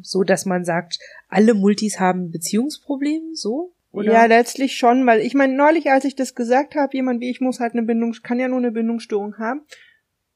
[0.00, 3.72] so, dass man sagt, alle Multis haben Beziehungsprobleme, so?
[3.90, 4.12] Oder?
[4.12, 7.40] Ja, letztlich schon, weil ich meine, neulich, als ich das gesagt habe, jemand wie ich
[7.40, 9.62] muss halt eine Bindung, kann ja nur eine Bindungsstörung haben.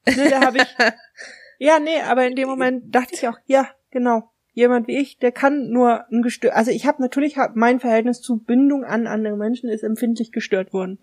[0.05, 0.75] Ne, da habe ich.
[1.59, 4.29] ja, nee, aber in dem Moment dachte ich auch, ja, genau.
[4.59, 6.53] Jemand wie ich, der kann nur ein gestört.
[6.53, 10.73] Also ich habe natürlich hab mein Verhältnis zu Bindung an andere Menschen ist empfindlich gestört
[10.73, 10.99] worden.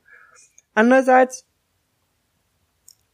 [0.74, 1.46] Andererseits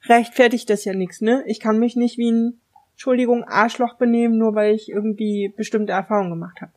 [0.06, 1.44] rechtfertigt das ja nichts, ne?
[1.46, 2.60] Ich kann mich nicht wie ein
[2.90, 6.72] Entschuldigung Arschloch benehmen, nur weil ich irgendwie bestimmte Erfahrungen gemacht habe.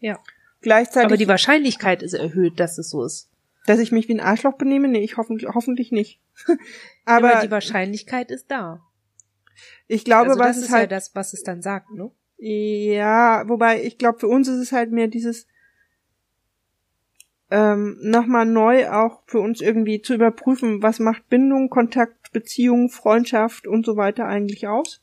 [0.00, 0.18] Ja.
[0.62, 3.28] Gleichzeitig, Aber die Wahrscheinlichkeit ist erhöht, dass es so ist.
[3.66, 6.22] dass ich mich wie ein Arschloch benehme, nee, ich hoffentlich, hoffentlich nicht.
[7.04, 8.80] Aber, Aber die Wahrscheinlichkeit ist da.
[9.88, 12.10] ich glaube, also was das es ist halt ja das, was es dann sagt, ne?
[12.38, 15.48] Ja, wobei ich glaube, für uns ist es halt mehr dieses
[17.50, 23.66] ähm, nochmal neu auch für uns irgendwie zu überprüfen, was macht Bindung, Kontakt, Beziehung, Freundschaft
[23.66, 25.02] und so weiter eigentlich aus?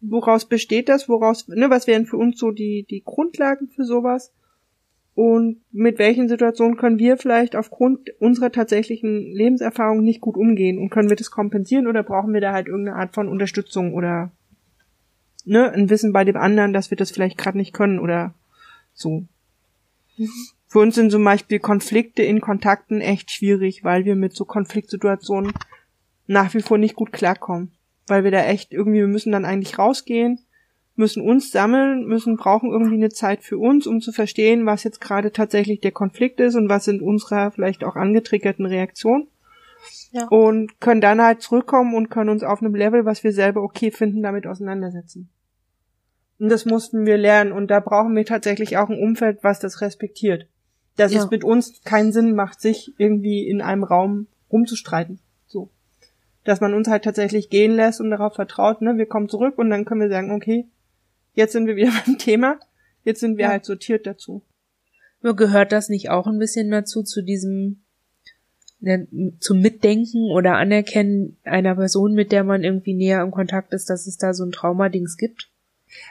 [0.00, 1.08] Woraus besteht das?
[1.08, 4.32] Woraus, ne, was wären für uns so die, die Grundlagen für sowas?
[5.14, 10.78] Und mit welchen Situationen können wir vielleicht aufgrund unserer tatsächlichen Lebenserfahrung nicht gut umgehen?
[10.78, 14.30] Und können wir das kompensieren oder brauchen wir da halt irgendeine Art von Unterstützung oder
[15.46, 18.34] ne, ein Wissen bei dem anderen, dass wir das vielleicht gerade nicht können oder
[18.92, 19.24] so.
[20.66, 25.52] Für uns sind zum Beispiel Konflikte in Kontakten echt schwierig, weil wir mit so Konfliktsituationen
[26.26, 27.72] nach wie vor nicht gut klarkommen.
[28.08, 30.40] Weil wir da echt irgendwie, wir müssen dann eigentlich rausgehen,
[30.96, 35.00] müssen uns sammeln, müssen, brauchen irgendwie eine Zeit für uns, um zu verstehen, was jetzt
[35.00, 39.28] gerade tatsächlich der Konflikt ist und was sind unsere vielleicht auch angetriggerten Reaktionen.
[40.10, 40.26] Ja.
[40.28, 43.90] Und können dann halt zurückkommen und können uns auf einem Level, was wir selber okay
[43.90, 45.28] finden, damit auseinandersetzen.
[46.38, 47.52] Und das mussten wir lernen.
[47.52, 50.46] Und da brauchen wir tatsächlich auch ein Umfeld, was das respektiert.
[50.96, 51.20] Dass Ja.
[51.24, 55.18] es mit uns keinen Sinn macht, sich irgendwie in einem Raum rumzustreiten.
[55.46, 55.70] So.
[56.44, 59.70] Dass man uns halt tatsächlich gehen lässt und darauf vertraut, ne, wir kommen zurück und
[59.70, 60.66] dann können wir sagen, okay,
[61.34, 62.58] jetzt sind wir wieder beim Thema.
[63.04, 63.50] Jetzt sind wir Ja.
[63.50, 64.42] halt sortiert dazu.
[65.22, 67.82] Nur gehört das nicht auch ein bisschen dazu, zu diesem,
[68.80, 69.08] ne,
[69.40, 74.06] zum Mitdenken oder Anerkennen einer Person, mit der man irgendwie näher im Kontakt ist, dass
[74.06, 75.50] es da so ein Traumadings gibt?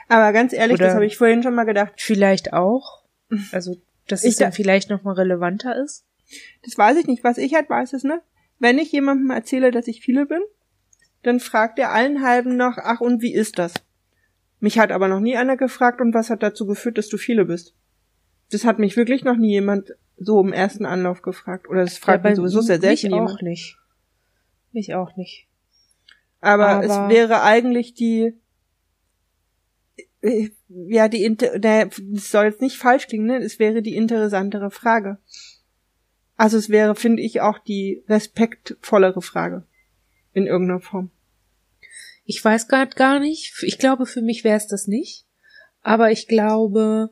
[0.08, 1.94] Aber ganz ehrlich, Oder- das habe ich vorhin schon mal gedacht.
[1.98, 3.02] Vielleicht auch.
[3.52, 3.76] Also,
[4.08, 6.04] dass Ich es dann da- vielleicht nochmal relevanter ist.
[6.64, 7.24] Das weiß ich nicht.
[7.24, 8.20] Was ich halt weiß, ist, ne?
[8.58, 10.40] Wenn ich jemandem erzähle, dass ich viele bin,
[11.22, 13.74] dann fragt er allen halben noch, ach und wie ist das?
[14.60, 17.44] Mich hat aber noch nie einer gefragt, und was hat dazu geführt, dass du viele
[17.44, 17.74] bist?
[18.50, 21.68] Das hat mich wirklich noch nie jemand so im ersten Anlauf gefragt.
[21.68, 23.42] Oder das fragt Ja, mich sowieso sehr selten Mich auch jemand.
[23.42, 23.78] nicht.
[24.72, 25.46] Mich auch nicht.
[26.40, 28.38] Aber, Aber- es wäre eigentlich die,
[30.68, 33.38] ja, die, inter- naja, das soll jetzt nicht falsch klingen, ne?
[33.38, 35.18] Es wäre die interessantere Frage.
[36.36, 39.64] Also es wäre, finde ich, auch die respektvollere Frage.
[40.32, 41.10] In irgendeiner Form.
[42.24, 43.54] Ich weiß gerade gar nicht.
[43.62, 45.24] Ich glaube, für mich wäre es das nicht.
[45.82, 47.10] Aber ich glaube,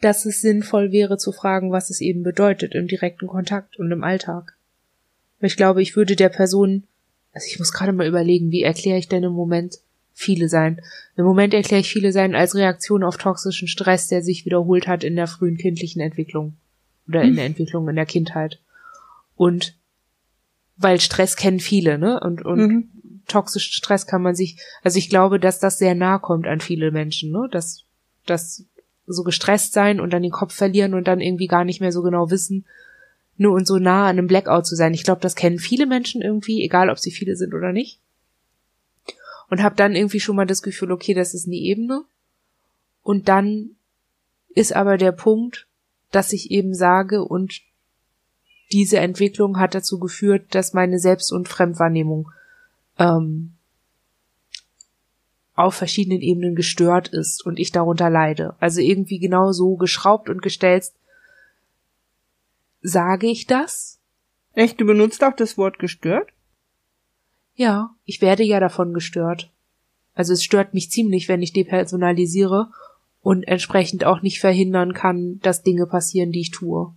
[0.00, 4.02] dass es sinnvoll wäre zu fragen, was es eben bedeutet im direkten Kontakt und im
[4.02, 4.56] Alltag.
[5.40, 6.84] Ich glaube, ich würde der Person,
[7.32, 9.80] also ich muss gerade mal überlegen, wie erkläre ich denn im Moment
[10.14, 10.80] viele sein?
[11.16, 15.04] Im Moment erkläre ich viele sein als Reaktion auf toxischen Stress, der sich wiederholt hat
[15.04, 16.56] in der frühen kindlichen Entwicklung
[17.08, 18.60] oder in der Entwicklung in der Kindheit.
[19.36, 19.76] Und
[20.76, 22.20] weil Stress kennen viele, ne?
[22.20, 22.88] Und, und Mhm.
[23.26, 26.90] toxischen Stress kann man sich, also ich glaube, dass das sehr nah kommt an viele
[26.90, 27.48] Menschen, ne?
[27.50, 27.84] Dass,
[28.26, 28.64] dass
[29.06, 32.02] so gestresst sein und dann den Kopf verlieren und dann irgendwie gar nicht mehr so
[32.02, 32.64] genau wissen,
[33.36, 34.94] nur und so nah an einem Blackout zu sein.
[34.94, 38.00] Ich glaube, das kennen viele Menschen irgendwie, egal ob sie viele sind oder nicht.
[39.50, 42.04] Und habe dann irgendwie schon mal das Gefühl, okay, das ist eine Ebene.
[43.02, 43.76] Und dann
[44.54, 45.66] ist aber der Punkt,
[46.10, 47.60] dass ich eben sage, und
[48.72, 52.30] diese Entwicklung hat dazu geführt, dass meine Selbst- und Fremdwahrnehmung
[52.98, 53.54] ähm,
[55.54, 58.56] auf verschiedenen Ebenen gestört ist und ich darunter leide.
[58.58, 60.96] Also irgendwie genau so geschraubt und gestelzt.
[62.82, 64.00] Sage ich das?
[64.54, 66.30] Echt, du benutzt auch das Wort gestört?
[67.54, 69.50] Ja, ich werde ja davon gestört.
[70.14, 72.68] Also es stört mich ziemlich, wenn ich depersonalisiere
[73.22, 76.92] und entsprechend auch nicht verhindern kann, dass Dinge passieren, die ich tue.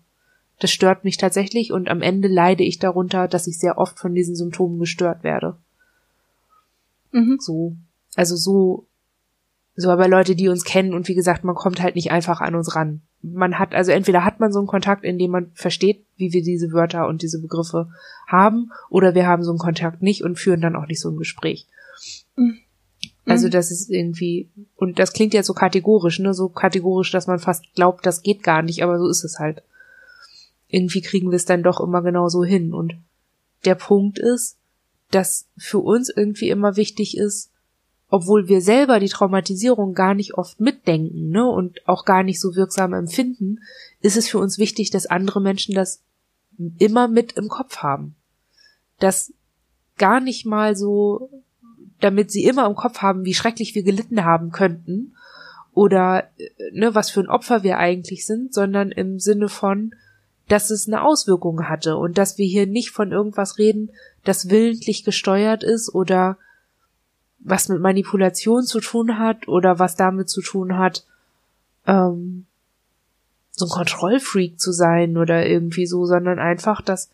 [0.59, 4.13] Das stört mich tatsächlich und am Ende leide ich darunter, dass ich sehr oft von
[4.15, 5.57] diesen Symptomen gestört werde.
[7.11, 7.37] Mhm.
[7.39, 7.75] So.
[8.15, 8.86] Also so,
[9.77, 12.55] so aber Leute, die uns kennen und wie gesagt, man kommt halt nicht einfach an
[12.55, 13.01] uns ran.
[13.21, 16.41] Man hat, also entweder hat man so einen Kontakt, in dem man versteht, wie wir
[16.41, 17.87] diese Wörter und diese Begriffe
[18.27, 21.17] haben, oder wir haben so einen Kontakt nicht und führen dann auch nicht so ein
[21.17, 21.67] Gespräch.
[23.27, 27.39] Also das ist irgendwie, und das klingt jetzt so kategorisch, ne, so kategorisch, dass man
[27.39, 29.61] fast glaubt, das geht gar nicht, aber so ist es halt.
[30.69, 32.73] Irgendwie kriegen wir es dann doch immer genau so hin.
[32.73, 32.95] Und
[33.65, 34.57] der Punkt ist,
[35.11, 37.51] dass für uns irgendwie immer wichtig ist,
[38.09, 42.55] obwohl wir selber die Traumatisierung gar nicht oft mitdenken, ne, und auch gar nicht so
[42.55, 43.59] wirksam empfinden,
[44.01, 46.01] ist es für uns wichtig, dass andere Menschen das
[46.79, 48.15] immer mit im Kopf haben.
[48.99, 49.33] Dass
[49.97, 51.29] gar nicht mal so,
[51.99, 55.15] damit sie immer im Kopf haben, wie schrecklich wir gelitten haben könnten
[55.73, 59.93] oder äh, ne, was für ein Opfer wir eigentlich sind, sondern im Sinne von,
[60.47, 63.91] dass es eine Auswirkung hatte und dass wir hier nicht von irgendwas reden,
[64.23, 66.37] das willentlich gesteuert ist oder
[67.39, 71.05] was mit Manipulation zu tun hat oder was damit zu tun hat,
[71.85, 72.45] ähm,
[73.51, 77.09] so ein Kontrollfreak zu sein oder irgendwie so, sondern einfach, dass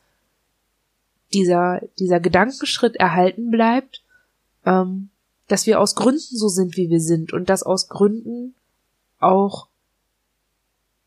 [1.33, 4.03] dieser, dieser Gedankenschritt erhalten bleibt,
[4.65, 5.09] ähm,
[5.47, 8.55] dass wir aus Gründen so sind, wie wir sind und dass aus Gründen
[9.19, 9.67] auch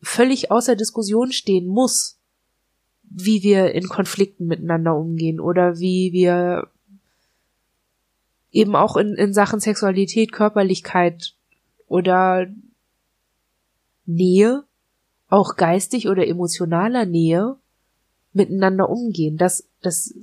[0.01, 2.17] völlig außer Diskussion stehen muss,
[3.03, 6.69] wie wir in Konflikten miteinander umgehen oder wie wir
[8.57, 11.35] eben auch in, in Sachen Sexualität, Körperlichkeit
[11.87, 12.47] oder
[14.07, 14.63] Nähe,
[15.29, 17.57] auch geistig oder emotionaler Nähe
[18.33, 20.15] miteinander umgehen, dass, dass,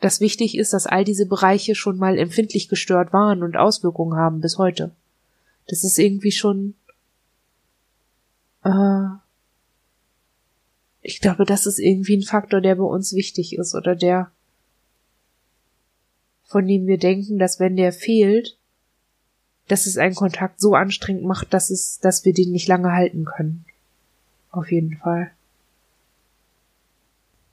[0.00, 4.40] dass wichtig ist, dass all diese Bereiche schon mal empfindlich gestört waren und Auswirkungen haben
[4.40, 4.90] bis heute.
[5.68, 6.74] Das ist irgendwie schon,
[8.64, 9.04] äh,
[11.02, 14.32] ich glaube, das ist irgendwie ein Faktor, der bei uns wichtig ist oder der,
[16.50, 18.58] von dem wir denken, dass wenn der fehlt,
[19.68, 23.24] dass es einen Kontakt so anstrengend macht, dass es, dass wir den nicht lange halten
[23.24, 23.64] können.
[24.50, 25.30] Auf jeden Fall.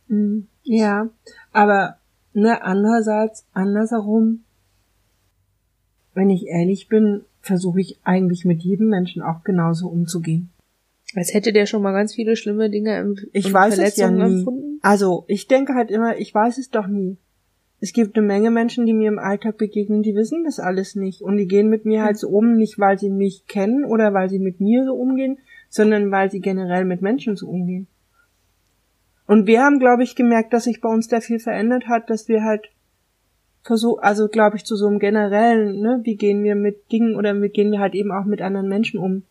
[0.07, 0.47] Mhm.
[0.63, 1.09] Ja,
[1.51, 1.97] aber
[2.33, 4.43] ne, andererseits, andersherum,
[6.15, 10.49] wenn ich ehrlich bin, versuche ich eigentlich mit jedem Menschen auch genauso umzugehen.
[11.13, 14.39] Als hätte der schon mal ganz viele schlimme Dinge im Ich weiß es ja nie.
[14.39, 14.79] Empfunden?
[14.81, 17.17] Also, ich denke halt immer, ich weiß es doch nie.
[17.79, 21.21] Es gibt eine Menge Menschen, die mir im Alltag begegnen, die wissen das alles nicht.
[21.21, 24.29] Und die gehen mit mir halt so um, nicht weil sie mich kennen oder weil
[24.29, 25.37] sie mit mir so umgehen,
[25.69, 27.87] sondern weil sie generell mit Menschen so umgehen.
[29.27, 32.27] Und wir haben, glaube ich, gemerkt, dass sich bei uns da viel verändert hat, dass
[32.27, 32.69] wir halt
[33.61, 37.39] versuchen, also glaube ich, zu so einem generellen, ne, wie gehen wir mit Dingen oder
[37.41, 39.23] wie gehen wir halt eben auch mit anderen Menschen um.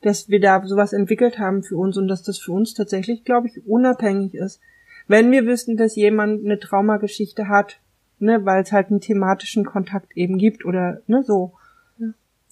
[0.00, 3.48] Dass wir da sowas entwickelt haben für uns und dass das für uns tatsächlich, glaube
[3.48, 4.60] ich, unabhängig ist.
[5.08, 7.78] Wenn wir wissen, dass jemand eine Traumageschichte hat,
[8.18, 11.52] ne, weil es halt einen thematischen Kontakt eben gibt oder ne, so,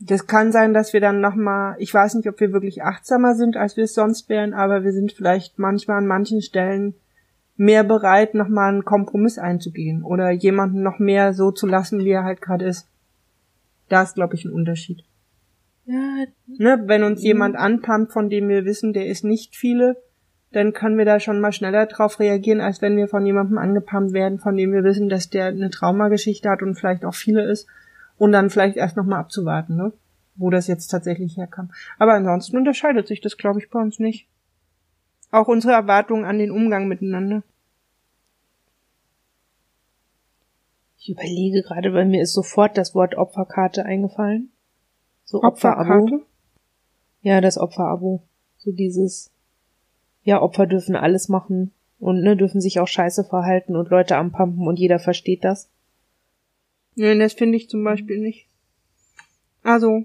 [0.01, 3.57] das kann sein, dass wir dann nochmal, ich weiß nicht, ob wir wirklich achtsamer sind,
[3.57, 6.95] als wir es sonst wären, aber wir sind vielleicht manchmal an manchen Stellen
[7.57, 12.25] mehr bereit, nochmal einen Kompromiss einzugehen oder jemanden noch mehr so zu lassen, wie er
[12.25, 12.89] halt gerade ist.
[13.89, 15.05] Da ist, glaube ich, ein Unterschied.
[15.87, 16.25] Ja.
[16.47, 19.97] Ne, wenn uns jemand anpumpt, von dem wir wissen, der ist nicht viele,
[20.55, 24.13] dann können wir da schon mal schneller drauf reagieren, als wenn wir von jemandem angepumpt
[24.13, 27.67] werden, von dem wir wissen, dass der eine Traumageschichte hat und vielleicht auch viele ist
[28.19, 29.93] und dann vielleicht erst nochmal abzuwarten, ne?
[30.37, 31.71] wo das jetzt tatsächlich herkam.
[31.99, 34.29] Aber ansonsten unterscheidet sich das, glaube ich, bei uns nicht.
[35.31, 37.43] Auch unsere Erwartungen an den Umgang miteinander.
[40.99, 44.51] Ich überlege gerade, bei mir ist sofort das Wort Opferkarte eingefallen.
[45.25, 46.23] So Opferabo.
[47.21, 48.23] Ja, das Opferabo.
[48.57, 49.34] So dieses,
[50.25, 54.67] ja, Opfer dürfen alles machen und ne, dürfen sich auch scheiße verhalten und Leute anpumpen
[54.67, 55.69] und jeder versteht das.
[56.97, 58.47] Nein, das finde ich zum Beispiel nicht.
[59.63, 60.05] Also.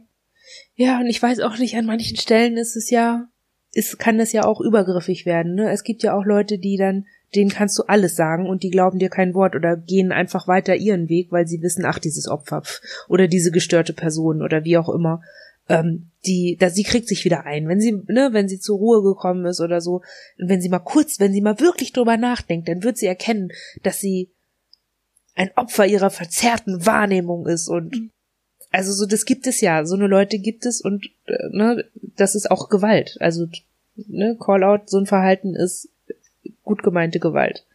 [0.76, 3.28] Ja, und ich weiß auch nicht, an manchen Stellen ist es ja,
[3.74, 5.70] ist, kann das ja auch übergriffig werden, ne?
[5.70, 7.06] Es gibt ja auch Leute, die dann,
[7.36, 10.76] denen kannst du alles sagen und die glauben dir kein Wort oder gehen einfach weiter
[10.76, 12.64] ihren Weg, weil sie wissen, ach, dieses Opfer
[13.08, 15.22] oder diese gestörte Person oder wie auch immer.
[15.70, 19.04] Ähm, die, da, sie kriegt sich wieder ein, wenn sie, ne, wenn sie zur Ruhe
[19.04, 20.02] gekommen ist oder so,
[20.38, 23.52] wenn sie mal kurz, wenn sie mal wirklich drüber nachdenkt, dann wird sie erkennen,
[23.84, 24.30] dass sie
[25.36, 28.12] ein Opfer ihrer verzerrten Wahrnehmung ist und mhm.
[28.72, 31.86] also so das gibt es ja, so eine Leute gibt es und äh, ne,
[32.18, 33.16] das ist auch Gewalt.
[33.22, 33.48] Also
[33.96, 35.90] ne, Callout, so ein Verhalten ist
[36.64, 37.66] gut gemeinte Gewalt.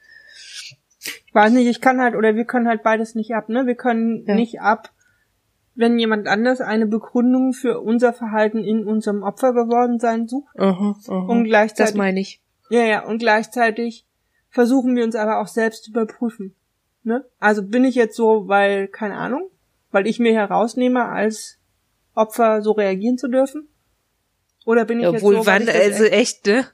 [1.27, 3.67] Ich weiß nicht, ich kann halt oder wir können halt beides nicht ab, ne?
[3.67, 4.35] Wir können ja.
[4.35, 4.91] nicht ab,
[5.75, 10.55] wenn jemand anders eine Begründung für unser Verhalten in unserem Opfer geworden sein sucht.
[10.57, 11.27] Uh -huh.
[11.29, 11.93] Und gleichzeitig.
[11.93, 12.41] Das meine ich.
[12.71, 14.07] Ja, ja, und gleichzeitig
[14.51, 16.55] versuchen wir uns aber auch selbst zu überprüfen.
[17.03, 17.25] Ne?
[17.39, 19.51] Also bin ich jetzt so, weil, keine Ahnung,
[19.91, 21.59] weil ich mir herausnehme, als
[22.15, 23.69] Opfer so reagieren zu dürfen?
[24.65, 26.65] Oder bin ich Obwohl, jetzt so, wann, also echt, ne?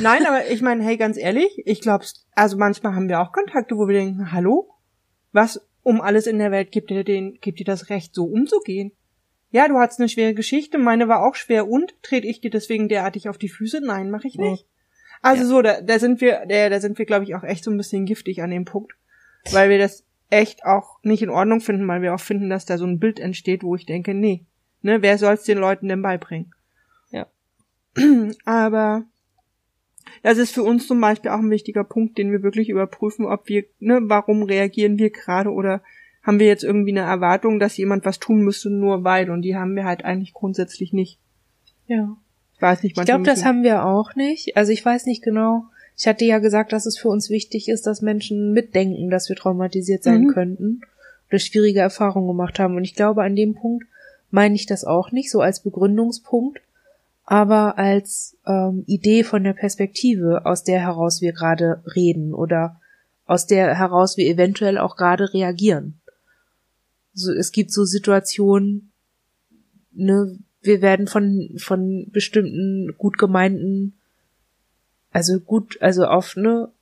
[0.00, 2.04] Nein, aber ich meine, hey, ganz ehrlich, ich glaube,
[2.34, 4.74] also manchmal haben wir auch Kontakte, wo wir denken, hallo,
[5.32, 8.92] was um alles in der Welt gibt dir den, gibt dir das Recht, so umzugehen?
[9.50, 12.88] Ja, du hattest eine schwere Geschichte, meine war auch schwer und trete ich dir deswegen
[12.88, 13.80] derartig auf die Füße?
[13.80, 14.66] Nein, mache ich nicht.
[15.22, 15.48] Also ja.
[15.48, 17.76] so, da, da sind wir, da, da sind wir, glaube ich, auch echt so ein
[17.76, 18.94] bisschen giftig an dem Punkt
[19.52, 22.78] weil wir das echt auch nicht in Ordnung finden, weil wir auch finden, dass da
[22.78, 24.44] so ein Bild entsteht, wo ich denke, nee,
[24.82, 26.54] ne, wer soll's den Leuten denn beibringen?
[27.10, 27.26] Ja.
[28.44, 29.04] Aber
[30.22, 33.48] das ist für uns zum Beispiel auch ein wichtiger Punkt, den wir wirklich überprüfen, ob
[33.48, 35.82] wir, ne, warum reagieren wir gerade oder
[36.22, 39.56] haben wir jetzt irgendwie eine Erwartung, dass jemand was tun müsste, nur weil, und die
[39.56, 41.18] haben wir halt eigentlich grundsätzlich nicht.
[41.86, 42.16] Ja.
[42.54, 44.56] Ich weiß nicht, Ich glaube, das haben wir auch nicht.
[44.56, 45.64] Also ich weiß nicht genau,
[45.96, 49.36] ich hatte ja gesagt, dass es für uns wichtig ist, dass Menschen mitdenken, dass wir
[49.36, 50.28] traumatisiert sein mhm.
[50.28, 50.80] könnten
[51.28, 52.76] oder schwierige Erfahrungen gemacht haben.
[52.76, 53.86] Und ich glaube, an dem Punkt
[54.30, 56.60] meine ich das auch nicht, so als Begründungspunkt.
[57.30, 62.80] Aber als ähm, Idee von der Perspektive, aus der heraus wir gerade reden oder
[63.26, 66.00] aus der heraus wir eventuell auch gerade reagieren.
[67.12, 68.92] So, es gibt so Situationen,
[69.92, 73.98] ne, wir werden von, von bestimmten gut gemeinten,
[75.10, 76.72] also gut, also auf, ne,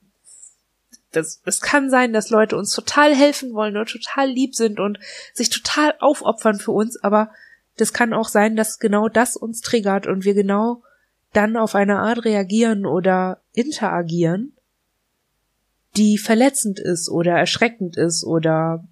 [1.10, 5.00] das, es kann sein, dass Leute uns total helfen wollen und total lieb sind und
[5.34, 7.32] sich total aufopfern für uns, aber
[7.76, 10.82] das kann auch sein, dass genau das uns triggert und wir genau
[11.32, 14.56] dann auf eine Art reagieren oder interagieren,
[15.96, 18.86] die verletzend ist oder erschreckend ist oder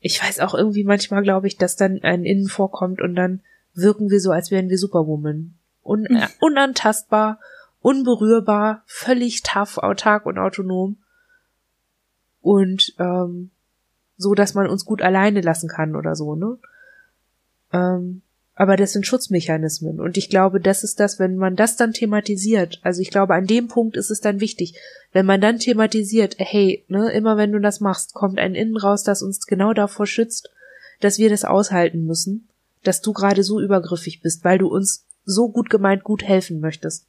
[0.00, 3.42] ich weiß auch irgendwie manchmal glaube ich, dass dann ein Innen vorkommt und dann
[3.74, 5.54] wirken wir so, als wären wir Superwoman.
[5.82, 6.22] Un hm.
[6.40, 7.40] unantastbar,
[7.80, 10.96] unberührbar, völlig tough, autark und autonom.
[12.40, 13.50] Und ähm,
[14.16, 16.58] so, dass man uns gut alleine lassen kann oder so, ne?
[17.72, 18.22] Ähm,
[18.56, 20.00] aber das sind Schutzmechanismen.
[20.00, 22.80] Und ich glaube, das ist das, wenn man das dann thematisiert.
[22.84, 24.78] Also ich glaube, an dem Punkt ist es dann wichtig,
[25.12, 29.02] wenn man dann thematisiert, hey, ne, immer wenn du das machst, kommt ein Innen raus,
[29.02, 30.50] das uns genau davor schützt,
[31.00, 32.48] dass wir das aushalten müssen,
[32.84, 37.08] dass du gerade so übergriffig bist, weil du uns so gut gemeint gut helfen möchtest.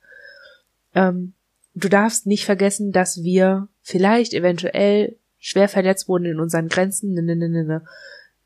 [0.96, 1.34] Ähm,
[1.76, 5.16] du darfst nicht vergessen, dass wir vielleicht eventuell
[5.46, 7.14] schwer verletzt wurden in unseren Grenzen.
[7.14, 7.64] Ne, ne, ne, ne.
[7.64, 7.82] ne.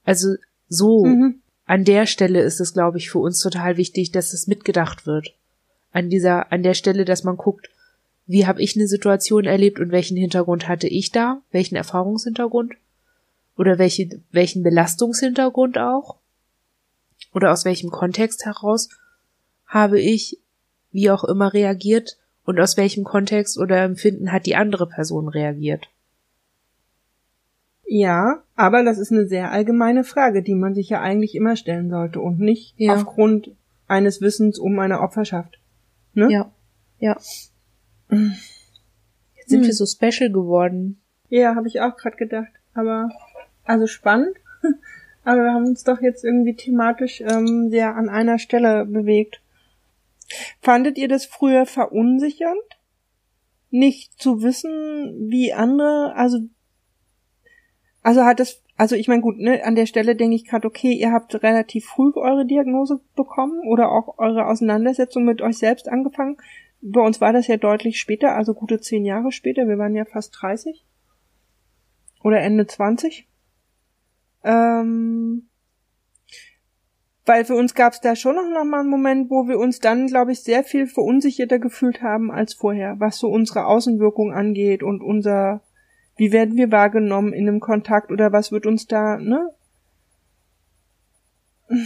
[0.04, 0.36] Also
[0.68, 1.42] so mhm.
[1.66, 5.34] an der Stelle ist es, glaube ich, für uns total wichtig, dass es mitgedacht wird.
[5.94, 7.70] An dieser, an der Stelle, dass man guckt,
[8.28, 12.74] wie habe ich eine Situation erlebt und welchen Hintergrund hatte ich da, welchen Erfahrungshintergrund
[13.56, 16.18] oder welche, welchen Belastungshintergrund auch
[17.34, 18.90] oder aus welchem Kontext heraus
[19.66, 20.38] habe ich
[20.92, 25.88] wie auch immer reagiert und aus welchem Kontext oder Empfinden hat die andere Person reagiert.
[27.92, 31.90] Ja, aber das ist eine sehr allgemeine Frage, die man sich ja eigentlich immer stellen
[31.90, 32.94] sollte und nicht ja.
[32.94, 33.50] aufgrund
[33.88, 35.60] eines Wissens um eine Opferschaft.
[36.14, 36.32] Ne?
[36.32, 36.52] Ja,
[37.00, 37.18] ja.
[38.12, 39.66] Jetzt sind hm.
[39.66, 41.02] wir so special geworden.
[41.30, 42.52] Ja, habe ich auch gerade gedacht.
[42.76, 43.10] Aber
[43.64, 44.38] also spannend.
[45.24, 49.42] Aber wir haben uns doch jetzt irgendwie thematisch ähm, sehr an einer Stelle bewegt.
[50.62, 52.62] Fandet ihr das früher verunsichernd?
[53.72, 56.42] Nicht zu wissen, wie andere, also
[58.02, 60.94] also hat es, also ich meine gut, ne, an der Stelle denke ich gerade, okay,
[60.94, 66.38] ihr habt relativ früh eure Diagnose bekommen oder auch eure Auseinandersetzung mit euch selbst angefangen.
[66.82, 69.68] Bei uns war das ja deutlich später, also gute zehn Jahre später.
[69.68, 70.86] Wir waren ja fast 30
[72.24, 73.28] oder Ende 20.
[74.44, 75.50] Ähm,
[77.26, 80.08] weil für uns gab es da schon noch mal einen Moment, wo wir uns dann,
[80.08, 85.04] glaube ich, sehr viel verunsicherter gefühlt haben als vorher, was so unsere Außenwirkung angeht und
[85.04, 85.62] unser
[86.20, 89.50] wie werden wir wahrgenommen in einem Kontakt oder was wird uns da, ne?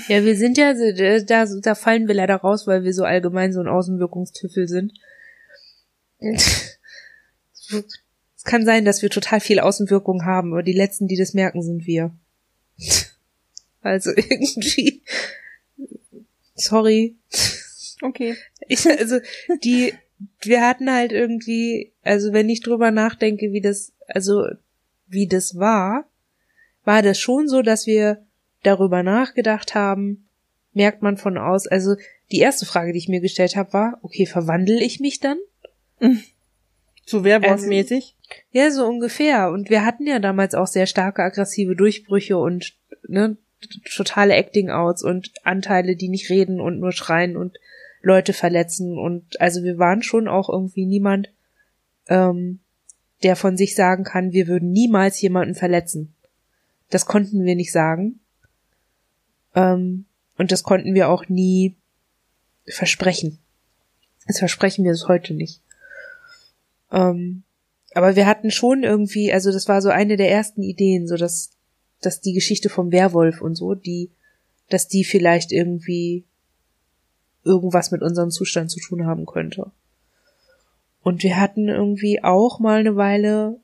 [0.08, 3.60] Ja, wir sind ja, da, da fallen wir leider raus, weil wir so allgemein so
[3.60, 4.94] ein Außenwirkungstüffel sind.
[6.20, 6.74] es
[8.44, 11.86] kann sein, dass wir total viel Außenwirkung haben, aber die letzten, die das merken, sind
[11.86, 12.12] wir.
[13.86, 15.04] Also irgendwie.
[16.56, 17.18] Sorry.
[18.02, 18.38] Okay.
[18.70, 19.20] Ich, also
[19.62, 19.94] die,
[20.42, 24.46] wir hatten halt irgendwie, also wenn ich drüber nachdenke, wie das also
[25.08, 26.06] wie das war,
[26.84, 28.26] war das schon so, dass wir
[28.64, 30.28] darüber nachgedacht haben,
[30.74, 31.96] merkt man von aus, also
[32.32, 35.38] die erste Frage, die ich mir gestellt habe, war, okay, verwandle ich mich dann?
[37.06, 38.16] So Werwolf-mäßig?
[38.18, 39.50] Also, ja, so ungefähr.
[39.50, 42.74] Und wir hatten ja damals auch sehr starke aggressive Durchbrüche und
[43.08, 43.38] ne,
[43.96, 47.58] totale Acting-Outs und Anteile, die nicht reden und nur schreien und
[48.02, 48.98] Leute verletzen.
[48.98, 51.30] Und also wir waren schon auch irgendwie niemand,
[52.08, 52.60] ähm,
[53.24, 56.14] der von sich sagen kann, wir würden niemals jemanden verletzen.
[56.90, 58.20] Das konnten wir nicht sagen.
[59.56, 60.06] Ähm,
[60.38, 61.76] und das konnten wir auch nie
[62.68, 63.40] versprechen.
[64.28, 65.62] Das versprechen wir es heute nicht.
[66.92, 67.44] Ähm,
[67.94, 71.52] aber wir hatten schon irgendwie, also das war so eine der ersten Ideen, so dass,
[72.02, 74.12] dass die Geschichte vom Werwolf und so, die,
[74.70, 76.26] dass die vielleicht irgendwie
[77.44, 79.72] irgendwas mit unserem Zustand zu tun haben könnte.
[81.04, 83.60] Und wir hatten irgendwie auch mal eine Weile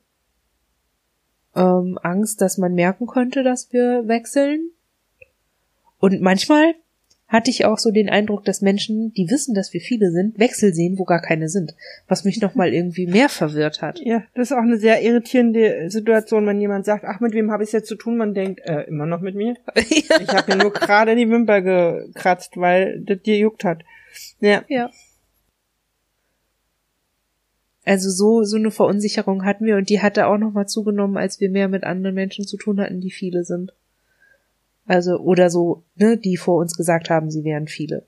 [1.56, 4.70] ähm, Angst, dass man merken könnte, dass wir wechseln.
[5.98, 6.74] Und manchmal
[7.30, 10.74] hatte ich auch so den Eindruck, dass Menschen, die wissen, dass wir viele sind, Wechsel
[10.74, 11.76] sehen, wo gar keine sind.
[12.08, 14.00] Was mich nochmal irgendwie mehr verwirrt hat.
[14.00, 17.62] Ja, das ist auch eine sehr irritierende Situation, wenn jemand sagt, ach, mit wem habe
[17.62, 18.16] ich es jetzt zu tun?
[18.16, 19.54] Man denkt, äh, immer noch mit mir?
[19.74, 23.84] Ich habe ja nur gerade die Wimper gekratzt, weil das dir juckt hat.
[24.40, 24.64] Ja.
[24.68, 24.90] Ja.
[27.84, 31.50] Also so, so eine Verunsicherung hatten wir und die hatte auch nochmal zugenommen, als wir
[31.50, 33.72] mehr mit anderen Menschen zu tun hatten, die viele sind.
[34.86, 38.04] Also, oder so, ne, die vor uns gesagt haben, sie wären viele.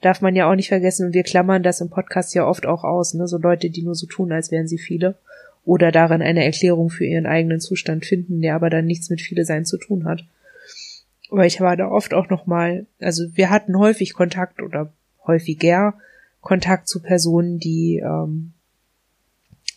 [0.00, 2.84] Darf man ja auch nicht vergessen, und wir klammern das im Podcast ja oft auch
[2.84, 5.16] aus, ne, so Leute, die nur so tun, als wären sie viele.
[5.64, 9.44] Oder darin eine Erklärung für ihren eigenen Zustand finden, der aber dann nichts mit viele
[9.44, 10.24] sein zu tun hat.
[11.30, 14.92] Aber ich war da oft auch noch mal, also wir hatten häufig Kontakt oder
[15.26, 15.94] häufiger
[16.40, 18.52] Kontakt zu Personen, die ähm,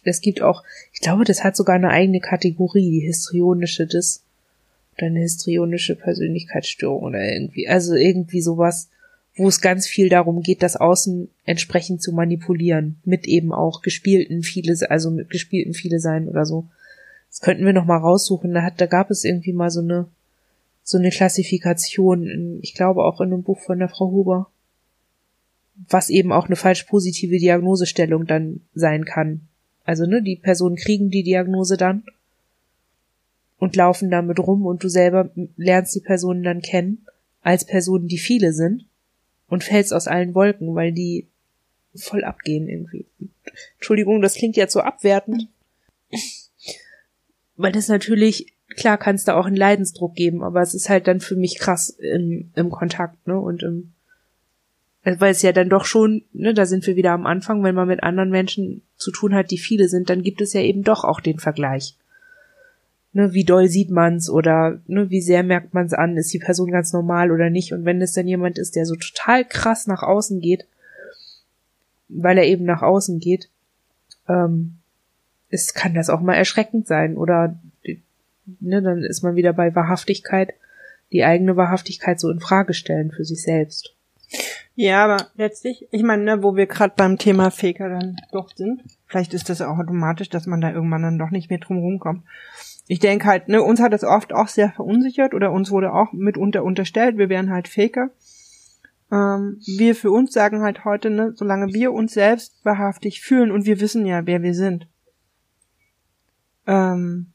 [0.03, 0.63] es gibt auch,
[0.93, 4.23] ich glaube, das hat sogar eine eigene Kategorie, die histrionische Dis
[4.97, 8.89] oder eine histrionische Persönlichkeitsstörung oder irgendwie, also irgendwie sowas,
[9.35, 14.43] wo es ganz viel darum geht, das Außen entsprechend zu manipulieren, mit eben auch gespielten
[14.43, 16.67] viele, also mit gespielten viele sein oder so.
[17.29, 18.53] Das könnten wir noch mal raussuchen.
[18.53, 20.07] Da hat, da gab es irgendwie mal so eine,
[20.83, 24.49] so eine Klassifikation, in, ich glaube auch in einem Buch von der Frau Huber,
[25.87, 29.47] was eben auch eine falsch positive Diagnosestellung dann sein kann.
[29.89, 32.03] Also, ne, die Personen kriegen die Diagnose dann
[33.57, 37.07] und laufen damit rum und du selber lernst die Personen dann kennen
[37.41, 38.85] als Personen, die viele sind
[39.47, 41.25] und fällst aus allen Wolken, weil die
[41.95, 43.07] voll abgehen irgendwie.
[43.77, 45.47] Entschuldigung, das klingt jetzt so abwertend.
[47.57, 51.19] weil das natürlich, klar kannst du auch einen Leidensdruck geben, aber es ist halt dann
[51.19, 53.93] für mich krass im, im Kontakt, ne, und im,
[55.03, 57.87] weil es ja dann doch schon, ne, da sind wir wieder am Anfang, wenn man
[57.87, 61.03] mit anderen Menschen zu tun hat, die viele sind, dann gibt es ja eben doch
[61.03, 61.95] auch den Vergleich.
[63.13, 66.69] Ne, wie doll sieht man's oder ne, wie sehr merkt man's an, ist die Person
[66.69, 67.73] ganz normal oder nicht?
[67.73, 70.67] Und wenn es dann jemand ist, der so total krass nach außen geht,
[72.09, 73.49] weil er eben nach außen geht,
[74.27, 74.75] ähm,
[75.49, 77.57] es kann das auch mal erschreckend sein oder
[78.59, 80.53] ne, dann ist man wieder bei Wahrhaftigkeit,
[81.11, 83.95] die eigene Wahrhaftigkeit so in Frage stellen für sich selbst.
[84.81, 88.81] Ja, aber letztlich, ich meine, ne, wo wir gerade beim Thema Faker dann doch sind,
[89.07, 92.23] vielleicht ist das auch automatisch, dass man da irgendwann dann doch nicht mehr drum rumkommt.
[92.87, 96.13] Ich denke halt, ne, uns hat das oft auch sehr verunsichert oder uns wurde auch
[96.13, 98.11] mitunter unterstellt, wir wären halt Faker.
[99.11, 103.65] Ähm, wir für uns sagen halt heute, ne, solange wir uns selbst wahrhaftig fühlen und
[103.65, 104.87] wir wissen ja, wer wir sind.
[106.67, 107.33] Ähm,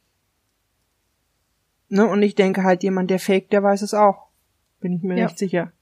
[1.90, 4.28] ne, und ich denke halt, jemand, der fake, der weiß es auch.
[4.80, 5.24] Bin ich mir ja.
[5.26, 5.72] nicht sicher.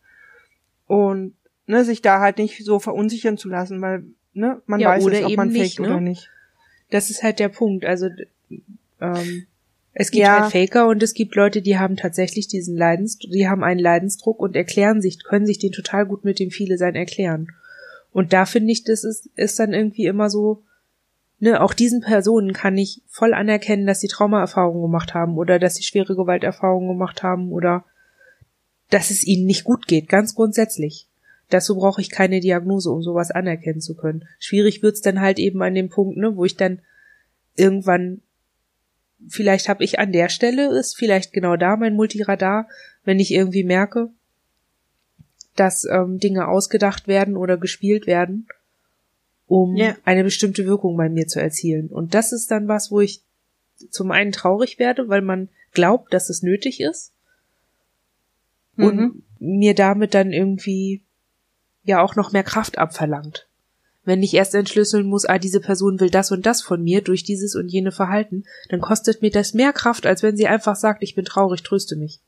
[0.89, 1.37] Und
[1.67, 5.25] ne, sich da halt nicht so verunsichern zu lassen, weil ne, man ja, weiß es,
[5.25, 5.89] ob man fake ne?
[5.89, 6.31] oder nicht.
[6.91, 7.85] Das ist halt der Punkt.
[7.85, 8.09] Also
[9.01, 9.47] ähm,
[9.95, 10.43] es gibt ja.
[10.43, 14.41] halt Faker und es gibt Leute, die haben tatsächlich diesen Leidensdruck, die haben einen Leidensdruck
[14.41, 17.49] und erklären sich, können sich den total gut mit dem viele sein erklären.
[18.13, 20.63] Und da finde ich, das ist, ist dann irgendwie immer so,
[21.41, 25.75] ne, auch diesen Personen kann ich voll anerkennen, dass sie Traumaerfahrungen gemacht haben oder dass
[25.75, 27.85] sie schwere Gewalterfahrungen gemacht haben oder
[28.91, 31.09] dass es ihnen nicht gut geht, ganz grundsätzlich.
[31.53, 34.27] Dazu brauche ich keine Diagnose, um sowas anerkennen zu können.
[34.39, 36.81] Schwierig wird's dann halt eben an dem Punkt, ne, wo ich dann
[37.57, 38.23] irgendwann,
[39.29, 42.69] vielleicht habe ich an der Stelle, ist vielleicht genau da mein Multiradar,
[43.05, 44.09] wenn ich irgendwie merke,
[45.55, 48.49] dass ähm, Dinge ausgedacht werden oder gespielt werden,
[49.47, 49.99] um yeah.
[50.07, 51.89] eine bestimmte Wirkung bei mir zu erzielen.
[51.89, 53.21] Und das ist dann was, wo ich
[53.91, 57.13] zum einen traurig werde, weil man glaubt, dass es nötig ist
[58.79, 59.23] und mhm.
[59.39, 61.03] mir damit dann irgendwie
[61.85, 63.49] ja auch noch mehr Kraft abverlangt.
[64.05, 67.23] Wenn ich erst entschlüsseln muss, ah, diese Person will das und das von mir durch
[67.23, 71.03] dieses und jene Verhalten, dann kostet mir das mehr Kraft, als wenn sie einfach sagt,
[71.03, 72.21] ich bin traurig, tröste mich.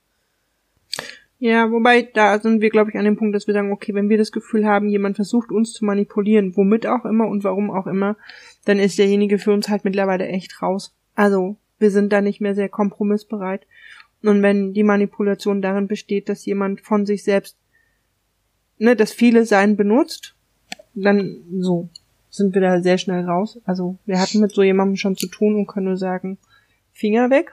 [1.41, 4.09] Ja, wobei da sind wir, glaube ich, an dem Punkt, dass wir sagen, okay, wenn
[4.09, 7.87] wir das Gefühl haben, jemand versucht uns zu manipulieren, womit auch immer und warum auch
[7.87, 8.17] immer,
[8.65, 10.95] dann ist derjenige für uns halt mittlerweile echt raus.
[11.17, 13.67] Also, wir sind da nicht mehr sehr kompromissbereit.
[14.23, 17.59] Und wenn die Manipulation darin besteht, dass jemand von sich selbst,
[18.79, 20.35] ne, das viele Sein benutzt,
[20.95, 21.89] dann so
[22.31, 23.61] sind wir da sehr schnell raus.
[23.65, 26.39] Also wir hatten mit so jemandem schon zu tun und können nur sagen,
[26.93, 27.53] Finger weg.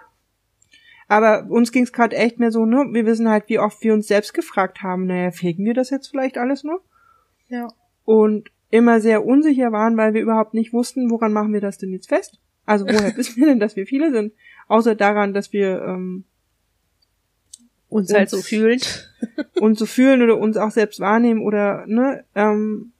[1.07, 2.85] Aber uns ging es gerade echt mehr so, ne?
[2.91, 6.07] Wir wissen halt, wie oft wir uns selbst gefragt haben, naja, fegen wir das jetzt
[6.07, 6.81] vielleicht alles nur?
[7.49, 7.67] Ja.
[8.05, 11.91] Und immer sehr unsicher waren, weil wir überhaupt nicht wussten, woran machen wir das denn
[11.91, 12.39] jetzt fest?
[12.65, 14.33] Also woher wissen wir denn, dass wir viele sind?
[14.67, 16.23] Außer daran, dass wir ähm,
[17.91, 18.79] uns, uns halt so fühlen.
[19.59, 22.93] uns so fühlen oder uns auch selbst wahrnehmen oder, ne, ähm,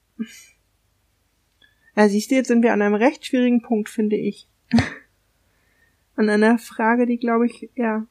[1.96, 4.48] ja, siehst du, jetzt sind wir an einem recht schwierigen Punkt, finde ich.
[6.16, 8.06] an einer Frage, die, glaube ich, ja.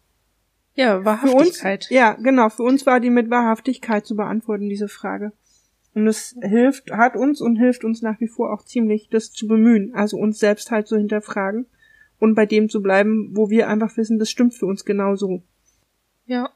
[0.74, 1.84] Ja, Wahrhaftigkeit.
[1.84, 5.34] Uns, ja, genau, für uns war die mit Wahrhaftigkeit zu beantworten, diese Frage.
[5.94, 9.48] Und es hilft, hat uns und hilft uns nach wie vor auch ziemlich, das zu
[9.48, 11.66] bemühen, also uns selbst halt so hinterfragen
[12.18, 15.44] und bei dem zu bleiben, wo wir einfach wissen, das stimmt für uns genauso.
[16.26, 16.50] Ja.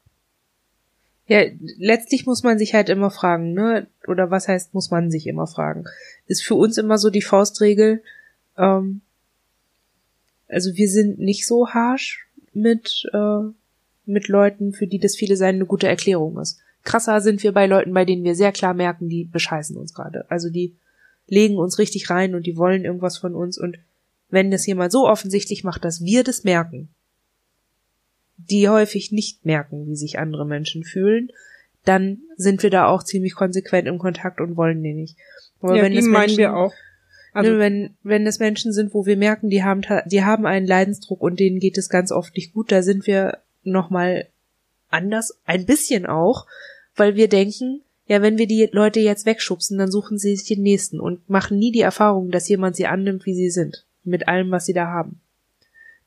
[1.27, 1.43] Ja,
[1.77, 3.87] letztlich muss man sich halt immer fragen, ne?
[4.07, 5.85] Oder was heißt, muss man sich immer fragen?
[6.27, 8.03] Ist für uns immer so die Faustregel,
[8.57, 9.01] ähm,
[10.47, 13.39] also wir sind nicht so harsh mit, äh,
[14.05, 16.59] mit Leuten, für die das viele sein eine gute Erklärung ist.
[16.83, 20.29] Krasser sind wir bei Leuten, bei denen wir sehr klar merken, die bescheißen uns gerade.
[20.29, 20.75] Also die
[21.27, 23.79] legen uns richtig rein und die wollen irgendwas von uns und
[24.29, 26.89] wenn das jemand so offensichtlich macht, dass wir das merken,
[28.37, 31.31] die häufig nicht merken, wie sich andere Menschen fühlen,
[31.83, 35.17] dann sind wir da auch ziemlich konsequent im Kontakt und wollen den nicht.
[35.61, 36.73] Aber ja, wenn die meinen Menschen, wir auch.
[37.33, 40.67] Also ne, wenn, wenn es Menschen sind, wo wir merken, die haben, die haben einen
[40.67, 44.27] Leidensdruck und denen geht es ganz oft nicht gut, da sind wir nochmal
[44.89, 46.45] anders, ein bisschen auch,
[46.95, 50.61] weil wir denken, ja, wenn wir die Leute jetzt wegschubsen, dann suchen sie sich den
[50.61, 54.51] nächsten und machen nie die Erfahrung, dass jemand sie annimmt, wie sie sind, mit allem,
[54.51, 55.19] was sie da haben.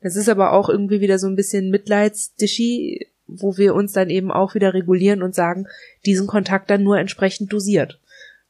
[0.00, 4.30] Das ist aber auch irgendwie wieder so ein bisschen Mitleidsdischi, wo wir uns dann eben
[4.30, 5.66] auch wieder regulieren und sagen,
[6.06, 8.00] diesen Kontakt dann nur entsprechend dosiert.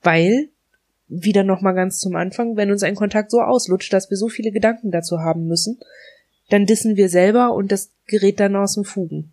[0.03, 0.49] Weil,
[1.09, 4.53] wieder nochmal ganz zum Anfang, wenn uns ein Kontakt so auslutscht, dass wir so viele
[4.53, 5.79] Gedanken dazu haben müssen,
[6.51, 9.33] dann dissen wir selber und das gerät dann aus dem Fugen.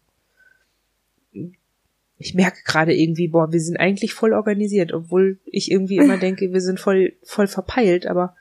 [2.18, 6.54] Ich merke gerade irgendwie, boah, wir sind eigentlich voll organisiert, obwohl ich irgendwie immer denke,
[6.54, 8.36] wir sind voll, voll verpeilt, aber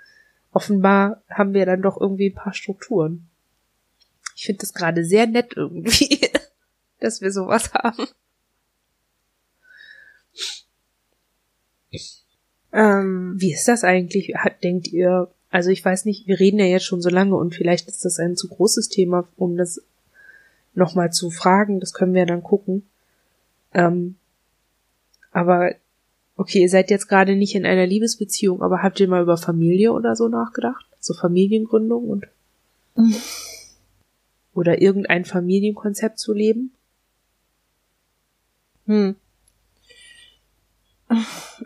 [0.53, 3.29] offenbar haben wir dann doch irgendwie ein paar Strukturen.
[4.35, 6.21] Ich finde das gerade sehr nett irgendwie,
[7.01, 8.07] dass wir sowas haben.
[12.73, 14.35] Ähm, wie ist das eigentlich?
[14.35, 17.55] Hat, denkt ihr, also ich weiß nicht, wir reden ja jetzt schon so lange und
[17.55, 19.81] vielleicht ist das ein zu großes Thema, um das
[20.75, 21.79] nochmal zu fragen.
[21.79, 22.85] Das können wir dann gucken.
[23.73, 24.17] Ähm,
[25.31, 25.75] aber
[26.37, 29.93] okay, ihr seid jetzt gerade nicht in einer Liebesbeziehung, aber habt ihr mal über Familie
[29.93, 30.85] oder so nachgedacht?
[30.99, 32.27] So Familiengründung und
[34.55, 36.73] oder irgendein Familienkonzept zu leben?
[38.87, 39.17] Hm.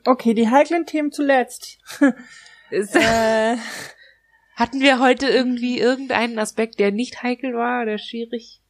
[0.05, 1.79] Okay, die heiklen Themen zuletzt.
[2.71, 3.57] äh,
[4.57, 8.61] hatten wir heute irgendwie irgendeinen Aspekt, der nicht heikel war oder schwierig?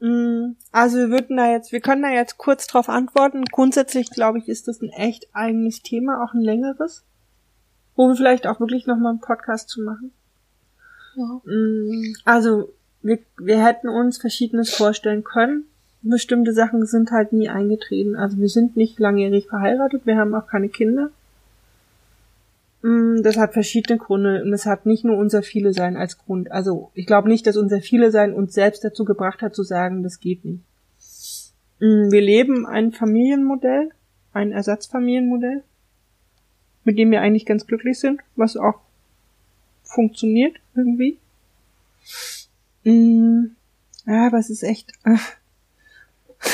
[0.00, 3.44] Hm, also wir würden da jetzt, wir können da jetzt kurz drauf antworten.
[3.44, 7.04] Grundsätzlich glaube ich, ist das ein echt eigenes Thema, auch ein längeres,
[7.94, 10.12] wo wir vielleicht auch wirklich nochmal einen Podcast zu machen.
[11.16, 11.40] Ja.
[11.44, 12.74] Hm, also
[13.06, 15.64] wir, wir hätten uns Verschiedenes vorstellen können.
[16.02, 18.16] Bestimmte Sachen sind halt nie eingetreten.
[18.16, 21.10] Also wir sind nicht langjährig verheiratet, wir haben auch keine Kinder.
[22.82, 26.50] Mm, das hat verschiedene Gründe und es hat nicht nur unser Viele Sein als Grund.
[26.50, 30.02] Also ich glaube nicht, dass unser Viele Sein uns selbst dazu gebracht hat zu sagen,
[30.02, 30.62] das geht nicht.
[31.80, 33.90] Mm, wir leben ein Familienmodell,
[34.32, 35.62] ein Ersatzfamilienmodell,
[36.84, 38.80] mit dem wir eigentlich ganz glücklich sind, was auch
[39.82, 41.18] funktioniert irgendwie.
[42.86, 43.56] Mm,
[44.06, 44.92] ja, aber es ist echt.
[45.04, 45.18] Äh.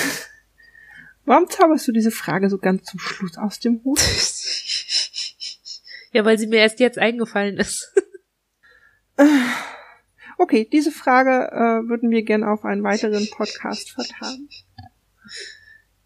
[1.26, 4.00] Warum zauberst du diese Frage so ganz zum Schluss aus dem Hut?
[6.12, 7.92] ja, weil sie mir erst jetzt eingefallen ist.
[10.38, 14.48] okay, diese Frage äh, würden wir gerne auf einen weiteren Podcast vertagen.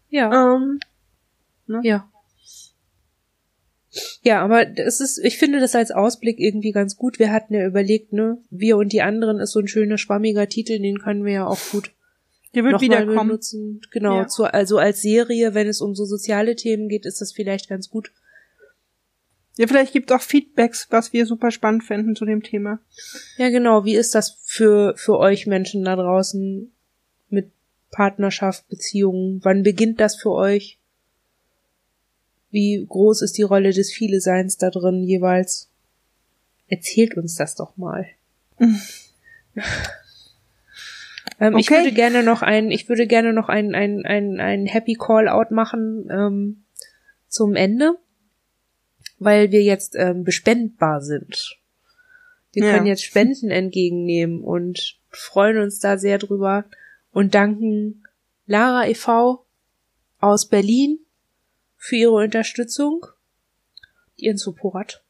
[0.09, 0.55] Ja.
[0.55, 0.81] Ähm,
[1.67, 1.79] ne?
[1.83, 2.11] Ja.
[4.23, 7.19] Ja, aber es ist, ich finde das als Ausblick irgendwie ganz gut.
[7.19, 10.79] Wir hatten ja überlegt, ne, wir und die anderen ist so ein schöner, schwammiger Titel,
[10.79, 11.91] den können wir ja auch gut
[12.57, 13.27] der wird wieder kommen.
[13.27, 13.81] benutzen.
[13.91, 14.27] Genau, ja.
[14.27, 17.89] zu, also als Serie, wenn es um so soziale Themen geht, ist das vielleicht ganz
[17.89, 18.11] gut.
[19.57, 22.79] Ja, vielleicht gibt auch Feedbacks, was wir super spannend fänden zu dem Thema.
[23.37, 23.85] Ja, genau.
[23.85, 26.71] Wie ist das für, für euch Menschen da draußen
[27.29, 27.51] mit
[27.91, 29.39] Partnerschaft, Beziehungen?
[29.43, 30.79] Wann beginnt das für euch?
[32.49, 35.69] Wie groß ist die Rolle des Viele-Seins da drin jeweils?
[36.67, 38.07] Erzählt uns das doch mal.
[38.59, 38.75] ähm,
[41.39, 41.59] okay.
[41.59, 45.51] Ich würde gerne noch ein, ich würde gerne noch ein, ein, ein, ein Happy Call-Out
[45.51, 46.63] machen ähm,
[47.27, 47.97] zum Ende,
[49.19, 51.57] weil wir jetzt ähm, bespendbar sind.
[52.53, 52.73] Wir ja.
[52.73, 56.65] können jetzt Spenden entgegennehmen und freuen uns da sehr drüber
[57.11, 58.03] und danken
[58.45, 59.45] Lara e.V.
[60.19, 60.99] aus Berlin
[61.77, 63.05] für ihre Unterstützung,
[64.15, 65.03] ihren Support.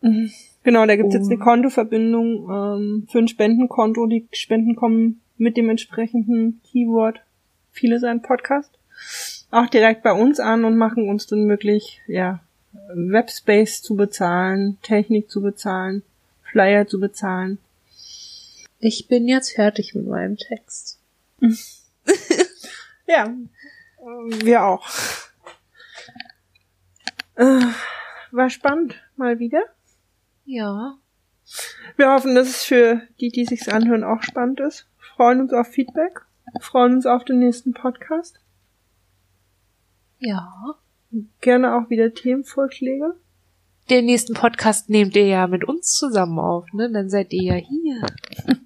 [0.00, 0.30] Mhm.
[0.62, 4.06] Genau, da gibt's um, jetzt eine Kontoverbindung ähm, für ein Spendenkonto.
[4.06, 7.20] Die Spenden kommen mit dem entsprechenden Keyword
[7.72, 8.78] viele sein Podcast
[9.52, 12.40] auch direkt bei uns an und machen uns dann möglich, ja,
[12.94, 16.02] Webspace zu bezahlen, Technik zu bezahlen,
[16.42, 17.58] Flyer zu bezahlen.
[18.80, 20.98] Ich bin jetzt fertig mit meinem Text.
[23.06, 23.32] ja,
[24.42, 24.88] wir auch.
[27.34, 27.66] Äh,
[28.30, 29.62] war spannend, mal wieder.
[30.44, 30.98] Ja.
[31.96, 34.88] Wir hoffen, dass es für die, die sich's anhören, auch spannend ist.
[34.98, 36.22] Freuen uns auf Feedback.
[36.60, 38.40] Freuen uns auf den nächsten Podcast.
[40.18, 40.76] Ja.
[41.40, 43.16] Gerne auch wieder Themenvorschläge.
[43.90, 46.90] Den nächsten Podcast nehmt ihr ja mit uns zusammen auf, ne?
[46.90, 48.06] Dann seid ihr ja hier.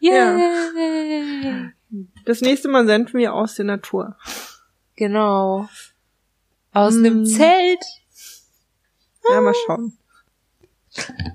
[0.00, 1.42] Yay!
[1.44, 1.70] Ja.
[2.24, 4.16] Das nächste Mal senden wir aus der Natur.
[4.96, 5.68] Genau.
[6.72, 7.04] Aus Mm.
[7.04, 7.84] einem Zelt.
[9.28, 9.96] Ja, mal schauen.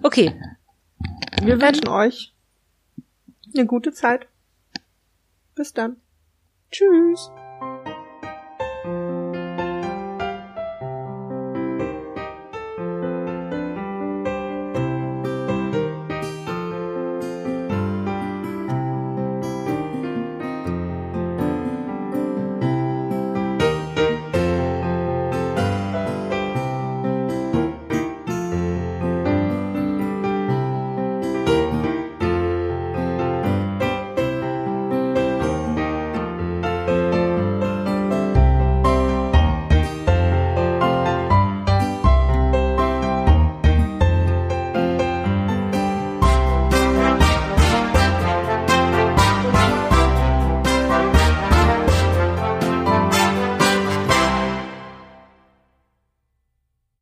[0.04, 0.34] Okay.
[1.42, 2.34] Wir wünschen euch
[3.54, 4.28] eine gute Zeit.
[5.56, 5.98] Bis dann.
[6.72, 7.30] Tschüss.